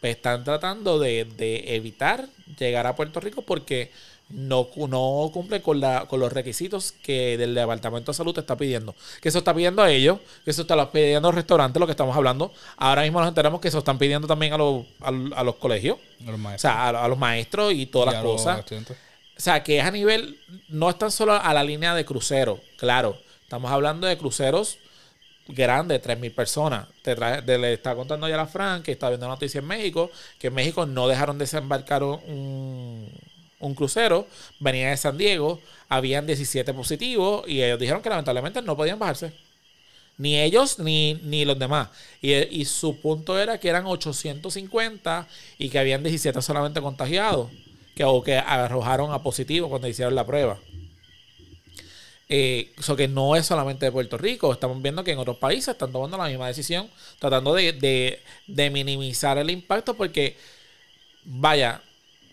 pues, 0.00 0.16
están 0.16 0.44
tratando 0.44 0.98
de, 0.98 1.26
evitar 1.74 2.26
llegar 2.58 2.86
a 2.86 2.96
Puerto 2.96 3.20
Rico 3.20 3.42
porque 3.42 3.90
no, 4.30 4.68
no 4.88 5.30
cumple 5.32 5.60
con, 5.60 5.80
la, 5.80 6.06
con 6.06 6.20
los 6.20 6.32
requisitos 6.32 6.92
que 6.92 7.36
del 7.36 7.54
Departamento 7.54 8.12
de 8.12 8.16
Salud 8.16 8.32
te 8.32 8.40
está 8.40 8.56
pidiendo. 8.56 8.94
Que 9.20 9.28
eso 9.28 9.38
está 9.38 9.52
pidiendo 9.52 9.82
a 9.82 9.90
ellos, 9.90 10.18
que 10.44 10.52
eso 10.52 10.62
está 10.62 10.90
pidiendo 10.90 11.28
a 11.28 11.30
los 11.30 11.34
restaurantes, 11.34 11.80
lo 11.80 11.86
que 11.86 11.92
estamos 11.92 12.16
hablando. 12.16 12.52
Ahora 12.76 13.02
mismo 13.02 13.20
nos 13.20 13.28
enteramos 13.28 13.60
que 13.60 13.68
eso 13.68 13.78
están 13.78 13.98
pidiendo 13.98 14.28
también 14.28 14.52
a, 14.52 14.58
los, 14.58 14.84
a, 15.00 15.42
los 15.42 15.56
colegios. 15.56 15.98
o 16.26 16.58
sea, 16.58 16.88
a, 16.88 17.08
los 17.08 17.18
maestros 17.18 17.72
y 17.72 17.86
todas 17.86 18.14
las 18.14 18.22
cosas. 18.22 18.64
O 18.70 19.42
sea, 19.42 19.62
que 19.62 19.78
es 19.78 19.84
a 19.84 19.90
nivel, 19.90 20.38
no 20.68 20.90
es 20.90 20.98
tan 20.98 21.10
solo 21.10 21.32
a 21.32 21.54
la 21.54 21.64
línea 21.64 21.94
de 21.94 22.04
crucero, 22.04 22.60
claro. 22.76 23.16
Estamos 23.42 23.70
hablando 23.72 24.06
de 24.06 24.16
cruceros 24.16 24.78
grandes, 25.48 26.00
3.000 26.02 26.34
personas. 26.34 26.86
Te 27.02 27.16
le 27.58 27.72
está 27.72 27.96
contando 27.96 28.28
ya 28.28 28.34
a 28.34 28.38
la 28.38 28.46
Fran, 28.46 28.82
que 28.82 28.92
está 28.92 29.08
viendo 29.08 29.26
noticias 29.26 29.62
en 29.62 29.66
México, 29.68 30.10
que 30.38 30.48
en 30.48 30.54
México 30.54 30.86
no 30.86 31.08
dejaron 31.08 31.38
desembarcar 31.38 32.04
un 32.04 33.10
un 33.60 33.74
crucero, 33.74 34.26
venía 34.58 34.90
de 34.90 34.96
San 34.96 35.16
Diego, 35.16 35.60
habían 35.88 36.26
17 36.26 36.74
positivos 36.74 37.44
y 37.46 37.62
ellos 37.62 37.78
dijeron 37.78 38.02
que 38.02 38.08
lamentablemente 38.08 38.62
no 38.62 38.76
podían 38.76 38.98
bajarse. 38.98 39.32
Ni 40.16 40.38
ellos 40.38 40.78
ni, 40.78 41.14
ni 41.22 41.44
los 41.44 41.58
demás. 41.58 41.88
Y, 42.20 42.64
su 42.64 43.00
punto 43.00 43.38
era 43.38 43.58
que 43.58 43.68
eran 43.68 43.86
850 43.86 45.28
y 45.58 45.70
que 45.70 45.78
habían 45.78 46.02
17 46.02 46.42
solamente 46.42 46.80
contagiados, 46.80 47.50
que, 47.94 48.04
o 48.04 48.22
que 48.22 48.36
arrojaron 48.36 49.12
a 49.12 49.22
positivo 49.22 49.68
cuando 49.68 49.88
hicieron 49.88 50.14
la 50.14 50.26
prueba. 50.26 50.58
Eso 52.28 52.92
eh, 52.92 52.96
que 52.96 53.08
no 53.08 53.34
es 53.34 53.46
solamente 53.46 53.86
de 53.86 53.92
Puerto 53.92 54.16
Rico, 54.18 54.52
estamos 54.52 54.80
viendo 54.80 55.02
que 55.02 55.12
en 55.12 55.18
otros 55.18 55.38
países 55.38 55.68
están 55.68 55.90
tomando 55.90 56.16
la 56.16 56.28
misma 56.28 56.46
decisión, 56.46 56.88
tratando 57.18 57.54
de, 57.54 58.20
de 58.46 58.70
minimizar 58.70 59.38
el 59.38 59.50
impacto 59.50 59.94
porque, 59.94 60.36
vaya, 61.24 61.82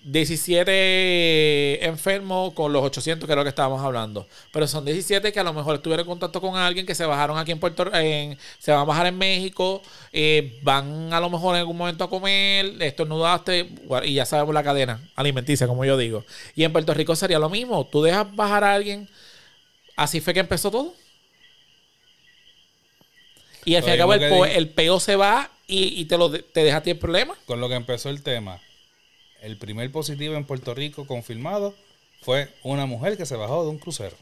17 0.10 1.86
enfermos 1.86 2.54
con 2.54 2.72
los 2.72 2.84
800 2.84 3.28
que 3.28 3.34
es 3.34 3.38
lo 3.38 3.44
que 3.44 3.50
estábamos 3.50 3.82
hablando. 3.84 4.28
Pero 4.52 4.68
son 4.68 4.86
17 4.86 5.32
que 5.34 5.40
a 5.40 5.44
lo 5.44 5.54
mejor 5.54 5.76
estuvieron 5.76 6.06
en 6.06 6.10
contacto 6.10 6.40
con 6.42 6.56
alguien 6.56 6.86
que 6.86 6.96
se 6.96 7.06
bajaron 7.06 7.38
aquí 7.38 7.52
en 7.52 7.60
Puerto 7.60 7.84
Rico, 7.86 8.42
se 8.60 8.72
van 8.72 8.82
a 8.82 8.84
bajar 8.86 9.08
en 9.08 9.18
México, 9.18 9.82
eh, 10.14 10.60
van 10.64 11.14
a 11.14 11.20
lo 11.20 11.30
mejor 11.30 11.56
en 11.56 11.60
algún 11.60 11.78
momento 11.78 12.04
a 12.04 12.10
comer, 12.10 12.82
estornudaste 12.82 13.70
y 14.06 14.14
ya 14.14 14.26
sabemos 14.26 14.54
la 14.54 14.64
cadena 14.64 15.02
alimenticia, 15.16 15.68
como 15.68 15.84
yo 15.86 15.98
digo. 15.98 16.24
Y 16.56 16.64
en 16.64 16.72
Puerto 16.72 16.94
Rico 16.94 17.16
sería 17.16 17.40
lo 17.40 17.50
mismo. 17.50 17.86
Tú 17.88 18.02
dejas 18.02 18.34
bajar 18.36 18.64
a 18.64 18.74
alguien, 18.74 19.10
así 19.96 20.22
fue 20.22 20.34
que 20.34 20.40
empezó 20.40 20.72
todo. 20.72 20.94
Y 23.66 23.76
al 23.76 23.84
fin 23.84 23.90
y 23.90 23.94
al 23.94 23.98
cabo 24.00 24.14
el, 24.14 24.30
po- 24.30 24.74
peo 24.76 25.00
se 25.02 25.16
va 25.18 25.52
y, 25.68 26.00
y 26.00 26.06
te, 26.06 26.18
lo, 26.18 26.32
te 26.32 26.64
deja 26.64 26.78
a 26.78 26.82
ti 26.84 26.92
el 26.92 26.98
problema. 26.98 27.36
Con 27.46 27.60
lo 27.60 27.68
que 27.68 27.76
empezó 27.76 28.10
el 28.10 28.24
tema, 28.24 28.62
el 29.42 29.58
primer 29.58 29.92
positivo 29.92 30.36
en 30.36 30.46
Puerto 30.46 30.74
Rico 30.74 31.06
confirmado 31.06 31.76
fue 32.22 32.54
una 32.64 32.86
mujer 32.86 33.18
que 33.18 33.26
se 33.26 33.36
bajó 33.36 33.64
de 33.64 33.70
un 33.70 33.78
crucero. 33.78 34.16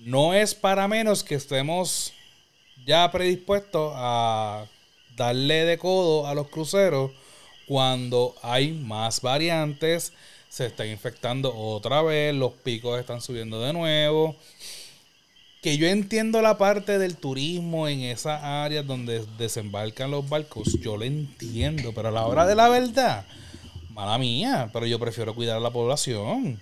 No 0.00 0.34
es 0.34 0.54
para 0.54 0.86
menos 0.88 1.24
que 1.24 1.34
estemos 1.34 2.12
ya 2.84 3.10
predispuestos 3.10 3.92
a 3.94 4.66
darle 5.16 5.64
de 5.64 5.78
codo 5.78 6.26
a 6.26 6.34
los 6.34 6.48
cruceros 6.48 7.12
cuando 7.66 8.34
hay 8.42 8.72
más 8.72 9.20
variantes, 9.20 10.12
se 10.48 10.66
están 10.66 10.88
infectando 10.88 11.56
otra 11.56 12.02
vez, 12.02 12.34
los 12.34 12.52
picos 12.52 13.00
están 13.00 13.20
subiendo 13.20 13.60
de 13.60 13.72
nuevo. 13.72 14.36
Que 15.62 15.78
yo 15.78 15.86
entiendo 15.86 16.42
la 16.42 16.58
parte 16.58 16.98
del 16.98 17.16
turismo 17.16 17.88
en 17.88 18.00
esas 18.00 18.42
áreas 18.42 18.86
donde 18.86 19.24
desembarcan 19.38 20.10
los 20.10 20.28
barcos, 20.28 20.78
yo 20.80 20.98
lo 20.98 21.04
entiendo, 21.04 21.92
pero 21.94 22.08
a 22.08 22.12
la 22.12 22.26
hora 22.26 22.44
de 22.44 22.54
la 22.54 22.68
verdad, 22.68 23.24
mala 23.94 24.18
mía, 24.18 24.68
pero 24.72 24.86
yo 24.86 24.98
prefiero 24.98 25.34
cuidar 25.34 25.56
a 25.56 25.60
la 25.60 25.70
población. 25.70 26.60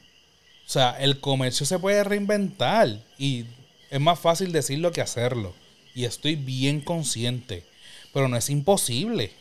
O 0.67 0.71
sea, 0.71 0.97
el 1.01 1.19
comercio 1.19 1.67
se 1.67 1.79
puede 1.79 2.05
reinventar 2.05 3.03
y 3.19 3.47
es 3.91 4.01
más 4.01 4.21
fácil 4.21 4.53
decirlo 4.53 4.93
que 4.93 5.01
hacerlo. 5.01 5.55
Y 5.95 6.05
estoy 6.05 6.37
bien 6.37 6.81
consciente, 6.81 7.65
pero 8.13 8.29
no 8.29 8.37
es 8.37 8.49
imposible. 8.51 9.33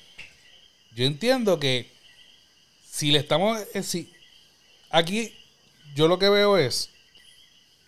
Yo 0.96 1.06
entiendo 1.06 1.60
que 1.60 1.92
si 2.90 3.12
le 3.12 3.20
estamos... 3.20 3.62
eh, 3.74 4.08
aquí 4.90 5.34
yo 5.96 6.08
lo 6.08 6.18
que 6.20 6.30
veo 6.30 6.58
es, 6.58 6.90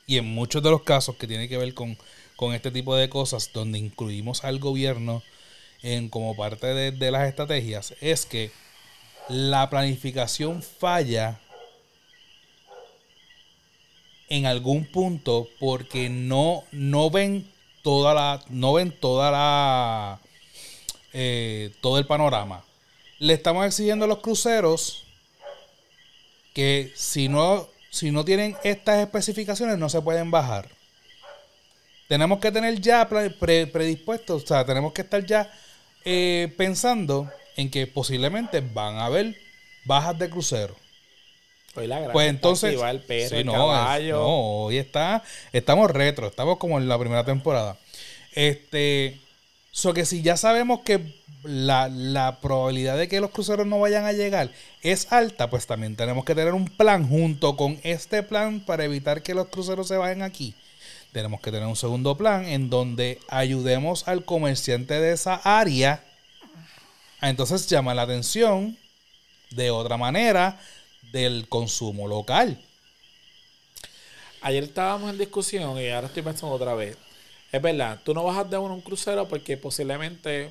y 0.06 0.18
en 0.18 0.26
muchos 0.26 0.62
de 0.62 0.70
los 0.70 0.84
casos 0.84 1.16
que 1.16 1.28
tiene 1.28 1.48
que 1.48 1.58
ver 1.58 1.74
con, 1.74 1.98
con 2.36 2.54
este 2.54 2.72
tipo 2.72 2.96
de 2.96 3.10
cosas, 3.10 3.52
donde 3.54 3.80
incluimos 3.80 4.44
al 4.44 4.60
gobierno 4.60 5.24
en, 5.82 6.10
como 6.10 6.36
parte 6.36 6.68
de, 6.68 6.92
de 6.92 7.12
las 7.12 7.28
estrategias, 7.28 7.94
es 8.00 8.26
que 8.26 8.52
la 9.30 9.70
planificación 9.70 10.62
falla 10.62 11.40
en 14.30 14.46
algún 14.46 14.86
punto 14.86 15.48
porque 15.60 16.10
no, 16.10 16.64
no 16.72 17.10
ven 17.10 17.50
toda 17.84 18.14
la 18.14 18.44
no 18.50 18.74
ven 18.74 18.92
toda 19.00 19.32
la 19.32 20.20
eh, 21.14 21.72
todo 21.82 22.00
el 22.00 22.08
panorama. 22.08 22.64
Le 23.20 23.34
estamos 23.34 23.66
exigiendo 23.66 24.06
a 24.06 24.08
los 24.08 24.20
cruceros 24.20 25.04
que 26.54 26.92
si 26.96 27.30
no 27.30 27.68
si 27.92 28.10
no 28.12 28.26
tienen 28.26 28.58
estas 28.64 29.00
especificaciones 29.00 29.78
no 29.78 29.90
se 29.90 30.02
pueden 30.02 30.32
bajar. 30.32 30.70
Tenemos 32.08 32.40
que 32.40 32.52
tener 32.52 32.80
ya 32.82 33.08
pre- 33.08 33.30
pre- 33.30 33.68
predispuestos 33.68 34.44
o 34.44 34.48
sea 34.48 34.66
tenemos 34.66 34.94
que 34.94 35.02
estar 35.02 35.24
ya 35.26 35.52
eh, 36.06 36.54
pensando 36.58 37.30
en 37.58 37.70
que 37.70 37.88
posiblemente 37.88 38.62
van 38.62 38.96
a 38.98 39.06
haber 39.06 39.36
bajas 39.86 40.18
de 40.18 40.30
crucero 40.30 40.76
Hoy 41.76 41.88
la 41.88 42.00
gran 42.00 42.12
pues 42.12 42.30
entonces. 42.30 42.80
va 42.80 42.92
el 42.92 43.00
perro, 43.00 43.30
Sí, 43.30 43.36
el 43.38 43.46
no, 43.48 43.54
caballo. 43.54 44.18
no, 44.20 44.28
hoy 44.66 44.78
está. 44.78 45.24
Estamos 45.52 45.90
retro, 45.90 46.28
estamos 46.28 46.58
como 46.60 46.78
en 46.78 46.88
la 46.88 47.00
primera 47.00 47.26
temporada. 47.26 47.78
Este. 48.34 49.20
So 49.72 49.92
que 49.94 50.06
si 50.06 50.22
ya 50.22 50.38
sabemos 50.38 50.82
que 50.82 51.00
la, 51.44 51.90
la 51.90 52.40
probabilidad 52.42 52.96
de 52.96 53.08
que 53.08 53.20
los 53.20 53.32
cruceros 53.32 53.66
no 53.66 53.80
vayan 53.80 54.06
a 54.06 54.12
llegar 54.12 54.52
es 54.84 55.12
alta, 55.12 55.50
pues 55.50 55.66
también 55.66 55.96
tenemos 55.96 56.26
que 56.26 56.36
tener 56.36 56.54
un 56.54 56.68
plan 56.68 57.10
junto 57.10 57.58
con 57.58 57.80
este 57.82 58.22
plan 58.22 58.60
para 58.60 58.84
evitar 58.86 59.24
que 59.24 59.34
los 59.34 59.48
cruceros 59.48 59.88
se 59.88 59.98
vayan 59.98 60.22
aquí. 60.22 60.54
Tenemos 61.12 61.42
que 61.42 61.52
tener 61.52 61.68
un 61.68 61.76
segundo 61.76 62.16
plan 62.16 62.46
en 62.46 62.70
donde 62.70 63.18
ayudemos 63.30 64.08
al 64.08 64.26
comerciante 64.26 65.00
de 65.00 65.14
esa 65.14 65.42
área 65.44 66.04
entonces 67.30 67.68
llamar 67.68 67.96
la 67.96 68.04
atención 68.04 68.78
de 69.52 69.72
otra 69.72 69.98
manera 69.98 70.60
del 71.12 71.48
consumo 71.48 72.08
local. 72.08 72.60
Ayer 74.42 74.64
estábamos 74.64 75.12
en 75.12 75.18
discusión 75.18 75.80
y 75.80 75.90
ahora 75.90 76.08
estoy 76.08 76.24
pensando 76.24 76.56
otra 76.56 76.74
vez. 76.76 76.98
Es 77.52 77.62
verdad, 77.62 78.00
tú 78.04 78.14
no 78.14 78.24
bajas 78.24 78.50
de 78.50 78.58
uno 78.58 78.74
un 78.74 78.82
crucero 78.82 79.28
porque 79.28 79.56
posiblemente, 79.58 80.50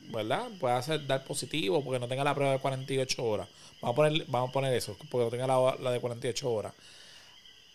¿verdad? 0.00 0.46
Pueda 0.60 0.80
ser 0.82 1.06
dar 1.06 1.24
positivo 1.24 1.82
porque 1.82 1.98
no 1.98 2.06
tenga 2.06 2.22
la 2.22 2.34
prueba 2.34 2.52
de 2.52 2.58
48 2.58 3.24
horas. 3.24 3.48
Vamos 3.80 3.94
a 3.94 3.96
poner, 3.96 4.24
vamos 4.28 4.50
a 4.50 4.52
poner 4.52 4.74
eso, 4.74 4.96
porque 5.10 5.24
no 5.24 5.30
tenga 5.30 5.46
la, 5.46 5.76
la 5.80 5.90
de 5.90 6.00
48 6.00 6.50
horas. 6.50 6.74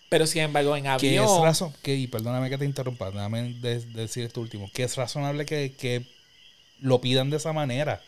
Pero 0.10 0.28
sin 0.28 0.44
embargo, 0.44 0.76
en 0.78 0.88
avión. 0.88 1.26
es 1.26 1.42
razón, 1.42 1.74
que, 1.82 1.96
y 1.96 2.08
perdóname 2.08 2.50
que 2.50 2.58
te 2.58 2.66
interrumpa, 2.66 3.10
déjame 3.10 3.54
de- 3.54 3.80
decir 3.80 4.24
esto 4.26 4.42
último, 4.42 4.70
que 4.74 4.84
es 4.84 4.96
razonable 4.96 5.46
que, 5.46 5.74
que 5.76 6.06
lo 6.80 7.02
pidan 7.02 7.32
de 7.32 7.38
esa 7.38 7.52
manera. 7.52 8.02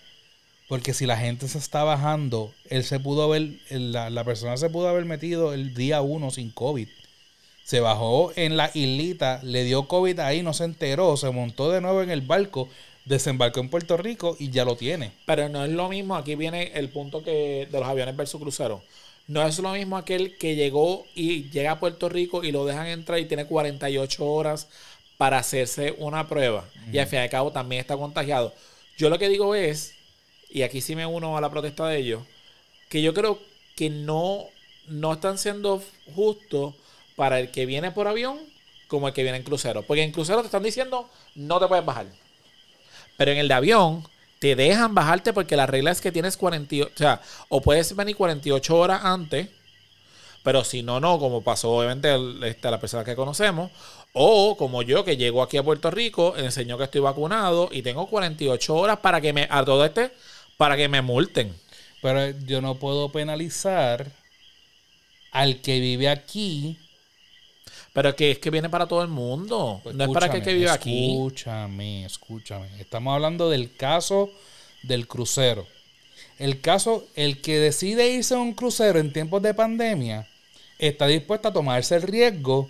Porque 0.68 0.94
si 0.94 1.06
la 1.06 1.18
gente 1.18 1.48
se 1.48 1.60
está 1.60 1.84
bajando, 1.84 2.52
él 2.70 2.84
se 2.84 3.00
pudo 3.00 3.24
haber, 3.24 3.50
la, 3.70 4.10
la 4.10 4.24
persona 4.24 4.58
se 4.58 4.70
pudo 4.70 4.88
haber 4.90 5.06
metido 5.06 5.54
el 5.54 5.74
día 5.76 6.02
uno 6.02 6.32
sin 6.32 6.50
COVID. 6.52 6.88
Se 7.64 7.80
bajó 7.80 8.32
en 8.36 8.58
la 8.58 8.72
islita, 8.74 9.40
le 9.44 9.64
dio 9.64 9.88
COVID 9.88 10.20
ahí, 10.20 10.44
no 10.44 10.54
se 10.54 10.66
enteró, 10.66 11.18
se 11.18 11.30
montó 11.30 11.72
de 11.72 11.82
nuevo 11.82 12.02
en 12.02 12.12
el 12.12 12.22
barco, 12.22 12.70
desembarcó 13.06 13.60
en 13.60 13.70
Puerto 13.70 13.98
Rico 13.98 14.36
y 14.40 14.50
ya 14.50 14.66
lo 14.66 14.76
tiene. 14.76 15.12
Pero 15.26 15.50
no 15.50 15.64
es 15.64 15.72
lo 15.72 15.90
mismo, 15.90 16.16
aquí 16.16 16.36
viene 16.36 16.72
el 16.74 16.90
punto 16.90 17.24
que 17.24 17.68
de 17.72 17.80
los 17.80 17.88
aviones 17.88 18.16
versus 18.16 18.42
cruceros. 18.42 18.82
No 19.28 19.46
es 19.46 19.58
lo 19.58 19.72
mismo 19.72 19.98
aquel 19.98 20.38
que 20.38 20.56
llegó 20.56 21.06
y 21.16 21.50
llega 21.50 21.72
a 21.72 21.80
Puerto 21.80 22.10
Rico 22.10 22.44
y 22.44 22.52
lo 22.52 22.66
dejan 22.66 22.88
entrar 22.88 23.20
y 23.20 23.26
tiene 23.26 23.46
48 23.46 24.24
horas 24.24 24.68
para 25.18 25.40
hacerse 25.40 25.96
una 25.98 26.28
prueba. 26.28 26.66
Y 26.92 27.00
al 27.00 27.08
fin 27.08 27.20
y 27.20 27.22
al 27.24 27.30
cabo 27.30 27.52
también 27.52 27.82
está 27.82 27.98
contagiado. 27.98 28.54
Yo 28.98 29.10
lo 29.10 29.18
que 29.18 29.30
digo 29.30 29.56
es, 29.56 29.95
y 30.56 30.64
aquí 30.64 30.82
sí 30.82 30.96
me 30.96 31.06
uno 31.06 31.38
a 31.38 31.42
la 31.42 31.50
protesta 31.52 31.88
de 31.88 31.98
ellos, 32.00 32.24
que 32.90 33.02
yo 33.02 33.14
creo 33.14 33.40
que 33.76 33.90
no, 33.90 34.46
no 34.88 35.14
están 35.14 35.38
siendo 35.38 35.84
justos 36.16 36.76
para 37.16 37.40
el 37.40 37.52
que 37.52 37.66
viene 37.66 37.92
por 37.92 38.08
avión 38.08 38.40
como 38.88 39.08
el 39.08 39.14
que 39.14 39.24
viene 39.24 39.40
en 39.40 39.44
crucero. 39.44 39.84
Porque 39.84 40.04
en 40.04 40.12
crucero 40.12 40.42
te 40.42 40.48
están 40.48 40.64
diciendo 40.64 41.10
no 41.36 41.60
te 41.60 41.68
puedes 41.68 41.86
bajar. 41.86 42.08
Pero 43.18 43.32
en 43.32 43.38
el 43.38 43.48
de 43.48 43.54
avión 43.54 44.04
te 44.40 44.56
dejan 44.56 44.94
bajarte 44.94 45.34
porque 45.34 45.56
la 45.56 45.66
regla 45.66 45.92
es 45.92 46.02
que 46.02 46.12
tienes 46.12 46.38
48, 46.38 46.92
o 46.94 46.98
sea, 46.98 47.22
o 47.50 47.62
puedes 47.62 47.96
venir 47.96 48.16
48 48.16 48.78
horas 48.78 49.02
antes, 49.04 49.50
pero 50.44 50.64
si 50.64 50.84
no, 50.84 51.00
no, 51.00 51.20
como 51.20 51.44
pasó 51.44 51.72
obviamente 51.72 52.14
el- 52.14 52.44
este, 52.44 52.72
la 52.72 52.80
persona 52.80 53.04
que 53.06 53.16
conocemos, 53.16 53.72
o 54.14 54.58
como 54.58 54.82
yo 54.84 55.06
que 55.06 55.18
llego 55.18 55.44
aquí 55.44 55.58
a 55.58 55.64
Puerto 55.64 55.92
Rico, 55.92 56.36
enseño 56.38 56.78
que 56.78 56.86
estoy 56.86 57.02
vacunado 57.02 57.70
y 57.72 57.82
tengo 57.84 58.08
48 58.08 58.76
horas 58.76 59.00
para 59.00 59.22
que 59.22 59.34
me, 59.34 59.48
a 59.52 59.66
todo 59.66 59.86
este, 59.86 60.12
para 60.58 60.78
que 60.78 60.88
me 60.88 61.02
multen. 61.02 61.56
Pero 62.02 62.30
yo 62.46 62.62
no 62.62 62.76
puedo 62.76 63.12
penalizar 63.12 64.12
al 65.32 65.62
que 65.62 65.80
vive 65.80 66.08
aquí 66.08 66.78
Pero 67.94 68.16
que 68.16 68.32
es 68.32 68.40
que 68.40 68.50
viene 68.50 68.70
para 68.70 68.88
todo 68.88 69.02
el 69.02 69.08
mundo. 69.08 69.80
Pues 69.84 69.96
no 69.96 70.04
es 70.04 70.10
para 70.12 70.30
que 70.30 70.38
escúchame, 70.38 70.58
vive 70.58 70.70
aquí. 70.70 71.12
Escúchame, 71.12 72.06
escúchame. 72.06 72.68
Estamos 72.82 73.14
hablando 73.14 73.50
del 73.50 73.74
caso 73.76 74.30
del 74.84 75.08
crucero. 75.08 75.66
El 76.38 76.60
caso, 76.60 77.08
el 77.16 77.42
que 77.42 77.58
decide 77.58 78.10
irse 78.10 78.36
a 78.36 78.40
un 78.40 78.54
crucero 78.54 79.00
en 79.00 79.14
tiempos 79.14 79.42
de 79.42 79.54
pandemia, 79.54 80.28
está 80.78 81.08
dispuesto 81.08 81.48
a 81.48 81.54
tomarse 81.54 81.96
el 81.96 82.02
riesgo 82.02 82.70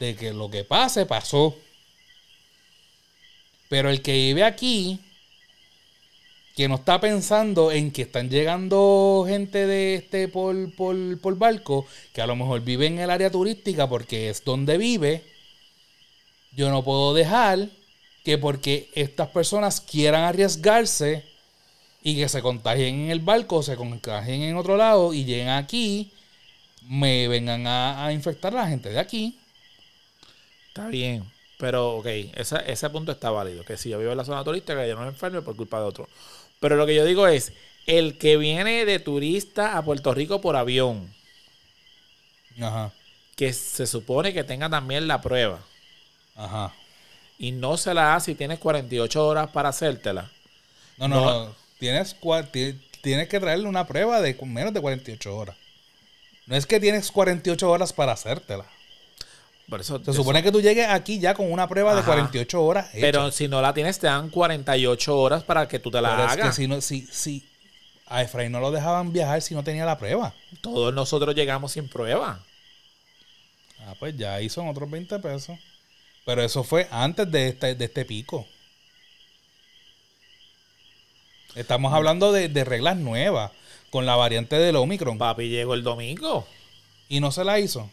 de 0.00 0.16
que 0.16 0.32
lo 0.32 0.50
que 0.50 0.64
pase, 0.64 1.06
pasó. 1.06 1.56
Pero 3.68 3.90
el 3.90 4.02
que 4.02 4.12
vive 4.12 4.42
aquí, 4.42 4.98
que 6.58 6.66
no 6.66 6.74
está 6.74 7.00
pensando 7.00 7.70
en 7.70 7.92
que 7.92 8.02
están 8.02 8.28
llegando 8.30 9.24
gente 9.28 9.64
de 9.64 9.94
este 9.94 10.26
por, 10.26 10.74
por, 10.74 10.96
por 11.20 11.38
barco, 11.38 11.86
que 12.12 12.20
a 12.20 12.26
lo 12.26 12.34
mejor 12.34 12.62
vive 12.62 12.88
en 12.88 12.98
el 12.98 13.10
área 13.10 13.30
turística 13.30 13.88
porque 13.88 14.28
es 14.28 14.42
donde 14.44 14.76
vive, 14.76 15.22
yo 16.50 16.68
no 16.70 16.82
puedo 16.82 17.14
dejar 17.14 17.68
que 18.24 18.38
porque 18.38 18.90
estas 18.96 19.28
personas 19.28 19.80
quieran 19.80 20.24
arriesgarse 20.24 21.24
y 22.02 22.16
que 22.16 22.28
se 22.28 22.42
contagien 22.42 23.02
en 23.02 23.10
el 23.12 23.20
barco, 23.20 23.62
se 23.62 23.76
contagien 23.76 24.42
en 24.42 24.56
otro 24.56 24.76
lado 24.76 25.14
y 25.14 25.24
lleguen 25.24 25.50
aquí, 25.50 26.10
me 26.88 27.28
vengan 27.28 27.68
a, 27.68 28.12
infectar 28.12 28.52
a 28.52 28.62
la 28.62 28.68
gente 28.68 28.90
de 28.90 28.98
aquí. 28.98 29.38
Está 30.70 30.88
bien. 30.88 31.24
Pero, 31.58 31.96
ok, 31.96 32.06
esa- 32.36 32.60
ese 32.60 32.88
punto 32.90 33.10
está 33.12 33.30
válido. 33.30 33.64
Que 33.64 33.76
si 33.76 33.90
yo 33.90 33.98
vivo 33.98 34.12
en 34.12 34.16
la 34.16 34.24
zona 34.24 34.44
turística, 34.44 34.86
yo 34.86 34.94
no 34.94 35.02
me 35.02 35.08
enferme 35.08 35.42
por 35.42 35.56
culpa 35.56 35.80
de 35.80 35.86
otro. 35.86 36.08
Pero 36.60 36.76
lo 36.76 36.86
que 36.86 36.94
yo 36.94 37.04
digo 37.04 37.26
es, 37.28 37.52
el 37.86 38.18
que 38.18 38.36
viene 38.36 38.84
de 38.84 38.98
turista 38.98 39.76
a 39.78 39.84
Puerto 39.84 40.12
Rico 40.14 40.40
por 40.40 40.56
avión, 40.56 41.12
Ajá, 42.60 42.92
que 43.36 43.52
se 43.52 43.86
supone 43.86 44.32
que 44.34 44.44
tenga 44.44 44.68
también 44.68 45.06
la 45.06 45.20
prueba, 45.20 45.60
ajá. 46.34 46.74
y 47.38 47.52
no 47.52 47.76
se 47.76 47.94
la 47.94 48.14
hace 48.16 48.32
y 48.32 48.34
tienes 48.34 48.58
48 48.58 49.26
horas 49.26 49.50
para 49.50 49.68
hacértela. 49.70 50.30
No, 50.96 51.08
no, 51.08 51.20
No. 51.20 51.44
no. 51.46 51.56
Tienes, 51.78 52.14
que 53.28 53.40
traerle 53.40 53.68
una 53.68 53.86
prueba 53.86 54.20
de 54.20 54.36
menos 54.42 54.74
de 54.74 54.80
48 54.80 55.36
horas. 55.36 55.56
No 56.46 56.56
es 56.56 56.66
que 56.66 56.80
tienes 56.80 57.12
48 57.12 57.70
horas 57.70 57.92
para 57.92 58.12
hacértela. 58.12 58.66
Por 59.68 59.80
eso, 59.80 59.96
Se 59.98 60.02
eso- 60.10 60.14
supone 60.14 60.42
que 60.42 60.50
tú 60.50 60.60
llegues 60.62 60.88
aquí 60.88 61.18
ya 61.18 61.34
con 61.34 61.50
una 61.52 61.68
prueba 61.68 61.92
de 61.94 62.00
Ajá. 62.00 62.06
48 62.12 62.64
horas. 62.64 62.86
hecha. 62.94 63.00
Pero 63.00 63.30
si 63.30 63.48
no 63.48 63.60
la 63.60 63.74
tienes, 63.74 63.98
te 63.98 64.06
dan 64.06 64.30
48 64.30 65.18
horas 65.18 65.42
para 65.44 65.68
que 65.68 65.78
tú 65.78 65.90
te 65.90 66.00
la 66.00 66.10
Pero 66.10 66.24
es 66.26 66.32
hagas. 66.32 66.46
que 66.56 66.62
si 66.62 66.66
no, 66.68 66.80
si, 66.80 67.02
si 67.10 67.46
a 68.06 68.22
Efraín 68.22 68.50
no 68.52 68.60
lo 68.60 68.70
dejaban 68.70 69.12
viajar 69.12 69.42
si 69.42 69.54
no 69.54 69.62
tenía 69.62 69.84
la 69.84 69.98
prueba. 69.98 70.32
Todos 70.62 70.94
nosotros 70.94 71.34
llegamos 71.34 71.72
sin 71.72 71.88
prueba. 71.88 72.42
Ah, 73.80 73.94
pues 73.98 74.16
ya 74.16 74.34
ahí 74.34 74.48
son 74.48 74.68
otros 74.68 74.90
20 74.90 75.18
pesos. 75.18 75.58
Pero 76.24 76.42
eso 76.42 76.64
fue 76.64 76.88
antes 76.90 77.30
de 77.30 77.48
este, 77.48 77.74
de 77.74 77.84
este 77.84 78.04
pico. 78.04 78.46
Estamos 81.54 81.92
hablando 81.92 82.32
de, 82.32 82.48
de 82.48 82.64
reglas 82.64 82.96
nuevas 82.96 83.50
con 83.90 84.06
la 84.06 84.16
variante 84.16 84.56
del 84.58 84.76
Omicron. 84.76 85.18
Papi 85.18 85.48
llegó 85.48 85.74
el 85.74 85.82
domingo. 85.82 86.46
Y 87.08 87.20
no 87.20 87.32
se 87.32 87.44
la 87.44 87.58
hizo. 87.58 87.90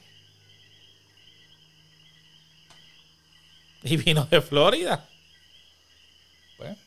Y 3.86 3.97
vino 3.97 4.25
de 4.25 4.41
Florida. 4.41 5.07
Pues, 6.57 6.77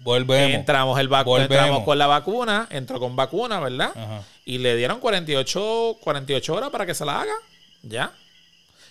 volvemos. 0.00 0.54
Entramos, 0.54 0.98
el 1.00 1.08
Volvemos. 1.08 1.40
entramos 1.42 1.84
con 1.84 1.98
la 1.98 2.06
vacuna, 2.06 2.68
entró 2.70 3.00
con 3.00 3.16
vacuna, 3.16 3.58
¿verdad? 3.60 3.92
Ajá. 3.96 4.22
Y 4.44 4.58
le 4.58 4.76
dieron 4.76 5.00
48, 5.00 5.96
48 6.00 6.54
horas 6.54 6.70
para 6.70 6.86
que 6.86 6.94
se 6.94 7.04
la 7.04 7.20
haga. 7.22 7.34
Ya. 7.82 8.12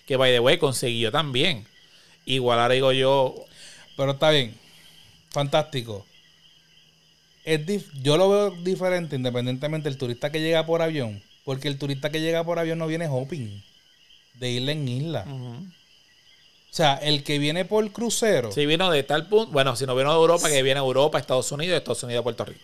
Que 0.05 0.17
by 0.17 0.31
the 0.31 0.39
way, 0.39 0.57
consiguió 0.57 1.11
también. 1.11 1.65
Igual 2.25 2.59
ahora 2.59 2.73
digo 2.73 2.91
yo, 2.91 3.35
Pero 3.95 4.11
está 4.13 4.29
bien. 4.31 4.55
Fantástico. 5.29 6.05
Es 7.43 7.65
dif- 7.65 7.91
yo 8.01 8.17
lo 8.17 8.29
veo 8.29 8.51
diferente 8.51 9.15
independientemente 9.15 9.87
del 9.89 9.97
turista 9.97 10.31
que 10.31 10.41
llega 10.41 10.65
por 10.65 10.81
avión. 10.81 11.21
Porque 11.43 11.67
el 11.67 11.77
turista 11.77 12.09
que 12.09 12.19
llega 12.21 12.43
por 12.43 12.57
avión 12.57 12.79
no 12.79 12.87
viene 12.87 13.07
hopping. 13.07 13.63
De 14.33 14.49
isla 14.49 14.71
en 14.71 14.87
isla. 14.87 15.25
O 16.76 16.78
sea, 16.78 16.95
el 16.95 17.23
que 17.23 17.39
viene 17.39 17.63
por 17.63 17.89
crucero, 17.93 18.51
si 18.51 18.65
vino 18.65 18.91
de 18.91 19.01
tal 19.03 19.28
punto, 19.30 19.49
bueno, 19.49 19.78
si 19.78 19.86
no 19.86 19.95
vino 19.95 20.09
de 20.11 20.17
Europa, 20.17 20.49
que 20.49 20.61
viene 20.61 20.82
a 20.82 20.84
Europa, 20.84 21.17
Estados 21.17 21.49
Unidos, 21.53 21.71
de 21.71 21.78
Estados 21.78 22.03
Unidos 22.03 22.19
a 22.19 22.23
Puerto 22.23 22.43
Rico. 22.43 22.59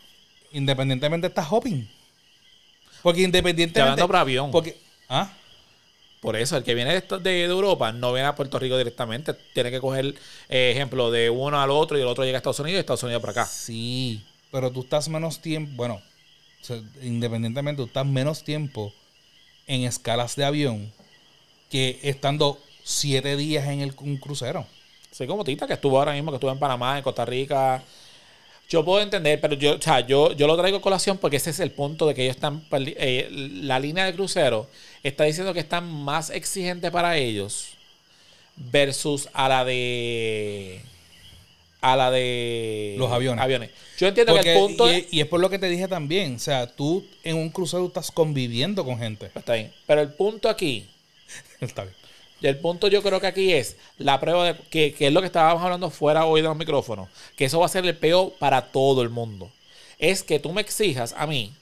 independientemente 0.52 1.28
está 1.28 1.48
hopping. 1.50 1.90
Porque 3.02 3.20
Te 3.22 3.24
independientemente. 3.26 3.80
hablando 3.82 4.08
por 4.08 4.16
avión. 4.18 4.52
Porque. 4.52 4.78
Ah, 5.08 5.32
Por 6.20 6.36
eso, 6.36 6.58
el 6.58 6.64
que 6.66 6.76
viene 6.76 6.92
de, 6.92 6.98
esto- 6.98 7.20
de- 7.20 7.32
de 7.32 7.44
Europa 7.46 7.94
no 7.94 8.12
viene 8.12 8.28
a 8.28 8.36
Puerto 8.36 8.60
Rico 8.60 8.78
directamente. 8.78 9.34
Tiene 9.54 9.72
que 9.72 9.80
coger 9.80 10.14
eh, 10.50 10.72
ejemplo 10.76 11.10
de 11.10 11.30
uno 11.30 11.62
al 11.62 11.72
otro 11.72 11.98
y 11.98 12.02
el 12.02 12.08
otro 12.08 12.26
llega 12.26 12.36
a 12.36 12.40
Estados 12.40 12.60
Unidos 12.60 12.78
y 12.78 12.80
Estados 12.82 13.04
Unidos 13.04 13.22
para 13.22 13.32
acá. 13.32 13.46
sí. 13.46 14.22
Pero 14.52 14.70
tú 14.72 14.82
estás 14.82 15.08
menos 15.08 15.40
tiempo. 15.42 15.72
Bueno, 15.78 15.96
o 16.62 16.66
sea, 16.66 16.82
independientemente, 17.02 17.82
tú 17.82 17.88
estás 17.88 18.06
menos 18.06 18.44
tiempo 18.44 18.94
en 19.68 19.84
escalas 19.84 20.36
de 20.36 20.44
avión 20.44 20.92
que 21.70 21.98
estando 22.04 22.60
siete 22.84 23.36
días 23.36 23.68
en 23.68 23.82
el, 23.82 23.94
un 23.98 24.18
crucero. 24.18 24.66
Soy 25.12 25.28
como 25.28 25.44
Tita, 25.44 25.68
que 25.68 25.74
estuvo 25.74 25.98
ahora 26.00 26.14
mismo, 26.14 26.32
que 26.32 26.36
estuvo 26.36 26.52
en 26.52 26.60
Panamá, 26.60 26.98
en 26.98 27.04
Costa 27.04 27.26
Rica. 27.26 27.84
Yo 28.70 28.86
puedo 28.86 29.02
entender, 29.02 29.42
pero 29.42 29.56
yo, 29.56 29.76
o 29.76 29.82
sea, 29.82 30.00
yo, 30.00 30.32
yo 30.32 30.48
lo 30.48 30.56
traigo 30.56 30.78
a 30.78 30.82
colación 30.82 31.18
porque 31.18 31.36
ese 31.36 31.50
es 31.50 31.60
el 31.60 31.72
punto 31.72 32.08
de 32.08 32.14
que 32.14 32.24
ellos 32.24 32.38
están. 32.38 32.66
eh, 32.72 33.28
la 33.30 33.80
línea 33.80 34.06
de 34.06 34.14
crucero 34.14 34.70
está 35.04 35.26
diciendo 35.26 35.54
que 35.54 35.60
están 35.60 35.92
más 35.92 36.30
exigentes 36.30 36.90
para 36.90 37.18
ellos 37.18 37.72
versus 38.56 39.28
a 39.34 39.50
la 39.50 39.66
de. 39.66 40.82
A 41.82 41.98
la 41.98 42.12
de. 42.12 42.96
Los 42.98 43.12
aviones. 43.12 43.44
Aviones. 43.44 43.72
Yo 43.98 44.08
entiendo 44.08 44.40
que 44.40 44.54
el 44.54 44.60
punto 44.60 44.90
y, 44.90 44.96
es. 44.96 45.14
y 45.14 45.20
es 45.20 45.28
por 45.28 45.42
lo 45.42 45.50
que 45.50 45.60
te 45.60 45.68
dije 45.68 45.90
también. 45.90 46.36
O 46.36 46.40
sea, 46.40 46.68
tú 46.68 47.06
en 47.24 47.36
un 47.36 47.50
crucero 47.50 47.86
estás 47.86 48.12
conviviendo 48.12 48.86
con 48.86 48.98
gente. 48.98 49.32
Está 49.36 49.56
bien. 49.56 49.74
Pero 49.86 50.00
el 50.00 50.14
punto 50.14 50.48
aquí. 50.48 50.88
Está 51.60 51.84
bien. 51.84 52.01
Y 52.42 52.48
el 52.48 52.58
punto 52.58 52.88
yo 52.88 53.04
creo 53.04 53.20
que 53.20 53.28
aquí 53.28 53.54
es 53.54 53.78
la 53.98 54.20
prueba 54.20 54.46
de 54.46 54.56
que, 54.70 54.94
que 54.94 55.08
es 55.08 55.14
lo 55.14 55.22
que 55.22 55.28
estábamos 55.28 55.64
hablando 55.64 55.90
fuera 55.90 56.26
hoy 56.26 56.42
de 56.42 56.48
los 56.48 56.58
micrófonos, 56.58 57.10
que 57.36 57.46
eso 57.46 57.60
va 57.60 57.68
a 57.68 57.70
ser 57.70 57.86
el 57.86 57.96
peor 57.96 58.34
para 58.40 58.72
todo 58.72 59.02
el 59.04 59.10
mundo. 59.10 59.52
Es 60.00 60.24
que 60.24 60.40
tú 60.40 60.52
me 60.52 60.62
exijas 60.62 61.14
a 61.18 61.28
mí 61.28 61.54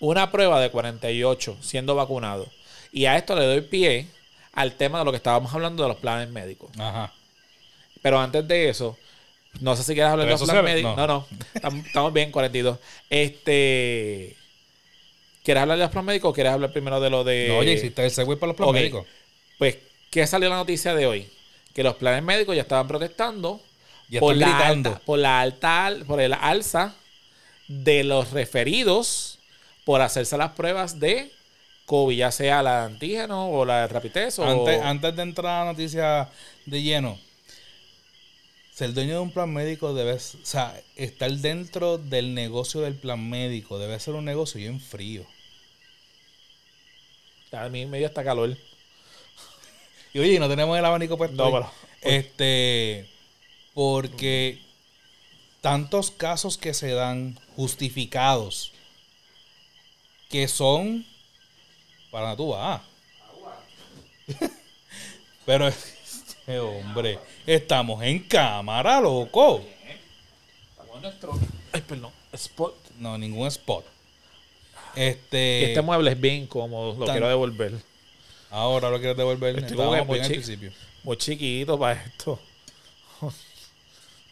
una 0.00 0.30
prueba 0.30 0.60
de 0.60 0.70
48 0.70 1.56
siendo 1.62 1.94
vacunado. 1.94 2.46
Y 2.92 3.06
a 3.06 3.16
esto 3.16 3.34
le 3.34 3.46
doy 3.46 3.62
pie 3.62 4.06
al 4.52 4.74
tema 4.74 4.98
de 4.98 5.04
lo 5.06 5.12
que 5.12 5.16
estábamos 5.16 5.54
hablando 5.54 5.82
de 5.82 5.88
los 5.88 5.98
planes 5.98 6.28
médicos. 6.28 6.70
Ajá. 6.78 7.12
Pero 8.02 8.20
antes 8.20 8.46
de 8.46 8.68
eso, 8.68 8.98
no 9.60 9.76
sé 9.76 9.84
si 9.84 9.94
quieres 9.94 10.12
hablar 10.12 10.26
de 10.26 10.32
los 10.32 10.42
planes 10.42 10.64
médicos. 10.64 10.96
no. 10.96 11.06
No, 11.06 11.26
no. 11.30 11.82
Estamos, 11.86 12.12
bien, 12.12 12.30
42. 12.30 12.78
Este. 13.08 14.36
¿Quieres 15.42 15.62
hablar 15.62 15.78
de 15.78 15.84
los 15.84 15.90
planes 15.90 16.06
médicos 16.06 16.30
o 16.30 16.34
quieres 16.34 16.52
hablar 16.52 16.72
primero 16.72 17.00
de 17.00 17.10
lo 17.10 17.24
de. 17.24 17.46
no, 17.48 17.58
oye, 17.58 17.72
hiciste 17.72 18.04
el 18.04 18.10
segway 18.10 18.38
para 18.38 18.48
los 18.48 18.56
planes 18.56 18.74
médicos. 18.74 19.06
Pues, 19.58 19.78
¿qué 20.12 20.26
salió 20.28 20.48
la 20.48 20.56
noticia 20.56 20.94
de 20.94 21.06
hoy? 21.06 21.28
Que 21.74 21.82
los 21.82 21.96
planes 21.96 22.22
médicos 22.22 22.54
ya 22.54 22.62
estaban 22.62 22.86
protestando 22.86 23.60
Ya 24.08 24.20
por, 24.20 24.36
la 24.36 24.68
alta, 24.68 25.00
por 25.00 25.18
la 25.18 25.40
alta 25.40 25.86
al- 25.86 26.04
por 26.04 26.20
el 26.20 26.34
alza 26.34 26.94
de 27.66 28.04
los 28.04 28.30
referidos 28.30 29.38
por 29.84 30.02
hacerse 30.02 30.36
las 30.36 30.52
pruebas 30.52 31.00
de 31.00 31.32
COVID, 31.86 32.16
ya 32.16 32.30
sea 32.30 32.62
la 32.62 32.80
de 32.80 32.86
antígeno 32.86 33.50
o 33.50 33.64
la 33.64 33.80
de 33.82 33.88
rapidez 33.88 34.38
o 34.38 34.44
Antes, 34.44 34.80
antes 34.82 35.16
de 35.16 35.22
entrar 35.22 35.46
a 35.62 35.64
la 35.64 35.72
noticia 35.72 36.28
de 36.66 36.82
lleno, 36.82 37.18
ser 38.74 38.92
dueño 38.94 39.14
de 39.14 39.18
un 39.20 39.30
plan 39.32 39.52
médico 39.52 39.92
debe, 39.94 40.12
o 40.14 40.18
sea, 40.20 40.78
estar 40.96 41.30
dentro 41.32 41.98
del 41.98 42.34
negocio 42.34 42.82
del 42.82 42.94
plan 42.94 43.28
médico 43.28 43.78
debe 43.78 43.98
ser 43.98 44.14
un 44.14 44.24
negocio 44.24 44.58
bien 44.60 44.78
frío. 44.80 45.24
a 47.52 47.68
mí 47.68 47.86
me 47.86 47.98
dio 47.98 48.06
hasta 48.06 48.24
calor. 48.24 48.56
Y 50.14 50.18
oye, 50.18 50.38
no 50.38 50.48
tenemos 50.48 50.78
el 50.78 50.84
abanico 50.84 51.16
puesto. 51.16 51.36
No, 51.36 51.50
pero- 51.52 51.70
Este, 52.02 53.08
porque 53.74 54.60
tantos 55.60 56.10
casos 56.10 56.58
que 56.58 56.74
se 56.74 56.90
dan 56.92 57.38
justificados 57.56 58.72
que 60.28 60.48
son 60.48 61.06
para 62.10 62.34
tú 62.36 62.48
vas. 62.48 62.82
Pero 65.44 65.66
este 65.68 66.58
hombre, 66.60 67.18
estamos 67.46 68.02
en 68.02 68.20
cámara, 68.20 69.00
loco. 69.00 69.62
Ay, 71.72 71.80
perdón. 71.82 72.12
Spot. 72.32 72.74
No, 72.98 73.18
ningún 73.18 73.46
spot. 73.48 73.84
Este, 74.94 75.64
este 75.66 75.82
mueble 75.82 76.12
es 76.12 76.20
bien 76.20 76.42
incómodo, 76.44 76.94
lo 76.98 77.06
tan- 77.06 77.14
quiero 77.14 77.28
devolver. 77.28 77.72
Ahora 78.52 78.90
lo 78.90 78.98
quieres 78.98 79.16
devolver. 79.16 79.58
Estoy 79.58 79.76
como 79.76 79.92
que 79.94 80.02
muy 80.02 80.20
principio. 80.20 80.70
Muy 81.02 81.16
chiquito 81.16 81.78
para 81.78 82.00
esto. 82.00 82.38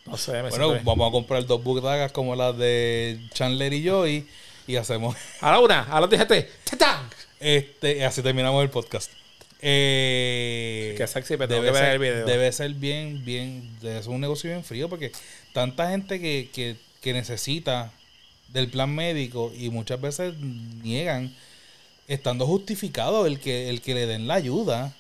No 0.07 0.17
sé, 0.17 0.33
me 0.43 0.49
Bueno, 0.49 0.71
bien. 0.73 0.85
vamos 0.85 1.09
a 1.09 1.13
comprar 1.13 1.45
dos 1.47 1.63
butacas 1.63 2.11
como 2.11 2.35
las 2.35 2.57
de 2.57 3.21
Chandler 3.35 3.73
y 3.75 3.83
yo 3.83 4.09
y, 4.09 4.27
y 4.67 4.77
hacemos 4.77 5.15
Ahora 5.41 5.61
una, 5.61 5.83
ahora 5.85 6.07
déjate. 6.07 6.49
¡Tatán! 6.69 7.09
este 7.39 8.05
así 8.05 8.23
terminamos 8.23 8.63
el 8.63 8.71
podcast. 8.71 9.13
Eh, 9.61 10.95
Qué 10.97 11.07
sexy, 11.07 11.37
pero 11.37 11.49
debe, 11.55 11.67
que 11.67 11.73
ver 11.73 11.83
ser, 11.85 11.93
el 11.93 11.99
video. 11.99 12.27
debe 12.27 12.51
ser 12.51 12.73
bien, 12.75 13.25
bien, 13.25 13.79
debe 13.81 14.03
ser 14.03 14.11
un 14.11 14.21
negocio 14.23 14.51
bien 14.51 14.65
frío 14.65 14.89
porque 14.89 15.13
tanta 15.53 15.91
gente 15.91 16.19
que, 16.19 16.49
que, 16.53 16.77
que 17.03 17.13
necesita 17.13 17.93
del 18.49 18.69
plan 18.71 18.93
médico 18.95 19.53
y 19.57 19.69
muchas 19.71 20.01
veces 20.01 20.35
niegan 20.39 21.33
estando 22.13 22.47
justificado 22.47 23.27
el 23.27 23.41
que, 23.41 23.69
el 23.71 23.81
que 23.83 23.95
le 23.95 24.07
den 24.07 24.27
la 24.27 24.35
ayuda. 24.35 24.95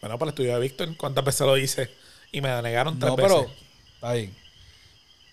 Bueno, 0.00 0.18
para 0.18 0.28
el 0.28 0.32
estudio 0.34 0.54
de 0.54 0.60
Víctor, 0.60 0.96
¿cuántas 0.96 1.24
veces 1.24 1.46
lo 1.46 1.56
hice? 1.56 1.90
Y 2.32 2.40
me 2.40 2.48
denegaron 2.50 2.98
tres 2.98 3.10
No, 3.10 3.16
veces. 3.16 3.32
pero 3.32 3.50
está 3.94 4.12
bien. 4.12 4.34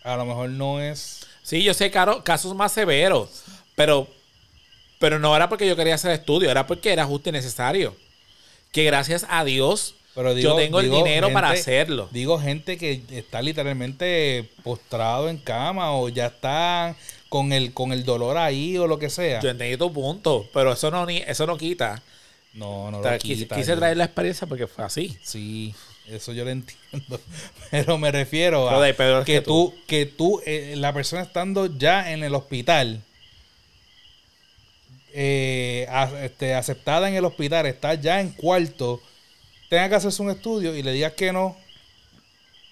A 0.04 0.16
lo 0.16 0.26
mejor 0.26 0.50
no 0.50 0.80
es 0.82 1.22
Sí, 1.44 1.62
yo 1.64 1.74
sé 1.76 1.92
caro, 1.92 2.24
casos 2.24 2.56
más 2.56 2.72
severos, 2.72 3.30
pero, 3.76 4.08
pero 5.00 5.20
no 5.20 5.36
era 5.36 5.48
porque 5.48 5.68
yo 5.68 5.76
quería 5.76 5.94
hacer 5.96 6.12
estudio, 6.12 6.50
era 6.50 6.66
porque 6.66 6.92
era 6.92 7.06
justo 7.06 7.30
y 7.30 7.32
necesario. 7.34 7.96
Que 8.72 8.84
gracias 8.84 9.26
a 9.30 9.44
Dios 9.44 9.94
Pero 10.16 10.30
yo 10.34 10.36
digo- 10.38 10.56
tengo 10.58 10.80
el 10.80 10.90
dinero 10.90 11.32
para 11.32 11.52
hacerlo. 11.52 12.10
Digo 12.12 12.40
gente 12.40 12.78
que 12.80 13.04
está 13.12 13.42
literalmente 13.44 14.50
postrado 14.64 15.30
en 15.30 15.38
cama 15.38 15.92
o 15.96 16.10
ya 16.10 16.28
están 16.28 16.96
con 17.30 17.52
el 17.54 17.74
con 17.74 17.92
el 17.92 18.04
dolor 18.06 18.38
ahí 18.38 18.78
o 18.78 18.88
lo 18.88 19.00
que 19.00 19.10
sea. 19.10 19.40
Yo 19.42 19.50
entendí 19.50 19.78
tu 19.78 19.92
punto, 19.92 20.48
pero 20.54 20.74
eso 20.74 20.90
no, 20.92 21.06
ni, 21.06 21.18
eso 21.18 21.46
no 21.48 21.58
quita. 21.58 22.02
no, 22.54 22.90
no 22.92 23.00
O 23.00 23.02
lo 23.02 23.18
quise, 23.18 23.44
quita, 23.44 23.56
quise 23.56 23.72
yo- 23.72 23.78
traer 23.78 23.98
la 23.98 24.06
experiencia 24.06 24.48
porque 24.48 24.68
fue 24.68 24.86
así. 24.86 25.18
Sí, 25.24 25.74
eso 26.08 26.32
yo 26.34 26.46
lo 26.46 26.52
entiendo. 26.52 27.20
Pero 27.72 27.98
me 27.98 28.12
refiero 28.12 28.70
a 28.70 28.86
que 29.26 29.34
que 29.34 29.42
tú, 29.42 29.74
que 29.88 30.06
tú, 30.06 30.40
eh, 30.46 30.76
la 30.78 30.94
persona 30.94 31.24
estando 31.24 31.66
ya 31.78 32.12
en 32.12 32.24
el 32.24 32.34
hospital, 32.36 33.02
eh, 35.14 35.88
a- 35.90 36.24
este, 36.24 36.54
aceptada 36.56 37.08
en 37.10 37.16
el 37.16 37.26
hospital, 37.26 37.66
está 37.66 37.94
ya 37.96 38.20
en 38.22 38.32
cuarto, 38.32 39.02
tenga 39.70 39.90
que 39.90 39.96
hacerse 39.96 40.22
un 40.22 40.30
estudio 40.30 40.76
y 40.76 40.84
le 40.84 40.92
digas 40.94 41.14
que 41.14 41.32
no. 41.32 41.58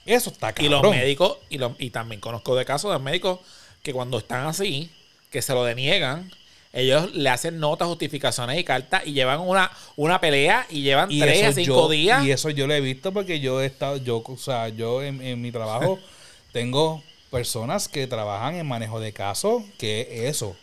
Eso 0.06 0.30
está 0.32 0.50
Y 0.52 0.54
cabrón. 0.54 0.82
los 0.84 0.92
médicos, 0.92 1.38
y, 1.50 1.58
los, 1.58 1.74
y 1.80 1.90
también 1.90 2.20
conozco 2.20 2.56
de 2.56 2.66
casos 2.66 2.92
de 2.92 3.00
médicos 3.00 3.40
que 3.84 3.94
cuando 3.94 4.18
están 4.18 4.48
así, 4.48 4.90
que 5.30 5.42
se 5.42 5.54
lo 5.54 5.64
deniegan, 5.64 6.32
Ellos 6.76 7.14
le 7.14 7.30
hacen 7.30 7.60
notas, 7.60 7.88
justificaciones 7.88 8.58
y 8.58 8.64
cartas 8.64 9.04
y 9.06 9.14
llevan 9.14 9.42
una, 9.42 9.70
una 9.96 10.20
pelea 10.20 10.66
y 10.72 10.82
llevan 10.82 11.12
Y 11.12 11.20
tres 11.20 11.44
a 11.44 11.54
cinco 11.54 11.84
yo- 11.84 11.90
días. 11.90 12.26
Y 12.26 12.32
eso 12.32 12.50
yo 12.50 12.66
lo 12.66 12.74
he 12.74 12.82
visto 12.82 13.12
porque 13.14 13.40
yo 13.40 13.62
he 13.62 13.68
estado, 13.68 13.98
yo, 13.98 14.24
o 14.26 14.38
sea, 14.38 14.70
yo 14.70 15.04
en, 15.04 15.22
en 15.22 15.40
mi 15.40 15.52
trabajo 15.52 16.00
tengo 16.52 17.04
personas 17.30 17.88
que 17.88 18.08
trabajan 18.08 18.56
en 18.56 18.66
manejo 18.66 19.00
de 19.00 19.14
casos, 19.14 19.62
que 19.78 20.02
es 20.26 20.32
eso, 20.36 20.56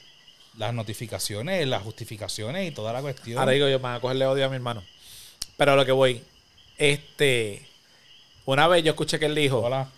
las 0.58 0.74
notificaciones, 0.74 1.64
las 1.68 1.82
justificaciones 1.84 2.68
y 2.68 2.72
toda 2.74 2.92
la 2.92 3.00
cuestión. 3.02 3.38
Ahora 3.38 3.52
digo 3.52 3.68
yo, 3.68 3.78
me 3.78 3.84
van 3.84 3.94
a 3.94 4.00
cogerle 4.00 4.26
odio 4.26 4.46
a 4.46 4.48
mi 4.48 4.56
hermano. 4.56 4.82
Pero 5.56 5.72
a 5.72 5.76
lo 5.76 5.86
que 5.86 5.92
voy, 5.92 6.24
este, 6.76 7.66
una 8.46 8.66
vez 8.66 8.82
yo 8.82 8.90
escuché 8.90 9.18
que 9.20 9.26
él 9.26 9.34
dijo, 9.36 9.58
Hola. 9.60 9.88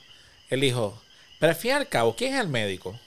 él 0.50 0.60
dijo, 0.60 1.00
pero 1.38 1.52
al 1.52 1.56
fin 1.56 1.70
y 1.70 1.74
al 1.74 1.88
cabo, 1.88 2.14
¿quién 2.14 2.34
es 2.34 2.40
el 2.40 2.48
médico? 2.48 2.98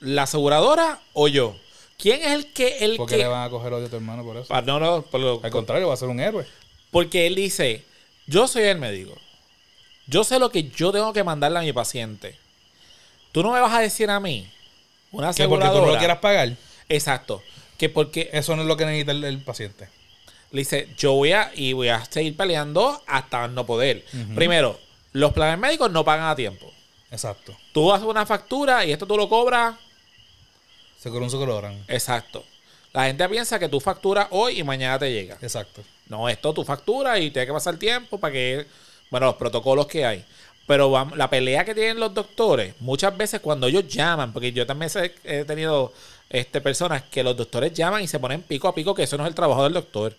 ¿La 0.00 0.24
aseguradora 0.24 1.00
o 1.12 1.28
yo? 1.28 1.56
¿Quién 1.96 2.22
es 2.22 2.32
el 2.32 2.52
que, 2.52 2.78
el 2.78 2.96
¿Por 2.96 3.08
qué 3.08 3.16
que, 3.16 3.22
le 3.22 3.28
van 3.28 3.42
a 3.44 3.50
coger 3.50 3.72
odio 3.72 3.86
a 3.86 3.90
tu 3.90 3.96
hermano 3.96 4.22
por 4.24 4.36
eso? 4.36 4.54
Ah, 4.54 4.62
no, 4.62 4.78
no, 4.78 5.02
por 5.02 5.20
lo- 5.20 5.40
Al 5.42 5.50
contrario, 5.50 5.88
va 5.88 5.94
a 5.94 5.96
ser 5.96 6.08
un 6.08 6.20
héroe. 6.20 6.46
porque 6.90 7.26
él 7.26 7.34
dice, 7.34 7.84
yo 8.26 8.46
soy 8.46 8.62
el 8.64 8.78
médico. 8.78 9.14
Yo 10.06 10.24
sé 10.24 10.38
lo 10.38 10.50
que 10.50 10.64
yo 10.70 10.92
tengo 10.92 11.12
que 11.12 11.24
mandarle 11.24 11.58
a 11.58 11.62
mi 11.62 11.72
paciente. 11.72 12.36
Tú 13.32 13.42
no 13.42 13.52
me 13.52 13.60
vas 13.60 13.74
a 13.74 13.80
decir 13.80 14.08
a 14.10 14.20
mí, 14.20 14.48
una 15.10 15.32
Que 15.34 15.48
porque 15.48 15.56
tú 15.56 15.64
no 15.64 15.64
aseguradora. 15.66 15.92
lo 15.92 15.98
quieras 15.98 16.18
pagar, 16.18 16.56
Exacto. 16.88 17.42
Que 17.76 17.88
porque 17.88 18.30
eso 18.32 18.56
no 18.56 18.62
es 18.62 18.68
lo 18.68 18.76
que 18.76 18.86
necesita 18.86 19.12
el, 19.12 19.22
el 19.24 19.38
paciente. 19.42 19.88
le 20.50 20.60
dice, 20.60 20.88
yo 20.96 21.12
voy 21.12 21.32
a 21.32 21.50
y 21.54 21.72
voy 21.74 21.88
a 21.88 22.04
seguir 22.06 22.36
peleando 22.36 23.02
hasta 23.06 23.48
no 23.48 23.66
poder. 23.66 24.04
Primero, 24.34 24.78
los 25.12 25.32
planes 25.32 25.58
médicos 25.58 25.90
no 25.90 26.04
pagan 26.04 26.28
a 26.28 26.36
tiempo. 26.36 26.72
Exacto. 27.10 27.56
Tú 27.72 27.92
haces 27.92 28.06
una 28.06 28.24
factura 28.24 28.84
y 28.84 28.92
esto 28.92 29.06
tú 29.06 29.16
lo 29.16 29.28
cobras. 29.28 29.74
Se 30.98 31.10
cobran, 31.10 31.30
se 31.30 31.36
cobran. 31.36 31.84
Exacto. 31.88 32.44
La 32.92 33.06
gente 33.06 33.28
piensa 33.28 33.58
que 33.58 33.68
tú 33.68 33.80
facturas 33.80 34.26
hoy 34.30 34.58
y 34.60 34.64
mañana 34.64 34.98
te 34.98 35.12
llega. 35.12 35.38
Exacto. 35.40 35.82
No, 36.08 36.28
esto 36.28 36.52
tú 36.54 36.64
facturas 36.64 37.20
y 37.20 37.30
tiene 37.30 37.46
que 37.46 37.52
pasar 37.52 37.76
tiempo 37.76 38.18
para 38.18 38.32
que, 38.32 38.66
bueno, 39.10 39.26
los 39.26 39.36
protocolos 39.36 39.86
que 39.86 40.04
hay. 40.04 40.24
Pero 40.66 40.90
vam- 40.90 41.14
la 41.14 41.30
pelea 41.30 41.64
que 41.64 41.74
tienen 41.74 42.00
los 42.00 42.12
doctores, 42.12 42.74
muchas 42.80 43.16
veces 43.16 43.40
cuando 43.40 43.66
ellos 43.66 43.86
llaman, 43.88 44.32
porque 44.32 44.52
yo 44.52 44.66
también 44.66 44.90
he 45.24 45.44
tenido 45.44 45.92
este, 46.28 46.60
personas 46.60 47.02
que 47.04 47.22
los 47.22 47.36
doctores 47.36 47.72
llaman 47.72 48.02
y 48.02 48.08
se 48.08 48.18
ponen 48.18 48.42
pico 48.42 48.68
a 48.68 48.74
pico, 48.74 48.94
que 48.94 49.04
eso 49.04 49.16
no 49.16 49.24
es 49.24 49.28
el 49.28 49.34
trabajo 49.34 49.64
del 49.64 49.72
doctor. 49.74 50.14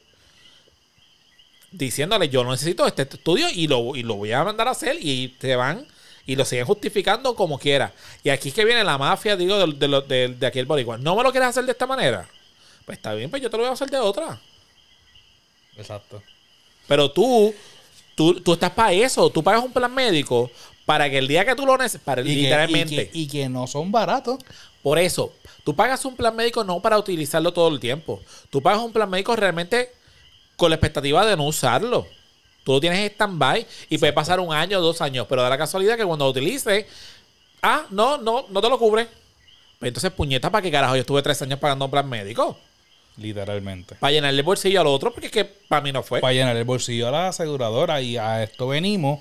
Diciéndole, 1.72 2.30
yo 2.30 2.44
no 2.44 2.52
necesito 2.52 2.88
este 2.88 3.04
estudio 3.04 3.48
y 3.54 3.68
lo, 3.68 3.96
y 3.96 4.02
lo 4.02 4.16
voy 4.16 4.32
a 4.32 4.44
mandar 4.44 4.68
a 4.68 4.72
hacer 4.72 4.98
y 5.00 5.30
te 5.40 5.56
van 5.56 5.86
y 6.32 6.36
lo 6.36 6.46
siguen 6.46 6.66
justificando 6.66 7.36
como 7.36 7.58
quiera. 7.58 7.92
Y 8.24 8.30
aquí 8.30 8.50
es 8.50 8.54
que 8.56 8.66
viene 8.66 8.84
la 8.84 8.98
mafia, 8.98 9.36
digo, 9.36 9.58
de, 9.66 9.88
de, 9.88 10.02
de, 10.08 10.28
de 10.36 10.46
aquí 10.48 10.60
el 10.60 10.66
boricua. 10.66 10.98
¿No 10.98 11.16
me 11.16 11.24
lo 11.24 11.32
quieres 11.32 11.50
hacer 11.50 11.66
de 11.66 11.72
esta 11.72 11.88
manera? 11.88 12.28
Pues 12.86 12.98
está 12.98 13.14
bien, 13.14 13.30
pues 13.30 13.42
yo 13.42 13.50
te 13.50 13.58
lo 13.58 13.64
voy 13.64 13.70
a 13.70 13.74
hacer 13.74 13.90
de 13.90 13.98
otra. 13.98 14.40
Exacto. 15.78 16.22
Pero 16.88 17.12
tú, 17.12 17.54
tú, 18.16 18.40
tú 18.42 18.54
estás 18.54 18.72
para 18.72 18.92
eso. 18.94 19.30
Tú 19.30 19.44
pagas 19.44 19.64
un 19.64 19.72
plan 19.72 19.94
médico 19.94 20.50
para 20.86 21.10
que 21.10 21.18
el 21.18 21.28
día 21.28 21.46
que 21.46 21.56
tú 21.56 21.66
lo 21.66 21.78
necesites, 21.78 22.04
para 22.06 22.22
Y 22.22 22.26
que- 22.26 22.30
literalmente. 22.36 22.94
y 22.96 22.98
que, 23.08 23.10
y 23.14 23.28
que 23.28 23.50
no 23.50 23.68
son 23.68 23.92
baratos. 23.92 24.40
Por 24.82 24.98
eso, 24.98 25.34
tú 25.64 25.76
pagas 25.76 26.04
un 26.06 26.16
plan 26.16 26.36
médico 26.36 26.64
no 26.64 26.80
para 26.82 26.98
utilizarlo 26.98 27.52
todo 27.54 27.70
el 27.70 27.80
tiempo. 27.80 28.22
Tú 28.50 28.62
pagas 28.62 28.82
un 28.82 28.92
plan 28.94 29.10
médico 29.10 29.36
realmente 29.36 29.92
con 30.56 30.70
la 30.70 30.76
expectativa 30.76 31.26
de 31.26 31.36
no 31.38 31.46
usarlo. 31.46 32.08
Tú 32.70 32.74
lo 32.74 32.80
tienes 32.80 33.00
en 33.00 33.06
stand-by 33.08 33.66
y 33.90 33.98
puede 33.98 34.14
pasar 34.14 34.40
un 34.40 34.54
año 34.54 34.78
o 34.78 34.82
dos 34.82 35.02
años, 35.02 35.26
pero 35.28 35.42
da 35.42 35.50
la 35.50 35.58
casualidad 35.58 35.98
que 35.98 36.06
cuando 36.06 36.26
lo 36.26 36.30
utilices, 36.30 36.86
ah, 37.64 37.88
no, 37.90 38.20
no, 38.20 38.46
no 38.48 38.62
te 38.62 38.70
lo 38.70 38.78
cubre. 38.78 39.08
Pues 39.80 39.88
entonces, 39.90 40.12
puñeta, 40.12 40.52
¿para 40.52 40.62
qué 40.62 40.70
carajo? 40.70 40.94
Yo 40.96 41.00
estuve 41.02 41.24
tres 41.24 41.42
años 41.42 41.58
pagando 41.58 41.86
un 41.86 41.90
plan 41.92 42.08
médico. 42.08 42.60
Literalmente. 43.18 43.96
Para 43.96 44.12
llenarle 44.12 44.38
el 44.42 44.46
bolsillo 44.46 44.82
al 44.82 44.86
otro, 44.88 45.12
porque 45.12 45.26
es 45.26 45.32
que 45.32 45.46
para 45.46 45.82
mí 45.82 45.92
no 45.92 46.04
fue. 46.04 46.20
Para 46.22 46.32
llenar 46.32 46.56
el 46.56 46.64
bolsillo 46.64 47.08
a 47.08 47.12
la 47.12 47.28
aseguradora. 47.30 48.02
Y 48.02 48.18
a 48.18 48.44
esto 48.44 48.68
venimos 48.68 49.20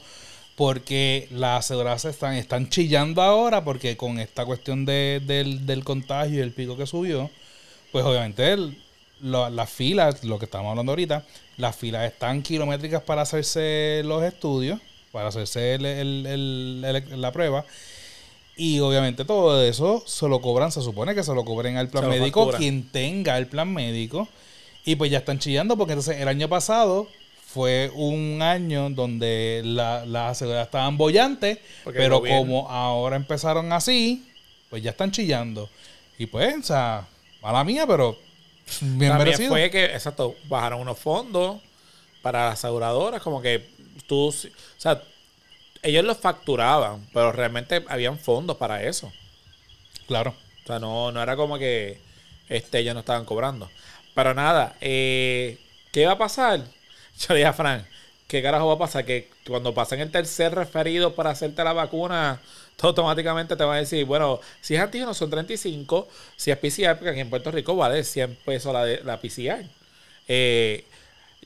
porque 0.55 1.27
las 1.31 1.61
aseguradoras 1.65 2.05
están, 2.05 2.35
están 2.35 2.69
chillando 2.69 3.23
ahora 3.23 3.65
porque 3.65 3.97
con 3.97 4.19
esta 4.21 4.45
cuestión 4.45 4.85
de- 4.85 5.23
del, 5.25 5.65
del 5.65 5.85
contagio 5.85 6.37
y 6.37 6.41
el 6.43 6.53
pico 6.53 6.77
que 6.77 6.87
subió, 6.87 7.31
pues 7.93 8.05
obviamente 8.05 8.53
el- 8.53 8.77
las 9.21 9.71
filas, 9.71 10.25
lo 10.25 10.39
que 10.39 10.45
estamos 10.45 10.71
hablando 10.71 10.93
ahorita, 10.93 11.25
las 11.57 11.75
filas 11.77 12.11
están 12.11 12.43
kilométricas 12.43 13.03
para 13.03 13.23
hacerse 13.23 14.03
los 14.05 14.23
estudios, 14.23 14.81
para 15.13 15.29
hacerse 15.29 15.75
el- 15.75 15.87
el- 15.87 16.85
el- 16.85 17.21
la 17.21 17.33
prueba. 17.33 17.65
Y 18.57 18.81
obviamente 18.81 19.25
todo 19.25 19.63
eso 19.63 20.03
se 20.07 20.29
lo 20.29 20.41
cobran, 20.41 20.73
se 20.73 20.83
supone 20.83 21.15
que 21.15 21.23
se 21.23 21.33
lo 21.35 21.45
cobren 21.45 21.77
al 21.77 21.89
plan 21.89 22.05
médico 22.21 22.41
quien 22.59 22.89
tenga 22.89 23.39
el 23.39 23.47
plan 23.47 23.73
médico. 23.73 24.29
Y 24.85 24.97
pues 24.97 25.11
ya 25.11 25.19
están 25.19 25.39
chillando 25.39 25.77
porque 25.77 25.93
entonces 25.93 26.21
el 26.21 26.29
año 26.29 26.49
pasado 26.49 27.09
fue 27.47 27.91
un 27.95 28.41
año 28.43 28.91
donde 28.91 29.63
la- 29.65 30.05
las 30.07 30.33
aseguradoras 30.33 30.67
estaban 30.69 30.97
bollantes, 30.99 31.59
Porque 31.85 31.99
pero 32.01 32.21
como 32.39 32.69
ahora 32.69 33.17
empezaron 33.17 33.73
así, 33.73 34.27
pues 34.71 34.83
ya 34.83 34.91
están 34.91 35.11
chillando. 35.13 35.69
Y 36.19 36.27
pues, 36.27 36.57
o 36.59 36.63
sea, 36.63 37.07
mala 37.41 37.63
mía, 37.65 37.87
pero 37.87 38.19
bien 38.81 39.13
También 39.13 39.19
merecido. 39.19 39.49
fue 39.49 39.71
que, 39.71 39.85
exacto, 39.87 40.37
bajaron 40.45 40.81
unos 40.81 40.99
fondos 40.99 41.61
para 42.23 42.47
las 42.47 42.55
aseguradoras, 42.65 43.23
como 43.23 43.41
que 43.43 43.69
tú, 44.07 44.29
o 44.29 44.33
sea, 44.33 45.03
ellos 45.83 46.05
los 46.05 46.19
facturaban, 46.19 47.07
pero 47.13 47.33
realmente 47.33 47.85
habían 47.89 48.19
fondos 48.19 48.57
para 48.57 48.83
eso. 48.83 49.13
Claro. 50.07 50.35
O 50.65 50.67
sea, 50.67 50.79
no, 50.79 51.13
no 51.13 51.23
era 51.23 51.37
como 51.37 51.59
que 51.59 51.99
este, 52.49 52.79
ellos 52.81 52.95
no 52.95 53.01
estaban 53.01 53.25
cobrando. 53.25 53.71
Pero 54.15 54.35
nada, 54.35 54.77
eh, 54.81 55.59
¿qué 55.93 56.07
va 56.07 56.13
a 56.13 56.19
pasar? 56.19 56.61
Yo 57.19 57.27
le 57.31 57.37
dije 57.37 57.47
a 57.47 57.53
Frank, 57.53 57.85
¿qué 58.27 58.43
carajo 58.43 58.67
va 58.67 58.75
a 58.75 58.79
pasar? 58.79 59.05
Que 59.05 59.31
cuando 59.47 59.75
pasen 59.75 60.01
el 60.01 60.11
tercer 60.11 60.55
referido 60.55 61.15
para 61.15 61.31
hacerte 61.31 61.63
la 61.65 61.73
vacuna, 61.73 62.41
automáticamente 62.87 63.57
te 63.57 63.65
van 63.65 63.77
a 63.77 63.81
decir, 63.81 64.05
bueno, 64.05 64.41
si 64.61 64.75
es 64.75 64.81
antígeno 64.81 65.13
son 65.15 65.31
35, 65.31 66.09
si 66.37 66.51
es 66.51 66.57
PCR, 66.57 66.97
porque 66.97 67.11
aquí 67.11 67.21
en 67.21 67.31
Puerto 67.31 67.51
Rico 67.51 67.75
vale 67.77 68.05
100 68.05 68.39
pesos 68.45 68.73
la, 68.73 68.85
de, 68.85 69.03
la 69.05 69.21
PCR. 69.21 69.65
Eh, 70.29 70.85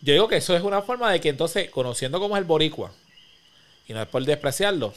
yo 0.00 0.12
digo 0.12 0.28
que 0.28 0.36
eso 0.36 0.56
es 0.56 0.62
una 0.62 0.82
forma 0.82 1.10
de 1.10 1.20
que 1.20 1.28
entonces, 1.28 1.70
conociendo 1.70 2.20
cómo 2.20 2.36
es 2.36 2.40
el 2.40 2.46
boricua, 2.46 2.92
y 3.86 3.92
no 3.92 4.02
es 4.02 4.08
por 4.08 4.24
despreciarlo, 4.24 4.92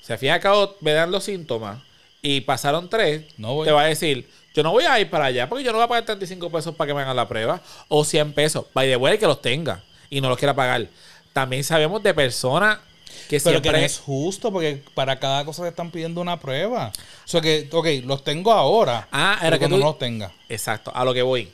se 0.00 0.16
fija 0.16 0.34
a 0.34 0.40
cabo, 0.40 0.76
me 0.80 0.92
dan 0.92 1.10
los 1.10 1.24
síntomas 1.24 1.82
y 2.22 2.42
pasaron 2.42 2.88
tres, 2.88 3.24
No 3.38 3.54
voy. 3.54 3.66
te 3.66 3.72
va 3.72 3.82
a 3.82 3.86
decir, 3.86 4.28
yo 4.54 4.62
no 4.62 4.72
voy 4.72 4.84
a 4.84 4.98
ir 5.00 5.08
para 5.08 5.26
allá 5.26 5.48
porque 5.48 5.64
yo 5.64 5.72
no 5.72 5.78
voy 5.78 5.84
a 5.84 5.88
pagar 5.88 6.04
35 6.04 6.50
pesos 6.50 6.74
para 6.74 6.88
que 6.88 6.94
me 6.94 7.02
hagan 7.02 7.16
la 7.16 7.28
prueba 7.28 7.60
o 7.88 8.04
100 8.04 8.32
pesos, 8.32 8.66
by 8.74 8.88
the 8.88 8.96
way, 8.96 9.18
que 9.18 9.26
los 9.26 9.40
tenga 9.40 9.82
y 10.08 10.20
no 10.20 10.28
los 10.28 10.38
quiera 10.38 10.54
pagar. 10.54 10.86
También 11.32 11.64
sabemos 11.64 12.02
de 12.02 12.12
personas 12.12 12.78
que 13.28 13.40
Pero 13.40 13.62
que 13.62 13.70
no 13.72 13.78
es 13.78 13.98
justo 13.98 14.52
porque 14.52 14.82
para 14.94 15.18
cada 15.18 15.44
cosa 15.44 15.62
te 15.62 15.68
están 15.68 15.90
pidiendo 15.90 16.20
una 16.20 16.38
prueba. 16.40 16.92
O 17.24 17.28
sea 17.28 17.40
que, 17.40 17.68
ok, 17.70 17.86
los 18.04 18.24
tengo 18.24 18.52
ahora. 18.52 19.08
Ah, 19.12 19.38
era 19.42 19.58
que 19.58 19.66
tú- 19.68 19.76
no 19.78 19.84
los 19.84 19.98
tenga. 19.98 20.32
Exacto, 20.48 20.90
a 20.94 21.04
lo 21.04 21.14
que 21.14 21.22
voy. 21.22 21.50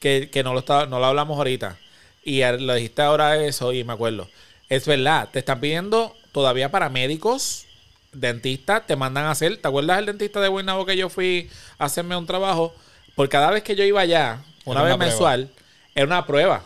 Que, 0.00 0.28
que 0.30 0.42
no, 0.44 0.52
lo 0.52 0.60
está, 0.60 0.86
no 0.86 0.98
lo 0.98 1.06
hablamos 1.06 1.36
ahorita. 1.38 1.78
Y 2.24 2.42
lo 2.42 2.74
dijiste 2.74 3.02
ahora 3.02 3.36
eso 3.42 3.72
y 3.72 3.84
me 3.84 3.92
acuerdo. 3.92 4.28
Es 4.68 4.86
verdad, 4.86 5.28
te 5.32 5.38
están 5.38 5.60
pidiendo 5.60 6.14
todavía 6.32 6.70
para 6.70 6.88
médicos, 6.88 7.64
dentistas, 8.12 8.86
te 8.86 8.96
mandan 8.96 9.24
a 9.24 9.30
hacer. 9.30 9.56
¿Te 9.60 9.68
acuerdas 9.68 9.96
del 9.98 10.06
dentista 10.06 10.40
de 10.40 10.48
Guaynabo 10.48 10.84
que 10.86 10.96
yo 10.96 11.08
fui 11.08 11.48
a 11.78 11.84
hacerme 11.86 12.16
un 12.16 12.26
trabajo? 12.26 12.74
Por 13.14 13.28
cada 13.28 13.50
vez 13.50 13.62
que 13.62 13.76
yo 13.76 13.84
iba 13.84 14.00
allá, 14.00 14.42
una 14.64 14.82
vez 14.82 14.90
una 14.94 14.96
prueba. 14.96 14.96
mensual, 14.98 15.50
era 15.94 16.06
una 16.06 16.26
prueba. 16.26 16.64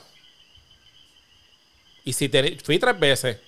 Y 2.05 2.12
si 2.14 2.28
te- 2.28 2.57
fui 2.64 2.78
tres 2.78 2.99
veces, 2.99 3.38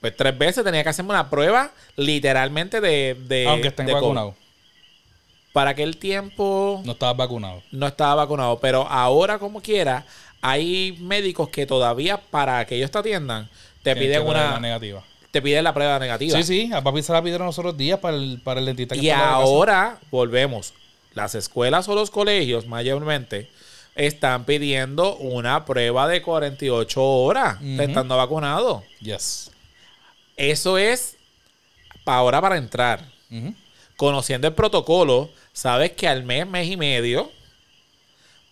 pues 0.00 0.16
tres 0.16 0.36
veces 0.36 0.64
tenía 0.64 0.82
que 0.82 0.88
hacerme 0.90 1.10
una 1.10 1.28
prueba 1.30 1.70
literalmente 1.96 2.80
de... 2.80 3.16
de 3.26 3.46
Aunque 3.48 3.68
estén 3.68 3.86
de 3.86 3.92
COVID. 3.92 4.32
Para 5.52 5.70
aquel 5.70 5.96
tiempo 5.96 6.82
No 6.84 6.92
estabas 6.92 7.16
vacunado. 7.16 7.62
no 7.72 7.86
estaba 7.86 8.14
vacunado. 8.16 8.58
Pero 8.60 8.86
ahora, 8.88 9.38
como 9.38 9.60
quiera, 9.60 10.04
hay 10.40 10.96
médicos 11.00 11.48
que 11.48 11.66
todavía 11.66 12.18
para 12.18 12.64
que 12.66 12.76
ellos 12.76 12.90
te 12.90 12.98
atiendan, 12.98 13.48
te 13.82 13.94
Tienes 13.94 14.18
piden 14.20 14.26
una. 14.28 14.60
negativa. 14.60 15.02
Te 15.30 15.42
piden 15.42 15.64
la 15.64 15.74
prueba 15.74 15.98
negativa. 15.98 16.36
Sí, 16.38 16.44
sí, 16.44 16.70
a 16.72 16.80
papi 16.82 17.02
se 17.02 17.12
la 17.12 17.22
pidieron 17.22 17.46
los 17.46 17.58
otros 17.58 17.76
días 17.76 17.98
para 17.98 18.16
el, 18.16 18.40
para 18.42 18.60
el 18.60 18.66
dentista 18.66 18.94
que 18.94 19.02
Y 19.02 19.10
ahora 19.10 19.98
volvemos. 20.10 20.74
Las 21.14 21.34
escuelas 21.34 21.88
o 21.88 21.94
los 21.94 22.10
colegios, 22.10 22.66
mayormente, 22.66 23.50
están 23.96 24.44
pidiendo 24.44 25.16
una 25.16 25.64
prueba 25.64 26.06
de 26.06 26.22
48 26.22 27.02
horas 27.02 27.56
Ujú. 27.60 27.82
estando 27.82 28.16
vacunado. 28.16 28.84
Yes. 29.00 29.50
Eso 30.38 30.78
es 30.78 31.16
para 32.04 32.18
ahora 32.18 32.40
para 32.40 32.56
entrar. 32.56 33.04
Conociendo 33.96 34.46
el 34.46 34.54
protocolo, 34.54 35.28
sabes 35.52 35.92
que 35.92 36.08
al 36.08 36.22
mes, 36.22 36.46
mes 36.46 36.68
y 36.68 36.76
medio, 36.76 37.30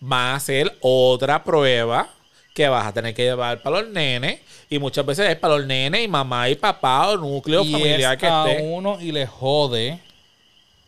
va 0.03 0.35
a 0.35 0.39
ser 0.39 0.77
otra 0.81 1.43
prueba 1.43 2.09
que 2.53 2.67
vas 2.67 2.85
a 2.85 2.93
tener 2.93 3.13
que 3.13 3.23
llevar 3.23 3.61
para 3.61 3.81
los 3.81 3.89
nenes. 3.89 4.41
Y 4.69 4.79
muchas 4.79 5.05
veces 5.05 5.29
es 5.29 5.37
para 5.37 5.57
los 5.57 5.65
nenes 5.65 6.03
y 6.03 6.07
mamá 6.07 6.49
y 6.49 6.55
papá 6.55 7.09
o 7.09 7.17
núcleo 7.17 7.63
y 7.63 7.71
familiar 7.71 8.13
es 8.13 8.19
que 8.19 8.27
a 8.27 8.49
esté. 8.49 8.63
uno 8.63 8.99
y 8.99 9.11
le 9.11 9.25
jode 9.25 9.99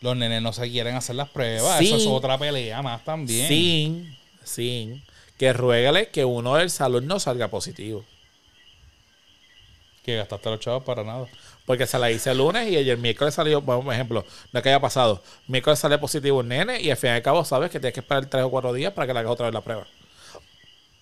Los 0.01 0.17
nenes 0.17 0.41
no 0.41 0.51
se 0.51 0.69
quieren 0.69 0.95
hacer 0.95 1.15
las 1.15 1.29
pruebas. 1.29 1.81
Eso 1.81 1.95
es 1.95 2.07
otra 2.07 2.37
pelea 2.37 2.81
más 2.81 3.05
también. 3.05 3.47
Sin, 3.47 4.17
sin 4.43 5.03
que 5.37 5.53
ruégale 5.53 6.09
que 6.09 6.25
uno 6.25 6.55
del 6.55 6.69
salón 6.69 7.07
no 7.07 7.19
salga 7.19 7.47
positivo. 7.47 8.03
Que 10.03 10.15
gastaste 10.15 10.49
los 10.49 10.59
chavos 10.59 10.83
para 10.83 11.03
nada. 11.03 11.27
Porque 11.65 11.85
se 11.85 11.99
la 11.99 12.09
hice 12.09 12.31
el 12.31 12.39
lunes 12.39 12.69
y 12.71 12.75
el 12.77 12.97
miércoles 12.97 13.33
salió, 13.33 13.61
bueno, 13.61 13.83
por 13.83 13.93
ejemplo, 13.93 14.25
no 14.51 14.61
que 14.61 14.69
haya 14.69 14.79
pasado. 14.79 15.21
Miércoles 15.47 15.77
sale 15.79 15.97
positivo 15.97 16.39
un 16.39 16.47
nene 16.47 16.81
y 16.81 16.89
al 16.89 16.97
fin 16.97 17.11
y 17.11 17.13
al 17.13 17.21
cabo 17.21 17.45
sabes 17.45 17.69
que 17.69 17.79
tienes 17.79 17.93
que 17.93 17.99
esperar 17.99 18.25
tres 18.25 18.43
o 18.43 18.49
cuatro 18.49 18.73
días 18.73 18.93
para 18.93 19.05
que 19.05 19.13
le 19.13 19.19
hagas 19.19 19.31
otra 19.31 19.45
vez 19.47 19.53
la 19.53 19.61
prueba. 19.61 19.85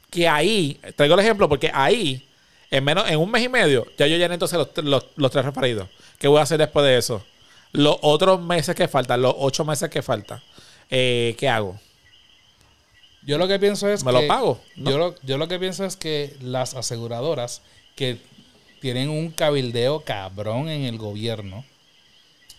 Que 0.09 0.27
ahí, 0.27 0.79
traigo 0.95 1.13
el 1.13 1.21
ejemplo 1.21 1.47
porque 1.47 1.71
ahí, 1.73 2.27
en 2.69 2.83
menos, 2.83 3.09
en 3.09 3.17
un 3.19 3.29
mes 3.31 3.43
y 3.43 3.49
medio, 3.49 3.85
ya 3.97 4.07
yo 4.07 4.17
llené 4.17 4.33
entonces 4.33 4.57
los, 4.57 4.83
los, 4.83 5.05
los 5.15 5.31
tres 5.31 5.45
referidos. 5.45 5.87
¿Qué 6.17 6.27
voy 6.27 6.39
a 6.39 6.43
hacer 6.43 6.57
después 6.57 6.85
de 6.85 6.97
eso? 6.97 7.23
Los 7.71 7.97
otros 8.01 8.41
meses 8.41 8.75
que 8.75 8.87
faltan, 8.87 9.21
los 9.21 9.35
ocho 9.37 9.63
meses 9.63 9.89
que 9.89 10.01
faltan, 10.01 10.41
eh, 10.89 11.35
¿qué 11.37 11.47
hago? 11.47 11.79
Yo 13.23 13.37
lo 13.37 13.47
que 13.47 13.59
pienso 13.59 13.89
es 13.89 14.03
¿Me 14.03 14.11
que. 14.11 14.21
lo 14.21 14.27
pago? 14.27 14.61
No. 14.77 14.89
Yo, 14.89 14.97
lo, 14.97 15.15
yo 15.21 15.37
lo 15.37 15.47
que 15.47 15.59
pienso 15.59 15.85
es 15.85 15.97
que 15.97 16.35
las 16.41 16.75
aseguradoras 16.75 17.61
que 17.95 18.19
tienen 18.81 19.09
un 19.09 19.31
cabildeo 19.31 20.01
cabrón 20.01 20.69
en 20.69 20.83
el 20.83 20.97
gobierno, 20.97 21.65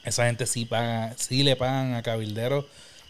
esa 0.05 0.27
gente 0.27 0.47
sí 0.47 0.65
paga, 0.65 1.15
sí 1.17 1.43
le 1.43 1.57
pagan 1.57 1.95
a 1.95 2.03
cabilderos 2.03 2.65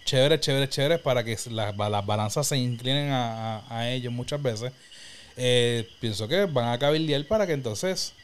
chéveres, 0.05 0.41
chéveres, 0.41 0.71
chéveres 0.71 1.01
para 1.01 1.23
que 1.25 1.37
las, 1.51 1.77
las 1.77 2.07
balanzas 2.07 2.47
se 2.47 2.57
inclinen 2.57 3.11
a, 3.11 3.63
a- 3.69 3.91
ellos 3.91 4.13
muchas 4.13 4.43
veces. 4.43 4.73
Eh, 5.37 5.89
pienso 6.01 6.29
que 6.29 6.47
van 6.47 6.71
a 6.71 6.79
cabildear 6.79 7.27
para 7.27 7.47
que 7.47 7.53
entonces 7.55 8.15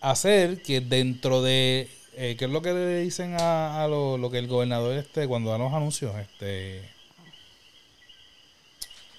hacer 0.00 0.62
que 0.62 0.80
dentro 0.80 1.42
de 1.42 1.88
eh, 2.14 2.36
¿qué 2.38 2.46
es 2.46 2.50
lo 2.50 2.62
que 2.62 2.72
le 2.72 3.00
dicen 3.00 3.34
a, 3.38 3.82
a 3.84 3.88
lo, 3.88 4.16
lo 4.18 4.30
que 4.30 4.38
el 4.38 4.46
gobernador 4.46 4.96
este 4.96 5.26
cuando 5.28 5.50
da 5.50 5.58
los 5.58 5.72
anuncios? 5.72 6.14
Este 6.16 6.82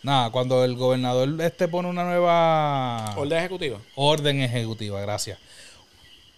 nada, 0.04 0.30
cuando 0.32 0.64
el 0.64 0.76
gobernador 0.76 1.30
este 1.42 1.68
pone 1.68 1.90
una 1.90 2.04
nueva 2.04 3.14
Orden 3.18 3.40
ejecutiva. 3.40 3.80
orden 3.96 4.42
ejecutiva, 4.42 5.02
gracias. 5.02 5.40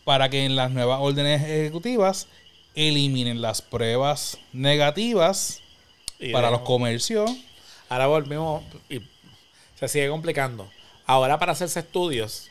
Para 0.05 0.29
que 0.29 0.45
en 0.45 0.55
las 0.55 0.71
nuevas 0.71 0.99
órdenes 1.01 1.41
ejecutivas 1.43 2.27
eliminen 2.75 3.41
las 3.41 3.61
pruebas 3.61 4.37
negativas 4.53 5.61
Y 6.19 6.31
para 6.31 6.47
de- 6.47 6.53
los 6.53 6.61
comercios. 6.61 7.29
Ahora 7.89 8.07
volvimos 8.07 8.63
y 8.89 9.01
se 9.79 9.87
sigue 9.87 10.09
complicando. 10.09 10.69
Ahora 11.05 11.39
para 11.39 11.51
hacerse 11.53 11.79
estudios 11.79 12.49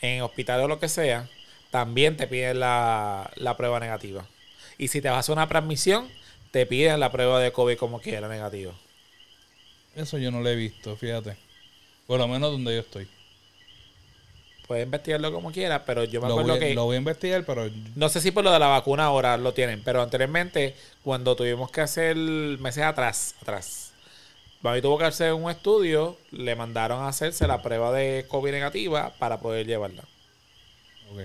en 0.00 0.22
hospitales 0.22 0.64
o 0.64 0.68
lo 0.68 0.78
que 0.80 0.88
sea, 0.88 1.28
también 1.70 2.16
te 2.16 2.26
piden 2.26 2.60
la, 2.60 3.30
la 3.36 3.56
prueba 3.56 3.78
negativa. 3.80 4.24
Y 4.78 4.88
si 4.88 5.00
te 5.00 5.08
vas 5.08 5.16
a 5.16 5.20
hacer 5.20 5.32
una 5.34 5.48
transmisión, 5.48 6.08
te 6.52 6.66
piden 6.66 6.98
la 7.00 7.12
prueba 7.12 7.38
de 7.40 7.52
COVID 7.52 7.76
como 7.76 8.00
quiera 8.00 8.28
negativa. 8.28 8.72
Eso 9.94 10.18
yo 10.18 10.30
no 10.30 10.40
lo 10.40 10.48
he 10.48 10.56
visto, 10.56 10.96
fíjate. 10.96 11.36
Por 12.06 12.18
lo 12.18 12.28
menos 12.28 12.52
donde 12.52 12.74
yo 12.74 12.80
estoy. 12.80 13.08
Puedes 14.66 14.84
investigarlo 14.84 15.32
como 15.32 15.50
quieras, 15.50 15.82
pero 15.84 16.04
yo 16.04 16.20
me 16.20 16.28
Lo 16.28 16.34
acuerdo 16.34 16.52
voy, 16.52 16.60
que... 16.60 16.74
lo 16.74 16.84
voy 16.84 16.94
a 16.94 16.98
investigar, 16.98 17.44
pero 17.44 17.68
No 17.96 18.08
sé 18.08 18.20
si 18.20 18.30
por 18.30 18.44
lo 18.44 18.52
de 18.52 18.58
la 18.60 18.68
vacuna 18.68 19.04
ahora 19.04 19.36
lo 19.36 19.52
tienen, 19.52 19.82
pero 19.82 20.00
anteriormente, 20.00 20.76
cuando 21.02 21.34
tuvimos 21.34 21.72
que 21.72 21.80
hacer 21.80 22.16
meses 22.16 22.84
atrás, 22.84 23.34
atrás, 23.42 23.92
Mami 24.62 24.82
tuvo 24.82 24.98
que 24.98 25.04
hacer 25.04 25.32
un 25.32 25.50
estudio, 25.50 26.18
le 26.30 26.54
mandaron 26.54 27.02
a 27.02 27.08
hacerse 27.08 27.46
la 27.46 27.62
prueba 27.62 27.92
de 27.92 28.26
COVID 28.28 28.50
negativa 28.52 29.12
para 29.18 29.40
poder 29.40 29.66
llevarla. 29.66 30.02
ok. 31.12 31.22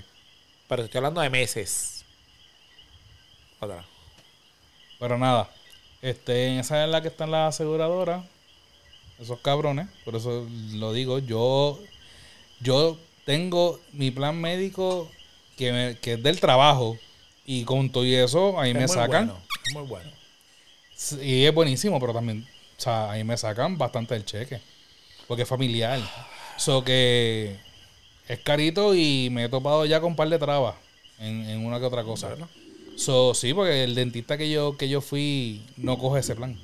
Pero 0.67 0.83
estoy 0.83 0.97
hablando 0.99 1.21
de 1.21 1.29
meses. 1.29 2.05
Otra. 3.59 3.85
Pero 4.99 5.17
nada, 5.17 5.49
este, 6.01 6.47
en 6.47 6.59
esa 6.59 6.83
es 6.83 6.89
la 6.89 7.01
que 7.01 7.09
están 7.09 7.29
las 7.29 7.55
aseguradoras. 7.55 8.25
Esos 9.19 9.39
cabrones, 9.39 9.87
por 10.03 10.15
eso 10.15 10.47
lo 10.73 10.91
digo. 10.93 11.19
Yo, 11.19 11.79
yo 12.59 12.97
tengo 13.25 13.79
mi 13.93 14.11
plan 14.11 14.39
médico 14.39 15.09
que, 15.57 15.71
me- 15.71 15.97
que 15.99 16.13
es 16.13 16.23
del 16.23 16.39
trabajo. 16.39 16.97
Y 17.45 17.63
con 17.63 17.91
todo 17.91 18.05
y 18.05 18.15
eso, 18.15 18.59
ahí 18.59 18.71
Es 18.71 18.75
me 18.77 18.87
muy 18.87 18.95
sacan. 18.95 19.27
bueno, 19.27 19.39
es 19.67 19.73
muy 19.73 19.83
bueno. 19.83 20.09
Y 21.21 21.43
es 21.45 21.53
buenísimo, 21.53 21.99
pero 21.99 22.13
también, 22.13 22.47
o 22.77 22.81
sea, 22.81 23.11
ahí 23.11 23.23
me 23.23 23.37
sacan 23.37 23.77
bastante 23.77 24.15
el 24.15 24.25
cheque. 24.25 24.59
Porque 25.27 25.43
es 25.43 25.49
familiar. 25.49 25.99
So 26.57 26.83
que 26.83 27.57
es 28.27 28.39
carito 28.39 28.95
y 28.95 29.29
me 29.31 29.45
he 29.45 29.49
topado 29.49 29.85
ya 29.85 29.99
con 29.99 30.11
un 30.11 30.15
par 30.15 30.29
de 30.29 30.39
trabas 30.39 30.75
en, 31.19 31.47
en 31.49 31.65
una 31.65 31.79
que 31.79 31.85
otra 31.85 32.03
cosa. 32.03 32.29
Bueno. 32.29 32.49
So, 32.95 33.33
sí, 33.33 33.53
porque 33.53 33.83
el 33.83 33.93
dentista 33.93 34.37
que 34.37 34.49
yo, 34.49 34.77
que 34.77 34.87
yo 34.89 35.01
fui 35.01 35.61
no 35.77 35.97
coge 35.97 36.21
ese 36.21 36.35
plan. 36.35 36.57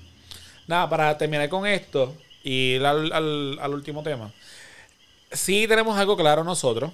Nada, 0.68 0.90
para 0.90 1.18
terminar 1.18 1.50
con 1.50 1.68
esto 1.68 2.16
y 2.44 2.76
ir 2.76 2.86
al, 2.86 3.12
al- 3.14 3.60
al 3.60 3.74
último 3.74 4.04
tema. 4.04 4.32
Sí 5.32 5.68
tenemos 5.68 5.98
algo 5.98 6.18
claro 6.18 6.44
nosotros. 6.44 6.92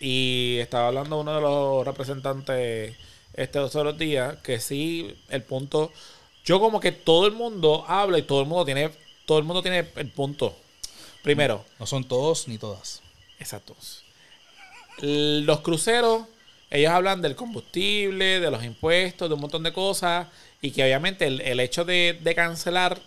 Y 0.00 0.58
estaba 0.60 0.88
hablando 0.88 1.20
uno 1.20 1.34
de 1.34 1.40
los 1.40 1.86
representantes 1.86 2.96
este 3.34 3.58
otros 3.58 3.96
días. 3.98 4.36
Que 4.42 4.58
sí, 4.60 5.14
el 5.28 5.42
punto. 5.42 5.92
Yo 6.44 6.58
como 6.60 6.80
que 6.80 6.90
todo 6.92 7.26
el 7.26 7.32
mundo 7.32 7.84
habla 7.86 8.18
y 8.18 8.22
todo 8.22 8.40
el 8.40 8.46
mundo 8.48 8.64
tiene. 8.64 8.90
Todo 9.26 9.38
el 9.38 9.44
mundo 9.44 9.62
tiene 9.62 9.86
el 9.96 10.10
punto. 10.10 10.56
Primero, 11.22 11.64
No 11.78 11.86
son 11.86 12.02
todos 12.04 12.48
ni 12.48 12.58
todas. 12.58 13.00
Exacto. 13.38 13.76
L- 15.00 15.42
Los 15.42 15.60
cruceros, 15.60 16.24
ellos 16.70 16.90
hablan 16.90 17.22
del 17.22 17.36
combustible, 17.36 18.40
de 18.40 18.50
los 18.50 18.64
impuestos, 18.64 19.28
de 19.28 19.34
un 19.34 19.40
montón 19.40 19.62
de 19.62 19.72
cosas. 19.72 20.26
Y 20.60 20.70
que 20.72 20.82
obviamente 20.82 21.26
el, 21.26 21.40
el 21.40 21.60
hecho 21.60 21.84
de, 21.84 22.18
de 22.20 22.34
cancelar 22.34 23.00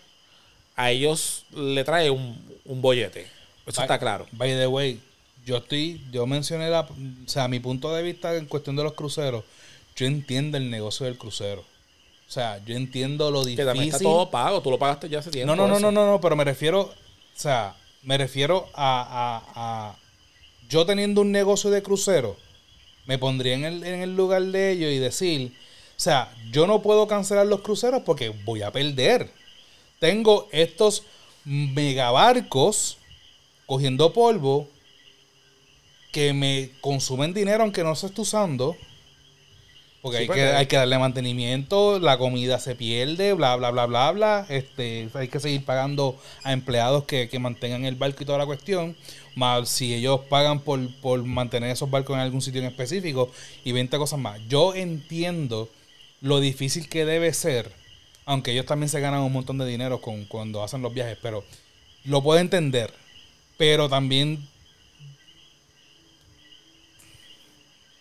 a 0.76 0.92
ellos 0.92 1.46
le 1.56 1.84
trae 1.84 2.10
un, 2.10 2.38
un 2.66 2.82
bollete. 2.82 3.28
Eso 3.66 3.82
está 3.82 3.98
claro. 4.00 4.28
By 4.32 4.50
the 4.52 4.68
way, 4.68 5.00
yo 5.46 5.58
estoy, 5.58 6.02
yo 6.12 6.26
mencioné 6.28 6.70
la, 6.70 6.82
o 6.82 6.88
sea, 7.28 7.48
mi 7.48 7.60
punto 7.60 7.94
de 7.94 8.04
vista 8.04 8.36
en 8.36 8.46
cuestión 8.46 8.76
de 8.76 8.84
los 8.84 8.94
cruceros, 8.94 9.44
yo 9.96 10.06
entiendo 10.06 10.58
el 10.58 10.70
negocio 10.70 11.06
del 11.06 11.18
crucero. 11.18 11.62
O 12.28 12.32
sea, 12.32 12.64
yo 12.66 12.76
entiendo 12.76 13.30
lo 13.32 13.44
Que 13.46 13.56
también 13.58 13.86
está 13.86 13.98
difícil. 14.00 14.08
todo 14.08 14.30
pago. 14.32 14.62
Tú 14.62 14.72
lo 14.72 14.80
pagaste 14.80 15.08
ya 15.10 15.20
hace 15.20 15.30
tiempo. 15.32 15.56
No, 15.56 15.68
no, 15.68 15.68
no, 15.68 15.80
no, 15.80 15.92
no, 15.92 16.06
no, 16.12 16.20
pero 16.22 16.36
me 16.36 16.44
refiero, 16.44 16.82
o 16.82 16.94
sea, 17.36 17.76
me 18.04 18.18
refiero 18.18 18.68
a, 18.74 19.42
a- 19.56 19.90
a- 19.92 19.96
yo 20.68 20.86
teniendo 20.86 21.22
un 21.22 21.32
negocio 21.32 21.70
de 21.70 21.84
crucero, 21.84 22.36
me 23.06 23.18
pondría 23.20 23.54
en 23.54 23.66
el, 23.66 23.84
en 23.84 24.02
el 24.02 24.16
lugar 24.16 24.42
de 24.42 24.72
ellos 24.72 24.92
y 24.92 24.98
decir, 24.98 25.54
o 25.96 26.00
sea, 26.00 26.34
yo 26.52 26.66
no 26.66 26.82
puedo 26.82 27.08
cancelar 27.08 27.46
los 27.46 27.62
cruceros 27.62 28.02
porque 28.04 28.30
voy 28.44 28.64
a 28.64 28.72
perder. 28.72 29.30
Tengo 30.00 30.48
estos 30.52 31.04
megabarcos 31.46 32.98
cogiendo 33.66 34.14
polvo 34.14 34.68
que 36.12 36.34
me 36.34 36.72
consumen 36.82 37.34
dinero 37.34 37.64
aunque 37.64 37.84
no 37.84 37.96
se 37.96 38.08
esté 38.08 38.22
usando. 38.22 38.76
Porque 40.02 40.18
Sí, 40.18 40.22
hay, 40.22 40.28
porque- 40.28 40.42
que, 40.42 40.48
hay 40.48 40.66
que 40.68 40.76
darle 40.76 41.00
mantenimiento, 41.00 41.98
la 42.00 42.20
comida 42.20 42.60
se 42.60 42.76
pierde, 42.76 43.34
bla, 43.34 43.56
bla, 43.56 43.72
bla, 43.72 43.88
bla, 43.88 44.12
bla. 44.12 44.46
Este, 44.50 45.10
hay 45.16 45.28
que 45.30 45.40
seguir 45.40 45.66
pagando 45.66 46.16
a 46.44 46.54
empleados 46.54 47.06
que, 47.06 47.28
que 47.28 47.40
mantengan 47.40 47.86
el 47.86 47.96
barco 47.96 48.22
y 48.22 48.26
toda 48.28 48.38
la 48.38 48.46
cuestión. 48.46 48.96
Más 49.36 49.68
si 49.68 49.96
ellos 49.96 50.22
pagan 50.30 50.60
por, 50.60 50.80
por 51.02 51.24
mantener 51.24 51.72
esos 51.72 51.90
barcos 51.90 52.14
en 52.16 52.20
algún 52.22 52.42
sitio 52.44 52.62
en 52.62 52.68
específico 52.68 53.32
y 53.64 53.72
20 53.72 53.98
cosas 53.98 54.20
más. 54.20 54.40
Yo 54.48 54.76
entiendo 54.76 55.70
lo 56.22 56.40
difícil 56.40 56.88
que 56.88 57.04
debe 57.06 57.34
ser, 57.34 57.72
aunque 58.26 58.52
ellos 58.52 58.66
también 58.66 58.90
se 58.90 59.00
ganan 59.00 59.22
un 59.22 59.32
montón 59.34 59.58
de 59.58 59.66
dinero 59.66 60.02
con, 60.02 60.26
cuando 60.26 60.64
hacen 60.64 60.82
los 60.82 60.94
viajes, 60.94 61.18
pero 61.22 61.44
lo 62.04 62.22
puedo 62.24 62.40
entender. 62.40 62.94
Pero 63.58 63.88
también 63.88 64.46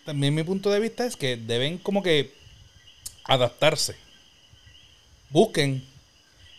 también 0.05 0.35
mi 0.35 0.43
punto 0.43 0.71
de 0.71 0.81
vista 0.81 1.07
es 1.07 1.17
que 1.17 1.37
deben 1.37 1.79
como 1.79 2.03
que 2.03 2.33
adaptarse. 3.25 3.97
Busquen. 5.31 5.85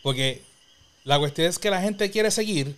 Porque 0.02 0.42
la 1.04 1.20
cuestión 1.20 1.48
es 1.48 1.60
que 1.60 1.70
la 1.70 1.82
gente 1.82 2.10
quiere 2.12 2.32
seguir 2.32 2.76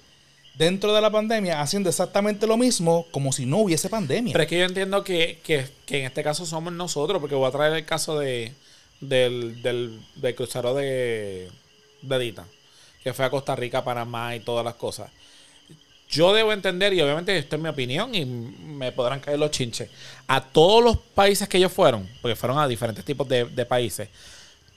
dentro 0.56 0.94
de 0.94 1.02
la 1.02 1.12
pandemia 1.12 1.62
haciendo 1.62 1.90
exactamente 1.90 2.48
lo 2.48 2.58
mismo 2.58 3.06
como 3.12 3.32
si 3.32 3.46
no 3.46 3.60
hubiese 3.60 3.90
pandemia. 3.90 4.34
Pero 4.34 4.44
es 4.44 4.50
que 4.50 4.58
yo 4.60 4.66
entiendo 4.66 5.04
que, 5.04 5.40
que- 5.44 5.68
que 5.86 6.00
en 6.00 6.06
este 6.06 6.24
caso 6.24 6.46
somos 6.46 6.74
nosotros, 6.74 7.20
porque 7.22 7.36
voy 7.36 7.48
a 7.48 7.52
traer 7.52 7.74
el 7.74 7.86
caso 7.86 8.20
de, 8.20 8.52
del, 9.00 9.62
del, 9.62 10.00
del 10.16 10.36
crucero 10.36 10.74
de, 10.74 11.50
de 12.02 12.20
Dita, 12.20 12.45
que 13.04 13.14
fue 13.14 13.26
a 13.26 13.30
Costa 13.30 13.56
Rica, 13.56 13.84
Panamá 13.84 14.36
y 14.36 14.39
todas 14.39 14.64
las 14.66 14.76
cosas. 14.76 15.12
Yo 16.10 16.34
debo 16.34 16.54
entender, 16.54 16.93
y 16.93 17.02
obviamente 17.02 17.38
esto 17.38 17.58
es 17.58 17.62
mi 17.62 17.68
opinión, 17.68 18.16
y 18.16 18.24
me 18.26 18.93
podrán 18.93 19.20
caer 19.20 19.38
los 19.39 19.52
chinches, 19.52 19.89
a 20.28 20.41
todos 20.41 20.82
los 20.84 20.98
países 20.98 21.50
que 21.50 21.58
ellos 21.58 21.72
fueron, 21.72 22.10
porque 22.22 22.36
fueron 22.36 22.60
a 22.60 22.68
diferentes 22.68 23.04
tipos 23.04 23.28
de, 23.28 23.43
de 23.45 23.66
países, 23.66 24.08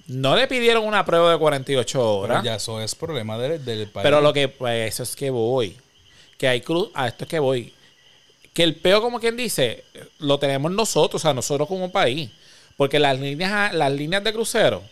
no 0.08 0.34
le 0.34 0.48
pidieron 0.48 0.84
una 0.84 1.04
prueba 1.04 1.30
de 1.30 1.38
48 1.38 1.92
Pero 1.92 2.10
horas. 2.10 2.44
ya 2.44 2.56
eso 2.56 2.80
es 2.80 2.96
problema 2.96 3.38
del, 3.38 3.64
del 3.64 3.88
país. 3.88 4.02
Pero 4.02 4.20
lo 4.20 4.32
que, 4.32 4.48
pues, 4.48 4.92
eso 4.92 5.04
es 5.04 5.14
que 5.14 5.30
voy. 5.30 5.76
Que 6.36 6.48
hay 6.48 6.62
cruz, 6.62 6.90
a 6.94 7.06
esto 7.06 7.24
es 7.24 7.30
que 7.30 7.38
voy. 7.38 7.72
Que 8.52 8.64
el 8.64 8.74
peo, 8.74 9.00
como 9.00 9.20
quien 9.20 9.36
dice, 9.36 9.84
lo 10.18 10.36
tenemos 10.40 10.72
nosotros, 10.72 11.22
o 11.22 11.22
sea, 11.22 11.32
nosotros 11.32 11.68
como 11.68 11.92
país. 11.92 12.28
Porque 12.80 12.98
las 12.98 13.20
líneas, 13.20 13.74
las 13.74 13.92
líneas 13.92 14.24
de 14.24 14.32
crucero, 14.32 14.82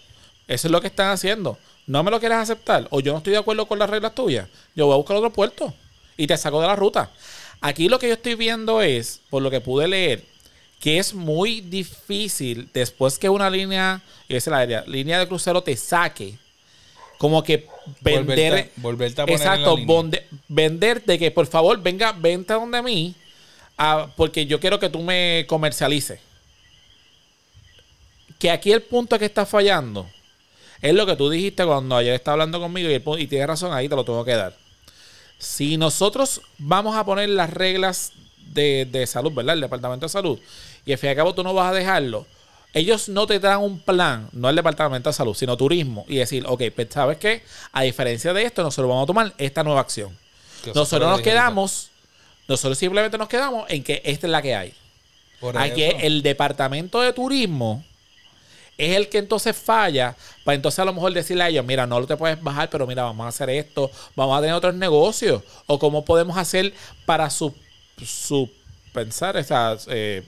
eso 0.46 0.68
es 0.68 0.70
lo 0.70 0.78
que 0.82 0.88
están 0.88 1.08
haciendo. 1.08 1.56
No 1.86 2.02
me 2.02 2.10
lo 2.10 2.20
quieres 2.20 2.36
aceptar 2.36 2.86
o 2.90 3.00
yo 3.00 3.12
no 3.12 3.16
estoy 3.16 3.32
de 3.32 3.38
acuerdo 3.38 3.64
con 3.64 3.78
las 3.78 3.88
reglas 3.88 4.14
tuyas. 4.14 4.46
Yo 4.74 4.84
voy 4.84 4.92
a 4.92 4.98
buscar 4.98 5.16
otro 5.16 5.32
puerto 5.32 5.72
y 6.14 6.26
te 6.26 6.36
saco 6.36 6.60
de 6.60 6.66
la 6.66 6.76
ruta. 6.76 7.10
Aquí 7.62 7.88
lo 7.88 7.98
que 7.98 8.08
yo 8.08 8.12
estoy 8.12 8.34
viendo 8.34 8.82
es, 8.82 9.22
por 9.30 9.42
lo 9.42 9.50
que 9.50 9.62
pude 9.62 9.88
leer, 9.88 10.22
que 10.80 10.98
es 10.98 11.14
muy 11.14 11.62
difícil 11.62 12.68
después 12.74 13.18
que 13.18 13.30
una 13.30 13.48
línea, 13.48 14.02
es 14.28 14.46
la 14.48 14.66
línea 14.82 15.18
de 15.18 15.26
crucero 15.26 15.62
te 15.62 15.74
saque, 15.74 16.34
como 17.16 17.42
que 17.42 17.68
vender, 18.02 18.70
volverte, 18.76 19.22
a 19.22 19.24
poner 19.24 19.40
exacto, 19.40 19.76
vender 20.46 21.02
de 21.06 21.18
que 21.18 21.30
por 21.30 21.46
favor 21.46 21.80
venga, 21.80 22.12
vente 22.12 22.52
donde 22.52 22.82
mí, 22.82 23.14
porque 24.14 24.44
yo 24.44 24.60
quiero 24.60 24.78
que 24.78 24.90
tú 24.90 24.98
me 24.98 25.46
comercialices. 25.48 26.27
Que 28.38 28.50
aquí 28.50 28.72
el 28.72 28.82
punto 28.82 29.18
que 29.18 29.24
está 29.24 29.46
fallando 29.46 30.08
es 30.80 30.94
lo 30.94 31.06
que 31.06 31.16
tú 31.16 31.28
dijiste 31.28 31.64
cuando 31.64 31.96
ayer 31.96 32.14
estaba 32.14 32.34
hablando 32.34 32.60
conmigo 32.60 32.88
y, 32.88 33.22
y 33.22 33.26
tienes 33.26 33.48
razón, 33.48 33.72
ahí 33.72 33.88
te 33.88 33.96
lo 33.96 34.04
tengo 34.04 34.24
que 34.24 34.34
dar. 34.34 34.54
Si 35.38 35.76
nosotros 35.76 36.40
vamos 36.58 36.96
a 36.96 37.04
poner 37.04 37.28
las 37.28 37.50
reglas 37.50 38.12
de, 38.52 39.04
salud, 39.06 39.32
¿verdad? 39.32 39.54
El 39.54 39.60
Departamento 39.60 40.06
de 40.06 40.10
Salud, 40.10 40.38
y 40.84 40.92
al 40.92 40.98
fin 40.98 41.08
y 41.08 41.10
al 41.10 41.16
cabo 41.16 41.34
tú 41.34 41.42
no 41.42 41.54
vas 41.54 41.70
a 41.70 41.74
dejarlo, 41.74 42.26
ellos 42.74 43.08
no 43.08 43.26
te 43.26 43.38
dan 43.38 43.60
un 43.60 43.80
plan, 43.80 44.28
no 44.32 44.48
el 44.48 44.56
Departamento 44.56 45.10
de 45.10 45.14
Salud, 45.14 45.34
sino 45.34 45.56
turismo, 45.56 46.04
y 46.08 46.16
decir, 46.16 46.44
ok, 46.46 46.64
pues 46.74 46.88
sabes 46.90 47.18
qué, 47.18 47.42
a 47.72 47.82
diferencia 47.82 48.32
de 48.32 48.44
esto, 48.44 48.62
nosotros 48.62 48.88
vamos 48.88 49.04
a 49.04 49.06
tomar 49.06 49.34
esta 49.38 49.62
nueva 49.62 49.80
acción. 49.80 50.16
Nosotros 50.74 51.08
nos 51.08 51.20
quedamos, 51.20 51.90
nosotros 52.46 52.78
simplemente 52.78 53.16
nos 53.16 53.28
quedamos 53.28 53.68
en 53.68 53.82
que 53.82 54.02
esta 54.04 54.26
es 54.26 54.30
la 54.30 54.42
que 54.42 54.54
hay. 54.54 54.74
Aquí 55.54 55.82
el 55.82 56.22
Departamento 56.22 57.00
de 57.00 57.12
Turismo 57.12 57.84
es 58.78 58.96
el 58.96 59.08
que 59.08 59.18
entonces 59.18 59.56
falla 59.56 60.16
para 60.44 60.54
entonces 60.54 60.78
a 60.78 60.84
lo 60.84 60.94
mejor 60.94 61.12
decirle 61.12 61.42
a 61.42 61.48
ellos, 61.48 61.66
mira, 61.66 61.86
no 61.86 62.00
lo 62.00 62.06
te 62.06 62.16
puedes 62.16 62.40
bajar, 62.42 62.70
pero 62.70 62.86
mira, 62.86 63.02
vamos 63.02 63.26
a 63.26 63.28
hacer 63.28 63.50
esto, 63.50 63.90
vamos 64.16 64.38
a 64.38 64.40
tener 64.40 64.54
otros 64.54 64.74
negocios, 64.74 65.42
o 65.66 65.78
cómo 65.78 66.04
podemos 66.04 66.38
hacer 66.38 66.72
para 67.04 67.28
su, 67.28 67.52
su 68.02 68.48
pensar, 68.94 69.34
eh, 69.88 70.22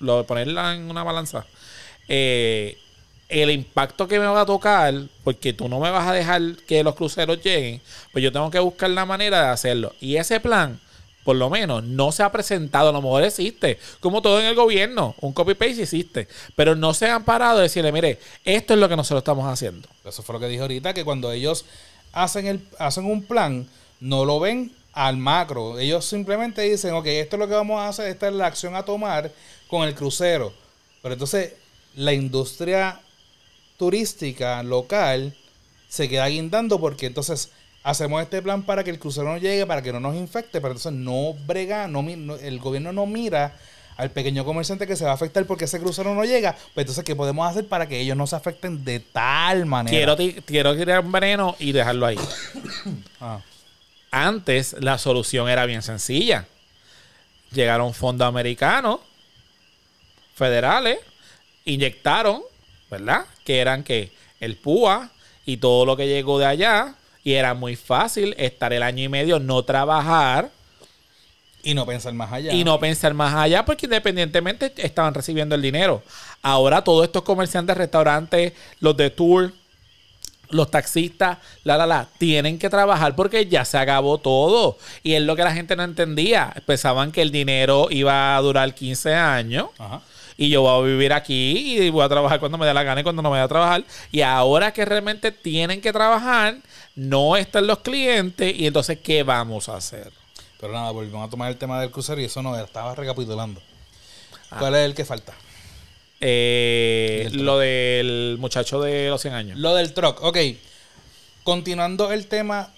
lo, 0.00 0.26
ponerla 0.26 0.74
en 0.74 0.90
una 0.90 1.04
balanza. 1.04 1.46
Eh, 2.08 2.76
el 3.28 3.50
impacto 3.50 4.08
que 4.08 4.18
me 4.18 4.26
va 4.26 4.40
a 4.40 4.46
tocar, 4.46 4.94
porque 5.22 5.52
tú 5.52 5.68
no 5.68 5.78
me 5.78 5.90
vas 5.90 6.08
a 6.08 6.12
dejar 6.12 6.42
que 6.66 6.82
los 6.82 6.96
cruceros 6.96 7.40
lleguen, 7.42 7.80
pues 8.12 8.24
yo 8.24 8.32
tengo 8.32 8.50
que 8.50 8.58
buscar 8.58 8.90
la 8.90 9.06
manera 9.06 9.42
de 9.42 9.48
hacerlo. 9.50 9.94
Y 10.00 10.16
ese 10.16 10.40
plan 10.40 10.80
por 11.30 11.36
lo 11.36 11.48
menos, 11.48 11.84
no 11.84 12.10
se 12.10 12.24
ha 12.24 12.32
presentado. 12.32 12.88
A 12.88 12.92
lo 12.92 13.00
mejor 13.00 13.22
existe, 13.22 13.78
como 14.00 14.20
todo 14.20 14.40
en 14.40 14.46
el 14.46 14.56
gobierno, 14.56 15.14
un 15.20 15.32
copy-paste 15.32 15.84
existe, 15.84 16.26
pero 16.56 16.74
no 16.74 16.92
se 16.92 17.08
han 17.08 17.22
parado 17.22 17.58
de 17.58 17.62
decirle, 17.62 17.92
mire, 17.92 18.18
esto 18.44 18.74
es 18.74 18.80
lo 18.80 18.88
que 18.88 18.96
nosotros 18.96 19.20
estamos 19.20 19.46
haciendo. 19.46 19.88
Eso 20.04 20.24
fue 20.24 20.32
lo 20.32 20.40
que 20.40 20.48
dije 20.48 20.60
ahorita, 20.60 20.92
que 20.92 21.04
cuando 21.04 21.30
ellos 21.30 21.66
hacen, 22.10 22.48
el, 22.48 22.66
hacen 22.80 23.04
un 23.04 23.22
plan, 23.22 23.68
no 24.00 24.24
lo 24.24 24.40
ven 24.40 24.72
al 24.92 25.18
macro. 25.18 25.78
Ellos 25.78 26.04
simplemente 26.04 26.62
dicen, 26.62 26.94
ok, 26.94 27.06
esto 27.06 27.36
es 27.36 27.40
lo 27.40 27.46
que 27.46 27.54
vamos 27.54 27.78
a 27.78 27.86
hacer, 27.86 28.08
esta 28.08 28.26
es 28.26 28.34
la 28.34 28.46
acción 28.46 28.74
a 28.74 28.84
tomar 28.84 29.30
con 29.68 29.86
el 29.86 29.94
crucero. 29.94 30.52
Pero 31.00 31.12
entonces 31.12 31.52
la 31.94 32.12
industria 32.12 33.00
turística 33.76 34.64
local 34.64 35.36
se 35.88 36.08
queda 36.08 36.26
guindando 36.26 36.80
porque 36.80 37.06
entonces 37.06 37.52
hacemos 37.82 38.22
este 38.22 38.42
plan 38.42 38.62
para 38.62 38.84
que 38.84 38.90
el 38.90 38.98
crucero 38.98 39.32
no 39.32 39.38
llegue, 39.38 39.66
para 39.66 39.82
que 39.82 39.92
no 39.92 40.00
nos 40.00 40.14
infecte, 40.14 40.60
pero 40.60 40.72
entonces 40.72 40.92
no 40.92 41.34
brega, 41.46 41.88
no, 41.88 42.00
el 42.36 42.58
gobierno 42.58 42.92
no 42.92 43.06
mira 43.06 43.56
al 43.96 44.10
pequeño 44.10 44.44
comerciante 44.44 44.86
que 44.86 44.96
se 44.96 45.04
va 45.04 45.10
a 45.10 45.14
afectar 45.14 45.44
porque 45.44 45.66
ese 45.66 45.78
crucero 45.78 46.14
no 46.14 46.24
llega, 46.24 46.52
pues 46.74 46.84
entonces, 46.84 47.04
¿qué 47.04 47.14
podemos 47.14 47.48
hacer 47.48 47.68
para 47.68 47.86
que 47.86 48.00
ellos 48.00 48.16
no 48.16 48.26
se 48.26 48.36
afecten 48.36 48.84
de 48.84 49.00
tal 49.00 49.66
manera? 49.66 50.16
Quiero, 50.16 50.42
quiero 50.46 50.76
tirar 50.76 51.04
un 51.04 51.12
veneno 51.12 51.54
y 51.58 51.72
dejarlo 51.72 52.06
ahí. 52.06 52.18
Ah. 53.20 53.40
Antes 54.10 54.74
la 54.80 54.96
solución 54.96 55.48
era 55.48 55.66
bien 55.66 55.82
sencilla. 55.82 56.46
Llegaron 57.52 57.92
fondos 57.92 58.26
americanos, 58.26 59.00
federales, 60.34 60.98
inyectaron, 61.66 62.42
¿verdad? 62.90 63.26
Que 63.44 63.60
eran 63.60 63.84
que 63.84 64.10
el 64.40 64.56
PUA 64.56 65.10
y 65.44 65.58
todo 65.58 65.84
lo 65.84 65.96
que 65.96 66.08
llegó 66.08 66.38
de 66.38 66.46
allá, 66.46 66.94
y 67.22 67.34
era 67.34 67.54
muy 67.54 67.76
fácil 67.76 68.34
estar 68.38 68.72
el 68.72 68.82
año 68.82 69.04
y 69.04 69.08
medio, 69.08 69.38
no 69.38 69.62
trabajar. 69.64 70.50
Y 71.62 71.74
no 71.74 71.84
pensar 71.84 72.14
más 72.14 72.32
allá. 72.32 72.52
Y 72.52 72.64
no 72.64 72.78
pensar 72.80 73.12
más 73.12 73.34
allá 73.34 73.64
porque 73.64 73.86
independientemente 73.86 74.72
estaban 74.78 75.12
recibiendo 75.12 75.54
el 75.54 75.62
dinero. 75.62 76.02
Ahora 76.40 76.82
todos 76.82 77.04
estos 77.04 77.22
comerciantes, 77.22 77.76
restaurantes, 77.76 78.54
los 78.80 78.96
de 78.96 79.10
tour, 79.10 79.52
los 80.48 80.70
taxistas, 80.70 81.38
la, 81.62 81.76
la, 81.76 81.86
la, 81.86 82.08
tienen 82.18 82.58
que 82.58 82.70
trabajar 82.70 83.14
porque 83.14 83.46
ya 83.46 83.66
se 83.66 83.76
acabó 83.76 84.16
todo. 84.18 84.78
Y 85.02 85.12
es 85.12 85.22
lo 85.22 85.36
que 85.36 85.44
la 85.44 85.52
gente 85.52 85.76
no 85.76 85.82
entendía. 85.82 86.54
Pensaban 86.64 87.12
que 87.12 87.20
el 87.20 87.30
dinero 87.30 87.88
iba 87.90 88.36
a 88.36 88.40
durar 88.40 88.74
15 88.74 89.14
años. 89.14 89.68
Ajá 89.78 90.00
y 90.40 90.48
yo 90.48 90.62
voy 90.62 90.72
a 90.72 90.86
vivir 90.86 91.12
aquí 91.12 91.76
y 91.82 91.90
voy 91.90 92.02
a 92.02 92.08
trabajar 92.08 92.40
cuando 92.40 92.56
me 92.56 92.64
dé 92.64 92.72
la 92.72 92.82
gana 92.82 93.02
y 93.02 93.04
cuando 93.04 93.20
no 93.20 93.30
me 93.30 93.36
dé 93.36 93.42
a 93.42 93.48
trabajar. 93.48 93.84
Y 94.10 94.22
ahora 94.22 94.72
que 94.72 94.86
realmente 94.86 95.32
tienen 95.32 95.82
que 95.82 95.92
trabajar, 95.92 96.56
no 96.94 97.36
están 97.36 97.66
los 97.66 97.80
clientes 97.80 98.58
y 98.58 98.66
entonces, 98.66 98.98
¿qué 99.00 99.22
vamos 99.22 99.68
a 99.68 99.76
hacer? 99.76 100.10
Pero 100.58 100.72
nada, 100.72 100.92
volvemos 100.92 101.28
a 101.28 101.30
tomar 101.30 101.50
el 101.50 101.58
tema 101.58 101.78
del 101.78 101.90
crucero 101.90 102.22
y 102.22 102.24
eso 102.24 102.40
no, 102.40 102.56
estaba 102.58 102.94
recapitulando. 102.94 103.60
Ah. 104.50 104.56
¿Cuál 104.60 104.76
es 104.76 104.86
el 104.86 104.94
que 104.94 105.04
falta? 105.04 105.34
Eh, 106.22 107.28
lo 107.32 107.58
del 107.58 108.38
muchacho 108.40 108.80
de 108.80 109.10
los 109.10 109.20
100 109.20 109.34
años. 109.34 109.58
Lo 109.58 109.74
del 109.74 109.92
truck, 109.92 110.22
ok. 110.22 110.38
Continuando 111.42 112.12
el 112.12 112.28
tema 112.28 112.72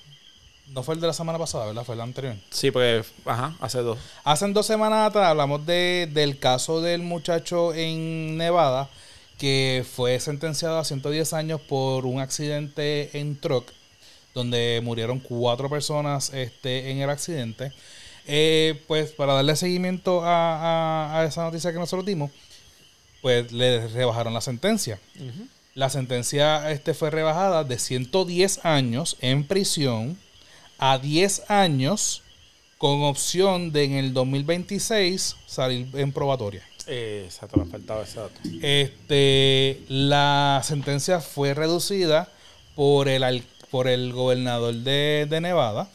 no 0.74 0.82
fue 0.82 0.94
el 0.94 1.00
de 1.00 1.06
la 1.06 1.12
semana 1.12 1.38
pasada, 1.38 1.66
¿verdad? 1.66 1.84
Fue 1.84 1.94
el 1.94 2.00
anterior. 2.00 2.36
Sí, 2.50 2.70
pues, 2.70 3.06
ajá, 3.24 3.54
hace 3.60 3.78
dos. 3.78 3.98
Hace 4.24 4.48
dos 4.48 4.66
semanas 4.66 5.08
atrás 5.08 5.28
hablamos 5.28 5.66
de, 5.66 6.08
del 6.12 6.38
caso 6.38 6.80
del 6.80 7.02
muchacho 7.02 7.74
en 7.74 8.36
Nevada 8.36 8.88
que 9.38 9.84
fue 9.90 10.20
sentenciado 10.20 10.78
a 10.78 10.84
110 10.84 11.32
años 11.32 11.60
por 11.60 12.06
un 12.06 12.20
accidente 12.20 13.18
en 13.18 13.36
truck 13.36 13.72
donde 14.34 14.80
murieron 14.84 15.18
cuatro 15.18 15.68
personas 15.68 16.32
este, 16.32 16.90
en 16.90 16.98
el 16.98 17.10
accidente. 17.10 17.72
Eh, 18.26 18.80
pues 18.86 19.10
para 19.10 19.34
darle 19.34 19.56
seguimiento 19.56 20.20
a, 20.22 21.24
esa 21.26 21.42
noticia 21.42 21.72
que 21.72 21.78
nosotros 21.78 22.06
dimos, 22.06 22.30
pues 23.20 23.52
le 23.52 23.88
rebajaron 23.88 24.32
la 24.32 24.40
sentencia. 24.40 25.00
La 25.74 25.90
sentencia 25.90 26.70
este, 26.70 26.94
fue 26.94 27.10
rebajada 27.10 27.64
de 27.64 27.78
110 27.78 28.64
años 28.64 29.16
en 29.20 29.44
prisión 29.44 30.18
a 30.84 30.98
10 30.98 31.48
años 31.48 32.24
con 32.76 33.04
opción 33.04 33.70
de 33.70 33.84
en 33.84 33.92
el 33.92 34.12
2026 34.12 35.36
salir 35.46 35.86
en 35.94 36.10
probatoria. 36.10 36.66
Exacto, 36.88 37.60
me 37.60 37.66
faltaba 37.66 38.02
ese 38.02 38.18
dato. 38.18 38.40
Este, 38.60 39.80
la 39.86 40.60
sentencia 40.64 41.20
fue 41.20 41.54
reducida 41.54 42.28
por 42.74 43.06
el, 43.06 43.44
por 43.70 43.86
el 43.86 44.12
gobernador 44.12 44.74
de, 44.74 45.38
Nevada, 45.40 45.88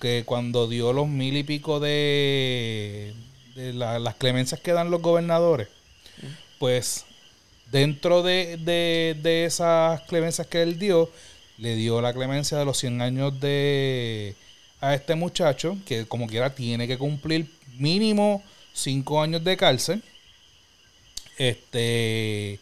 que 0.00 0.24
cuando 0.24 0.68
dio 0.68 0.94
los 0.94 1.06
mil 1.06 1.36
y 1.36 1.42
pico 1.42 1.78
de, 1.78 3.12
las 3.54 4.14
clemencias 4.14 4.58
que 4.58 4.72
dan 4.72 4.90
los 4.90 5.02
gobernadores, 5.02 5.68
pues 6.58 7.04
dentro 7.70 8.22
de, 8.22 8.56
de 8.56 9.44
esas 9.44 10.00
clemencias 10.04 10.46
que 10.46 10.62
él 10.62 10.78
dio, 10.78 11.10
le 11.60 11.76
dio 11.76 12.00
la 12.00 12.12
clemencia 12.12 12.58
de 12.58 12.64
los 12.64 12.78
100 12.78 13.02
años 13.02 13.38
de 13.40 14.34
a 14.80 14.94
este 14.94 15.14
muchacho, 15.14 15.76
que 15.86 16.06
como 16.06 16.26
quiera 16.26 16.54
tiene 16.54 16.88
que 16.88 16.96
cumplir 16.98 17.46
mínimo 17.76 18.42
5 18.72 19.22
años 19.22 19.44
de 19.44 19.56
cárcel. 19.56 20.02
Este 21.38 22.58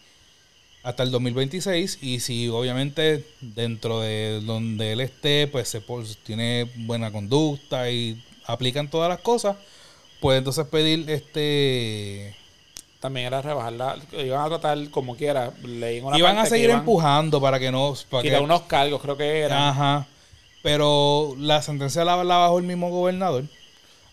hasta 0.83 1.03
el 1.03 1.11
2026 1.11 1.99
y 2.01 2.21
si 2.21 2.49
obviamente 2.49 3.25
dentro 3.41 4.01
de 4.01 4.41
donde 4.41 4.93
él 4.93 5.01
esté 5.01 5.47
pues 5.49 5.69
se 5.69 5.83
tiene 6.25 6.71
buena 6.77 7.11
conducta 7.11 7.91
y 7.91 8.23
aplican 8.47 8.89
todas 8.89 9.09
las 9.09 9.19
cosas 9.19 9.57
pues 10.21 10.39
entonces 10.39 10.67
pedir 10.69 11.11
este 11.11 12.35
también 13.01 13.27
era 13.27 13.41
rebajarla, 13.43 13.97
iban 14.13 14.45
a 14.45 14.49
tratar 14.49 14.91
como 14.91 15.17
quiera. 15.17 15.53
Leí 15.63 16.01
una 16.01 16.19
iban 16.19 16.39
a 16.39 16.47
seguir 16.47 16.71
empujando 16.71 17.41
para 17.41 17.59
que 17.59 17.71
no. 17.71 17.95
Para 18.11 18.23
que, 18.23 18.37
unos 18.39 18.63
cargos, 18.63 19.01
creo 19.01 19.17
que 19.17 19.41
era. 19.41 19.69
Ajá. 19.69 20.07
Pero 20.63 21.35
la 21.39 21.63
sentencia 21.63 22.05
la, 22.05 22.23
la 22.25 22.37
bajó 22.39 22.59
el 22.59 22.65
mismo 22.65 22.91
gobernador. 22.91 23.45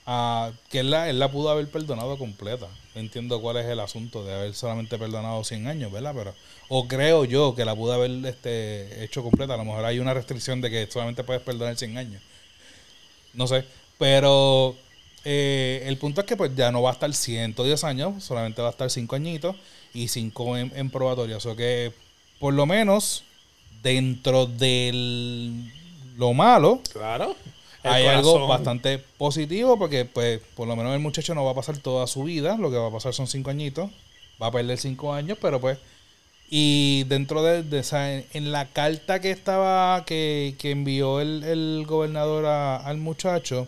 Ah, 0.08 0.52
que 0.70 0.82
él 0.82 0.92
la, 0.92 1.10
él 1.10 1.18
la 1.18 1.32
pudo 1.32 1.50
haber 1.50 1.68
perdonado 1.70 2.18
completa. 2.20 2.68
No 2.94 3.02
entiendo 3.02 3.42
cuál 3.42 3.58
es 3.58 3.66
el 3.66 3.80
asunto 3.80 4.24
de 4.24 4.34
haber 4.34 4.54
solamente 4.54 5.00
perdonado 5.00 5.44
100 5.44 5.68
años, 5.68 5.92
¿verdad? 5.92 6.14
Pero, 6.16 6.36
o 6.70 6.88
creo 6.88 7.26
yo 7.26 7.56
que 7.56 7.66
la 7.66 7.76
pudo 7.76 7.94
haber 7.94 8.12
este, 8.26 9.04
hecho 9.04 9.24
completa. 9.24 9.56
A 9.56 9.58
lo 9.58 9.66
mejor 9.66 9.84
hay 9.84 9.98
una 9.98 10.14
restricción 10.14 10.62
de 10.62 10.70
que 10.70 10.88
solamente 10.90 11.24
puedes 11.24 11.42
perdonar 11.42 11.76
100 11.76 11.98
años. 11.98 12.22
No 13.34 13.48
sé. 13.48 13.66
Pero 13.98 14.76
eh, 15.26 15.84
el 15.88 15.98
punto 15.98 16.22
es 16.22 16.28
que 16.28 16.38
pues 16.38 16.56
ya 16.56 16.72
no 16.72 16.82
va 16.82 16.92
a 16.92 16.94
estar 16.94 17.14
110 17.14 17.84
años, 17.84 18.24
solamente 18.24 18.62
va 18.62 18.70
a 18.70 18.72
estar 18.72 18.90
5 18.90 19.16
añitos. 19.16 19.56
y 19.94 20.08
cinco 20.10 20.58
en, 20.58 20.72
en 20.76 20.90
probatoria. 20.90 21.38
O 21.38 21.40
sea 21.40 21.56
que, 21.56 21.92
por 22.40 22.54
lo 22.54 22.66
menos, 22.66 23.24
dentro 23.82 24.46
de 24.46 24.92
lo 26.18 26.34
malo, 26.34 26.82
Claro. 26.92 27.36
hay 27.84 28.06
algo 28.08 28.46
bastante 28.48 28.98
positivo 29.00 29.78
porque, 29.80 30.06
pues, 30.06 30.42
por 30.56 30.68
lo 30.68 30.76
menos 30.76 30.94
el 30.94 31.00
muchacho 31.00 31.34
no 31.36 31.46
va 31.46 31.52
a 31.52 31.56
pasar 31.56 31.78
toda 31.78 32.08
su 32.08 32.24
vida. 32.24 32.58
Lo 32.58 32.70
que 32.72 32.78
va 32.78 32.88
a 32.88 32.92
pasar 32.92 33.14
son 33.14 33.28
cinco 33.28 33.50
añitos. 33.52 33.90
Va 34.42 34.48
a 34.48 34.52
perder 34.52 34.78
cinco 34.78 35.14
años, 35.14 35.38
pero 35.42 35.60
pues... 35.62 35.78
Y 36.50 37.06
dentro 37.06 37.42
de, 37.42 37.64
de 37.64 37.80
esa, 37.80 38.14
en, 38.14 38.26
en 38.34 38.52
la 38.52 38.68
carta 38.68 39.20
que 39.20 39.32
estaba, 39.32 40.06
que, 40.06 40.56
que 40.60 40.72
envió 40.72 41.20
el, 41.20 41.44
el 41.44 41.86
gobernador 41.88 42.46
a- 42.46 42.78
al 42.78 42.98
muchacho, 42.98 43.68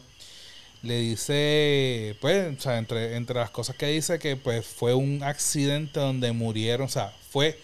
le 0.88 1.00
dice, 1.00 2.16
pues, 2.22 2.58
o 2.58 2.62
sea, 2.62 2.78
entre, 2.78 3.18
entre 3.18 3.36
las 3.36 3.50
cosas 3.50 3.76
que 3.76 3.88
dice 3.88 4.20
que 4.20 4.38
pues 4.38 4.66
fue 4.66 4.94
un 4.94 5.22
accidente 5.22 6.00
donde 6.00 6.32
murieron, 6.32 6.86
o 6.86 6.90
sea, 6.90 7.14
fue, 7.30 7.60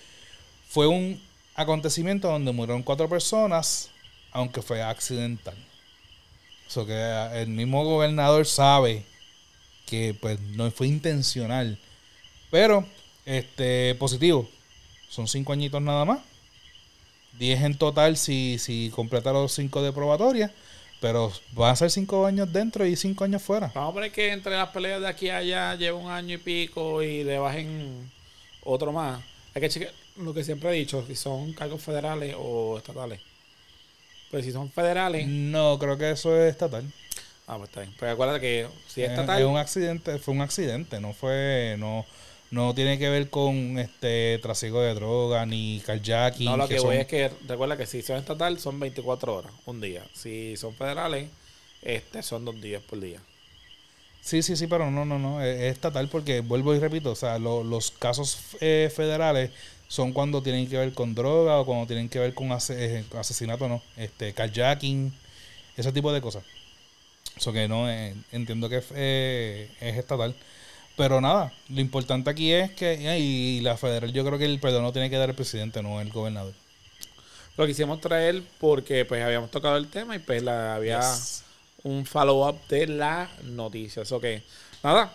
fue 0.67 0.88
un 0.88 1.21
acontecimiento 1.55 2.28
donde 2.28 2.51
murieron 2.51 2.84
cuatro 2.84 3.07
personas, 3.07 3.91
aunque 4.32 4.61
fue 4.61 4.82
accidental. 4.82 5.55
Eso 6.67 6.86
que 6.86 7.30
el 7.36 7.47
mismo 7.47 7.86
gobernador 7.86 8.45
sabe 8.45 9.05
que 9.86 10.13
pues 10.19 10.39
no 10.41 10.69
fue 10.71 10.88
intencional. 10.88 11.80
Pero, 12.51 12.86
este, 13.26 13.95
positivo. 13.95 14.49
Son 15.09 15.28
cinco 15.28 15.53
añitos 15.53 15.82
nada 15.82 16.03
más. 16.03 16.19
Diez 17.39 17.61
en 17.61 17.78
total 17.78 18.17
si, 18.17 18.57
si 18.59 18.91
completa 18.93 19.32
los 19.32 19.53
cinco 19.53 19.82
de 19.82 19.93
probatoria. 19.93 20.53
Pero 21.03 21.33
van 21.51 21.71
a 21.71 21.75
ser 21.75 21.91
cinco 21.91 22.25
años 22.25 22.53
dentro 22.53 22.85
y 22.85 22.95
cinco 22.95 23.25
años 23.25 23.41
fuera. 23.41 23.69
Vamos 23.75 23.91
a 23.91 23.93
poner 23.93 24.11
que 24.13 24.31
entre 24.31 24.55
las 24.55 24.69
peleas 24.69 25.01
de 25.01 25.07
aquí 25.09 25.27
a 25.27 25.39
allá 25.39 25.75
lleva 25.75 25.97
un 25.97 26.09
año 26.09 26.35
y 26.35 26.37
pico 26.37 27.03
y 27.03 27.25
le 27.25 27.37
bajen 27.39 28.09
otro 28.63 28.93
más. 28.93 29.21
Hay 29.53 29.61
que 29.61 29.67
chequear 29.67 29.91
lo 30.15 30.33
que 30.33 30.45
siempre 30.45 30.69
he 30.69 30.73
dicho, 30.73 31.05
si 31.05 31.17
son 31.17 31.51
cargos 31.51 31.81
federales 31.81 32.33
o 32.39 32.77
estatales. 32.77 33.19
Pues 34.31 34.45
si 34.45 34.53
son 34.53 34.71
federales, 34.71 35.27
No, 35.27 35.77
creo 35.77 35.97
que 35.97 36.11
eso 36.11 36.33
es 36.41 36.51
estatal. 36.51 36.85
ah, 37.47 37.57
pues 37.57 37.69
está 37.69 37.81
bien. 37.81 37.93
Pero 37.99 38.13
acuérdate 38.13 38.39
que 38.39 38.67
si 38.87 39.01
es 39.01 39.07
Es, 39.07 39.11
estatal, 39.19 39.41
es 39.41 39.45
un 39.45 39.57
accidente, 39.57 40.17
fue 40.19 40.33
un 40.33 40.41
accidente, 40.41 41.01
no 41.01 41.11
fue, 41.11 41.75
no, 41.79 42.05
no 42.53 42.73
tiene 42.75 42.97
que 42.99 43.09
ver 43.09 43.29
con 43.29 43.79
este 43.79 44.39
trasiego 44.41 44.81
de 44.81 44.93
droga 44.93 45.45
ni 45.45 45.81
carjacking. 45.85 46.45
no, 46.45 46.57
lo 46.57 46.67
que, 46.67 46.77
son- 46.77 46.87
voy 46.87 46.97
es 46.97 47.07
que 47.07 47.29
recuerda 47.47 47.77
que 47.77 47.85
si 47.85 48.01
son 48.01 48.17
estatal 48.17 48.59
son 48.59 48.79
24 48.79 49.35
horas, 49.35 49.51
un 49.65 49.81
día. 49.81 50.03
Si 50.13 50.55
son 50.57 50.73
federales, 50.75 51.29
este 51.81 52.21
son 52.23 52.45
dos 52.45 52.59
días 52.61 52.81
por 52.83 52.99
día. 52.99 53.19
Sí, 54.21 54.41
sí, 54.41 54.55
sí, 54.55 54.67
pero 54.67 54.89
no, 54.89 55.03
no, 55.05 55.19
no, 55.19 55.41
es, 55.41 55.59
es 55.59 55.73
estatal 55.73 56.07
porque 56.07 56.39
vuelvo 56.41 56.73
y 56.73 56.79
repito, 56.79 57.11
o 57.11 57.15
sea, 57.15 57.39
lo- 57.39 57.63
los 57.63 57.91
casos 57.91 58.37
eh, 58.61 58.89
federales 58.95 59.51
son 59.87 60.13
cuando 60.13 60.41
tienen 60.41 60.67
que 60.69 60.77
ver 60.77 60.93
con 60.93 61.13
droga 61.13 61.59
o 61.59 61.65
cuando 61.65 61.85
tienen 61.87 62.07
que 62.09 62.19
ver 62.19 62.33
con 62.33 62.51
ase- 62.51 62.99
eh, 62.99 63.03
asesinato, 63.17 63.67
no, 63.67 63.81
este, 63.97 64.33
carjacking, 64.33 65.13
ese 65.77 65.91
tipo 65.91 66.11
de 66.13 66.21
cosas. 66.21 66.43
Eso 67.37 67.53
que 67.53 67.67
no, 67.67 67.89
eh, 67.89 68.15
entiendo 68.31 68.69
que 68.69 68.81
eh, 68.95 69.69
es 69.81 69.97
estatal. 69.97 70.35
Pero 70.95 71.19
nada, 71.21 71.51
lo 71.69 71.81
importante 71.81 72.29
aquí 72.29 72.51
es 72.53 72.71
que, 72.71 73.17
y 73.19 73.61
la 73.61 73.77
federal, 73.77 74.13
yo 74.13 74.23
creo 74.23 74.37
que 74.37 74.45
el 74.45 74.59
perdón 74.59 74.83
no 74.83 74.93
tiene 74.93 75.09
que 75.09 75.17
dar 75.17 75.29
el 75.29 75.35
presidente, 75.35 75.81
no 75.81 75.99
el 75.99 76.09
gobernador. 76.11 76.53
Lo 77.57 77.65
quisimos 77.67 77.99
traer 78.01 78.41
porque 78.59 79.05
pues 79.05 79.23
habíamos 79.23 79.49
tocado 79.51 79.77
el 79.77 79.87
tema 79.87 80.15
y 80.15 80.19
pues 80.19 80.41
la, 80.43 80.75
había 80.75 80.99
Yes. 80.99 81.43
un 81.83 82.05
follow-up 82.05 82.59
de 82.67 82.87
la 82.87 83.29
noticia. 83.43 84.03
Eso 84.03 84.19
que, 84.19 84.43
nada, 84.83 85.13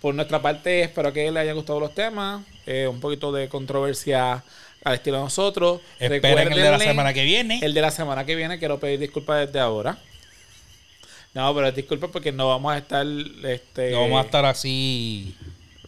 por 0.00 0.14
nuestra 0.14 0.40
parte 0.40 0.82
espero 0.82 1.12
que 1.12 1.30
les 1.30 1.42
hayan 1.42 1.56
gustado 1.56 1.80
los 1.80 1.94
temas. 1.94 2.44
Eh, 2.66 2.86
un 2.86 3.00
poquito 3.00 3.32
de 3.32 3.48
controversia 3.48 4.42
al 4.84 4.94
estilo 4.94 5.16
de 5.18 5.24
nosotros. 5.24 5.80
Esperen 5.98 6.52
el 6.52 6.62
de 6.62 6.70
la 6.70 6.78
semana 6.78 7.12
que 7.12 7.24
viene. 7.24 7.60
El 7.62 7.74
de 7.74 7.80
la 7.80 7.90
semana 7.90 8.24
que 8.24 8.34
viene 8.36 8.58
quiero 8.58 8.78
pedir 8.78 9.00
disculpas 9.00 9.46
desde 9.46 9.60
ahora. 9.60 9.98
No, 11.38 11.54
pero 11.54 11.70
disculpas 11.70 12.10
porque 12.10 12.32
no 12.32 12.48
vamos 12.48 12.72
a 12.72 12.78
estar 12.78 13.06
este, 13.44 13.92
no 13.92 14.00
vamos 14.00 14.20
a 14.20 14.24
estar 14.24 14.44
así 14.44 15.36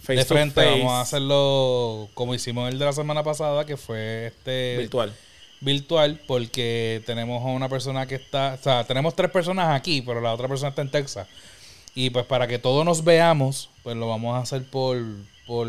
face 0.00 0.20
de 0.20 0.24
frente, 0.24 0.54
face, 0.54 0.70
vamos 0.78 0.92
a 0.92 1.00
hacerlo 1.00 2.08
como 2.14 2.36
hicimos 2.36 2.70
el 2.70 2.78
de 2.78 2.84
la 2.84 2.92
semana 2.92 3.24
pasada, 3.24 3.66
que 3.66 3.76
fue 3.76 4.28
este 4.28 4.76
virtual. 4.78 5.12
virtual, 5.60 6.20
porque 6.28 7.02
tenemos 7.04 7.42
a 7.42 7.48
una 7.48 7.68
persona 7.68 8.06
que 8.06 8.14
está, 8.14 8.56
o 8.60 8.62
sea, 8.62 8.84
tenemos 8.84 9.16
tres 9.16 9.28
personas 9.32 9.74
aquí, 9.74 10.02
pero 10.02 10.20
la 10.20 10.32
otra 10.32 10.46
persona 10.46 10.68
está 10.68 10.82
en 10.82 10.90
Texas. 10.92 11.26
Y 11.96 12.10
pues 12.10 12.26
para 12.26 12.46
que 12.46 12.60
todos 12.60 12.84
nos 12.84 13.02
veamos, 13.02 13.70
pues 13.82 13.96
lo 13.96 14.06
vamos 14.06 14.36
a 14.36 14.42
hacer 14.42 14.62
por, 14.70 14.98
por, 15.48 15.66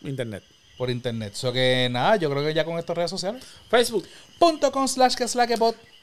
Internet. 0.00 0.42
por 0.78 0.88
internet. 0.88 1.34
So 1.34 1.52
que 1.52 1.88
nada, 1.90 2.16
yo 2.16 2.30
creo 2.30 2.42
que 2.42 2.54
ya 2.54 2.64
con 2.64 2.78
estas 2.78 2.96
redes 2.96 3.10
sociales. 3.10 3.44
Facebook, 3.68 4.08
Punto 4.38 4.72
com 4.72 4.88
slash 4.88 5.16
que 5.16 5.28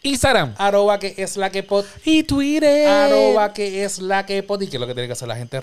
que 0.03 0.09
Instagram 0.09 0.53
arroba 0.57 0.99
que 0.99 1.15
es 1.17 1.37
la 1.37 1.49
que 1.49 1.63
pod, 1.63 1.85
y 2.03 2.23
Twitter. 2.23 2.87
arroba 2.87 3.53
que 3.53 3.83
es 3.83 3.99
la 3.99 4.25
que 4.25 4.43
pod. 4.43 4.61
¿Y 4.61 4.67
qué 4.67 4.77
es 4.77 4.81
lo 4.81 4.87
que 4.87 4.93
tiene 4.93 5.07
que 5.07 5.13
hacer 5.13 5.27
la 5.27 5.35
gente? 5.35 5.61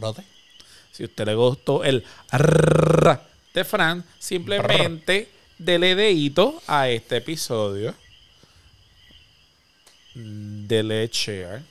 Rote. 0.00 0.22
Si 0.92 1.02
a 1.02 1.06
usted 1.06 1.26
le 1.26 1.34
gustó 1.34 1.84
el 1.84 2.04
de 3.54 3.64
Fran, 3.64 4.04
simplemente 4.18 5.28
dele 5.58 5.94
dedito 5.94 6.62
a 6.66 6.88
este 6.88 7.16
episodio. 7.16 7.94
Dele 10.14 11.08
share. 11.12 11.62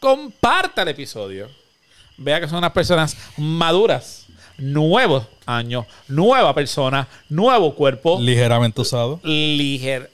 Comparta 0.00 0.82
el 0.82 0.88
episodio. 0.88 1.50
Vea 2.18 2.40
que 2.40 2.48
son 2.48 2.58
unas 2.58 2.72
personas 2.72 3.16
maduras. 3.36 4.25
Nuevo 4.58 5.26
año, 5.44 5.86
nueva 6.08 6.54
persona, 6.54 7.08
nuevo 7.28 7.74
cuerpo. 7.74 8.18
Ligeramente 8.20 8.80
usado. 8.80 9.20
Liger. 9.22 10.10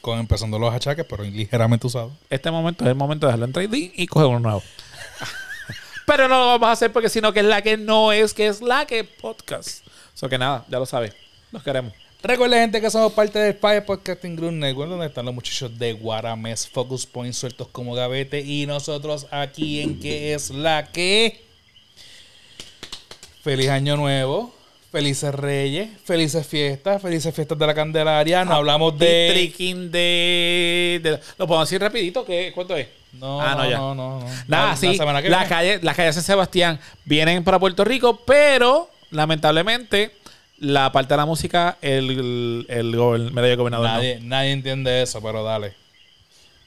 Con 0.00 0.18
empezando 0.18 0.58
los 0.58 0.72
achaques, 0.72 1.04
pero 1.08 1.24
ligeramente 1.24 1.86
usado. 1.86 2.12
Este 2.30 2.50
momento 2.50 2.84
es 2.84 2.90
el 2.90 2.96
momento 2.96 3.26
de 3.26 3.32
dejarlo 3.32 3.46
en 3.46 3.52
trading 3.52 3.90
y 3.94 4.06
coger 4.06 4.28
uno 4.28 4.40
nuevo. 4.40 4.62
Pero 6.06 6.28
no 6.28 6.38
lo 6.38 6.46
vamos 6.46 6.68
a 6.68 6.72
hacer 6.72 6.92
porque 6.92 7.08
sino 7.08 7.32
que 7.32 7.40
es 7.40 7.46
la 7.46 7.62
que 7.62 7.76
no 7.76 8.12
es, 8.12 8.32
que 8.32 8.46
es 8.46 8.62
la 8.62 8.86
que 8.86 9.02
podcast. 9.02 9.84
Eso 10.14 10.28
que 10.28 10.38
nada, 10.38 10.64
ya 10.68 10.78
lo 10.78 10.86
sabe. 10.86 11.12
Los 11.50 11.64
queremos. 11.64 11.92
Recuerden, 12.22 12.60
gente, 12.60 12.80
que 12.80 12.90
somos 12.90 13.12
parte 13.12 13.38
del 13.38 13.54
Fire 13.54 13.84
Podcasting 13.84 14.36
Group 14.36 14.52
Network, 14.52 14.88
donde 14.88 15.06
están 15.06 15.26
los 15.26 15.34
muchachos 15.34 15.78
de 15.78 15.92
Guarames, 15.92 16.68
Focus 16.68 17.06
Point, 17.06 17.34
sueltos 17.34 17.68
como 17.68 17.94
gavete, 17.94 18.40
y 18.40 18.66
nosotros 18.66 19.26
aquí 19.30 19.80
en 19.80 20.00
que 20.00 20.34
es 20.34 20.50
la 20.50 20.90
que. 20.90 21.45
Feliz 23.46 23.68
Año 23.68 23.96
Nuevo, 23.96 24.52
felices 24.90 25.32
Reyes, 25.32 25.88
felices 26.04 26.44
fiestas, 26.44 27.00
felices 27.00 27.32
fiestas 27.32 27.56
de 27.56 27.64
la 27.64 27.74
Candelaria. 27.74 28.44
No 28.44 28.54
hablamos 28.54 28.98
de. 28.98 29.28
Tricking 29.32 29.92
de, 29.92 30.98
de- 31.00 31.20
Lo 31.38 31.46
podemos 31.46 31.68
decir 31.68 31.80
rapidito. 31.80 32.24
¿qué, 32.24 32.50
¿Cuánto 32.52 32.76
es? 32.76 32.88
No, 33.12 33.40
Ah, 33.40 33.54
no, 33.54 33.62
no, 33.62 33.70
ya. 33.70 33.76
no, 33.78 33.94
no, 33.94 34.20
no. 34.20 34.26
Nada, 34.48 34.70
La- 34.70 34.76
sí. 34.76 34.96
la 34.96 35.22
que 35.22 35.48
calle, 35.48 35.78
la 35.80 35.94
calle 35.94 36.12
San 36.12 36.24
Sebastián 36.24 36.80
vienen 37.04 37.44
para 37.44 37.60
Puerto 37.60 37.84
Rico, 37.84 38.20
pero 38.26 38.90
lamentablemente 39.12 40.10
la 40.58 40.90
parte 40.90 41.14
de 41.14 41.18
la 41.18 41.24
música, 41.26 41.78
el, 41.82 42.66
el, 42.68 42.96
gobern- 42.96 43.30
medio 43.30 43.56
gobernador 43.56 43.86
no. 43.86 43.92
Nadie, 43.94 44.18
nadie 44.22 44.50
entiende 44.50 45.02
eso, 45.02 45.22
pero 45.22 45.44
dale. 45.44 45.72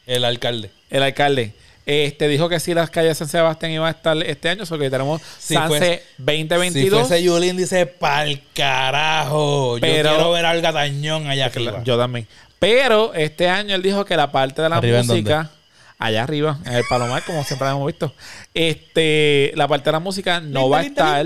El 0.08 0.24
alcalde. 0.24 0.72
El 0.90 1.04
alcalde. 1.04 1.54
Este 1.92 2.28
dijo 2.28 2.48
que 2.50 2.60
sí, 2.60 2.76
las 2.76 2.92
calles 2.92 3.18
San 3.18 3.28
Sebastián 3.28 3.72
iban 3.72 3.88
a 3.88 3.92
estar 3.92 4.16
este 4.24 4.48
año, 4.50 4.64
porque 4.70 4.92
tenemos 4.92 5.22
Si 5.40 5.56
Sanse 5.56 5.80
fuese- 5.80 6.02
2022. 6.20 7.00
Si 7.02 7.08
fuese 7.08 7.24
Yulín, 7.24 7.58
dice 7.58 7.88
pa'l 7.88 8.42
carajo. 8.54 9.78
Pero- 9.82 10.10
Yo 10.12 10.16
quiero 10.16 10.32
ver 10.32 10.46
al 10.46 10.62
gatañón 10.62 11.28
allá 11.28 11.48
arriba. 11.48 11.82
Yo 11.84 11.98
también. 11.98 12.28
Pero 12.60 13.14
este 13.16 13.50
año 13.50 13.74
él 13.74 13.82
dijo 13.82 14.06
que 14.06 14.16
la 14.16 14.32
parte 14.32 14.62
de 14.62 14.70
la 14.70 14.78
¿Arriba 14.78 15.00
en 15.00 15.08
música, 15.08 15.50
allá 15.98 16.22
arriba, 16.24 16.60
en 16.66 16.74
el 16.74 16.84
Palomar, 16.90 17.24
como 17.26 17.44
siempre 17.44 17.68
hemos 17.70 17.88
visto, 17.88 18.14
este, 18.54 19.52
la 19.56 19.68
parte 19.68 19.86
de 19.86 19.92
la 19.94 20.00
música 20.00 20.40
no 20.42 20.70
va 20.70 20.80
a 20.80 20.84
estar. 20.84 21.26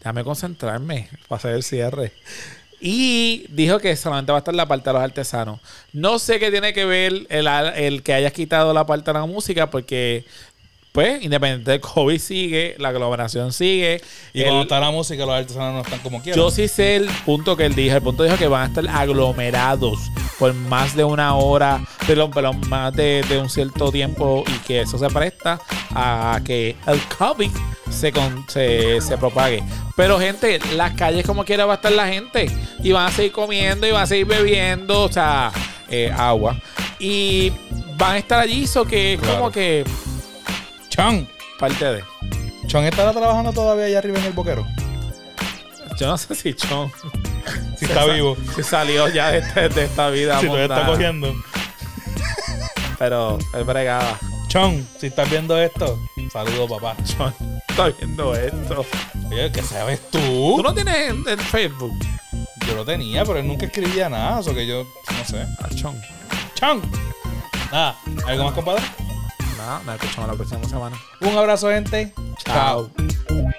Déjame 0.00 0.22
concentrarme 0.24 1.08
para 1.28 1.38
hacer 1.38 1.52
el 1.54 1.62
cierre. 1.62 2.12
Y 2.80 3.46
dijo 3.48 3.78
que 3.78 3.96
solamente 3.96 4.32
va 4.32 4.38
a 4.38 4.40
estar 4.40 4.54
la 4.54 4.66
parte 4.66 4.90
de 4.90 4.94
los 4.94 5.02
artesanos. 5.02 5.60
No 5.92 6.18
sé 6.18 6.38
qué 6.38 6.50
tiene 6.50 6.72
que 6.72 6.84
ver 6.84 7.26
el, 7.28 7.46
el 7.46 8.02
que 8.02 8.14
hayas 8.14 8.32
quitado 8.32 8.72
la 8.72 8.86
parte 8.86 9.10
de 9.12 9.18
la 9.18 9.26
música, 9.26 9.70
porque, 9.70 10.24
pues, 10.94 11.24
independiente 11.24 11.72
del 11.72 11.80
COVID 11.80 12.20
sigue, 12.20 12.76
la 12.78 12.90
aglomeración 12.90 13.52
sigue. 13.52 14.00
Y 14.32 14.42
el- 14.42 14.44
cuando 14.46 14.62
está 14.62 14.78
la 14.78 14.92
música, 14.92 15.26
los 15.26 15.34
artesanos 15.34 15.74
no 15.74 15.80
están 15.80 15.98
como 15.98 16.22
quieran. 16.22 16.40
yo 16.40 16.52
sí 16.52 16.68
sé 16.68 16.94
el 16.94 17.06
punto 17.26 17.56
que 17.56 17.66
él 17.66 17.74
dijo. 17.74 17.96
El 17.96 18.02
punto 18.02 18.22
dijo 18.22 18.36
que 18.36 18.46
van 18.46 18.62
a 18.62 18.66
estar 18.66 18.88
aglomerados 18.88 19.98
por 20.38 20.54
más 20.54 20.94
de 20.94 21.02
una 21.02 21.34
hora, 21.34 21.84
perdón, 22.06 22.30
perdón, 22.30 22.60
más 22.68 22.92
de, 22.94 23.24
de 23.28 23.38
un 23.38 23.50
cierto 23.50 23.90
tiempo 23.90 24.44
y 24.46 24.52
que 24.66 24.82
eso 24.82 24.96
se 24.96 25.08
presta 25.08 25.58
a 25.90 26.40
que 26.44 26.76
el 26.86 27.00
COVID 27.18 27.50
se, 27.90 28.12
con- 28.12 28.44
se, 28.48 29.00
se 29.00 29.18
propague. 29.18 29.64
Pero 29.96 30.20
gente, 30.20 30.60
las 30.76 30.92
calles 30.92 31.26
como 31.26 31.44
quiera 31.44 31.66
va 31.66 31.72
a 31.72 31.76
estar 31.76 31.90
la 31.90 32.06
gente 32.06 32.46
y 32.84 32.92
van 32.92 33.08
a 33.08 33.10
seguir 33.10 33.32
comiendo 33.32 33.84
y 33.84 33.90
van 33.90 34.04
a 34.04 34.06
seguir 34.06 34.26
bebiendo, 34.26 35.02
o 35.02 35.10
sea, 35.12 35.50
eh, 35.90 36.12
agua. 36.16 36.56
Y 37.00 37.50
van 37.96 38.12
a 38.12 38.18
estar 38.18 38.38
allí, 38.38 38.62
eso 38.62 38.84
que 38.84 39.14
es 39.14 39.20
Claro. 39.20 39.38
como 39.38 39.50
que 39.50 39.84
Chon. 40.94 41.28
parte 41.58 41.84
de... 41.84 42.04
Chon 42.66 42.84
estará 42.84 43.12
trabajando 43.12 43.52
todavía 43.52 43.86
allá 43.86 43.98
arriba 43.98 44.18
en 44.18 44.24
el 44.26 44.32
boquero. 44.32 44.66
Yo 45.98 46.06
no 46.08 46.16
sé 46.18 46.34
si 46.34 46.54
Chon 46.54 46.90
Si 47.78 47.84
está 47.84 48.04
vivo. 48.06 48.36
si 48.54 48.62
salió 48.62 49.08
ya 49.08 49.30
de, 49.30 49.38
este- 49.38 49.68
de 49.68 49.84
esta 49.84 50.10
vida. 50.10 50.40
Si 50.40 50.46
todavía 50.46 50.64
está 50.66 50.86
cogiendo. 50.86 51.34
Pero 52.98 53.38
él 53.54 53.64
bregaba. 53.64 54.18
Chon, 54.48 54.86
si 54.98 55.08
estás 55.08 55.28
viendo 55.28 55.58
esto, 55.58 55.98
saludo 56.32 56.68
papá. 56.78 56.96
Chon 57.04 57.34
está 57.68 57.88
viendo 57.88 58.34
esto. 58.34 58.86
Oye, 59.30 59.50
¿qué 59.50 59.62
sabes 59.62 60.00
¿Tú 60.10 60.18
tú? 60.56 60.62
no 60.62 60.72
tienes 60.72 61.10
en, 61.10 61.28
en 61.28 61.38
Facebook? 61.38 61.92
Yo 62.66 62.74
lo 62.76 62.84
tenía, 62.84 63.24
pero 63.24 63.40
él 63.40 63.46
nunca 63.48 63.66
escribía 63.66 64.08
nada. 64.08 64.40
Eso 64.40 64.54
que 64.54 64.66
yo, 64.66 64.84
no 65.18 65.24
sé. 65.24 65.42
A 65.60 65.68
Chon. 65.74 66.00
Chon. 66.54 66.80
Nada, 67.72 67.96
¿algo 68.26 68.44
más, 68.44 68.54
compadre? 68.54 68.82
Nada, 69.56 69.80
nos 69.84 69.94
escuchamos 69.96 70.30
la 70.30 70.36
próxima 70.36 70.68
semana. 70.68 70.96
Un 71.20 71.36
abrazo, 71.38 71.70
gente. 71.70 72.12
Chao. 72.44 72.90
Chao. 72.96 73.54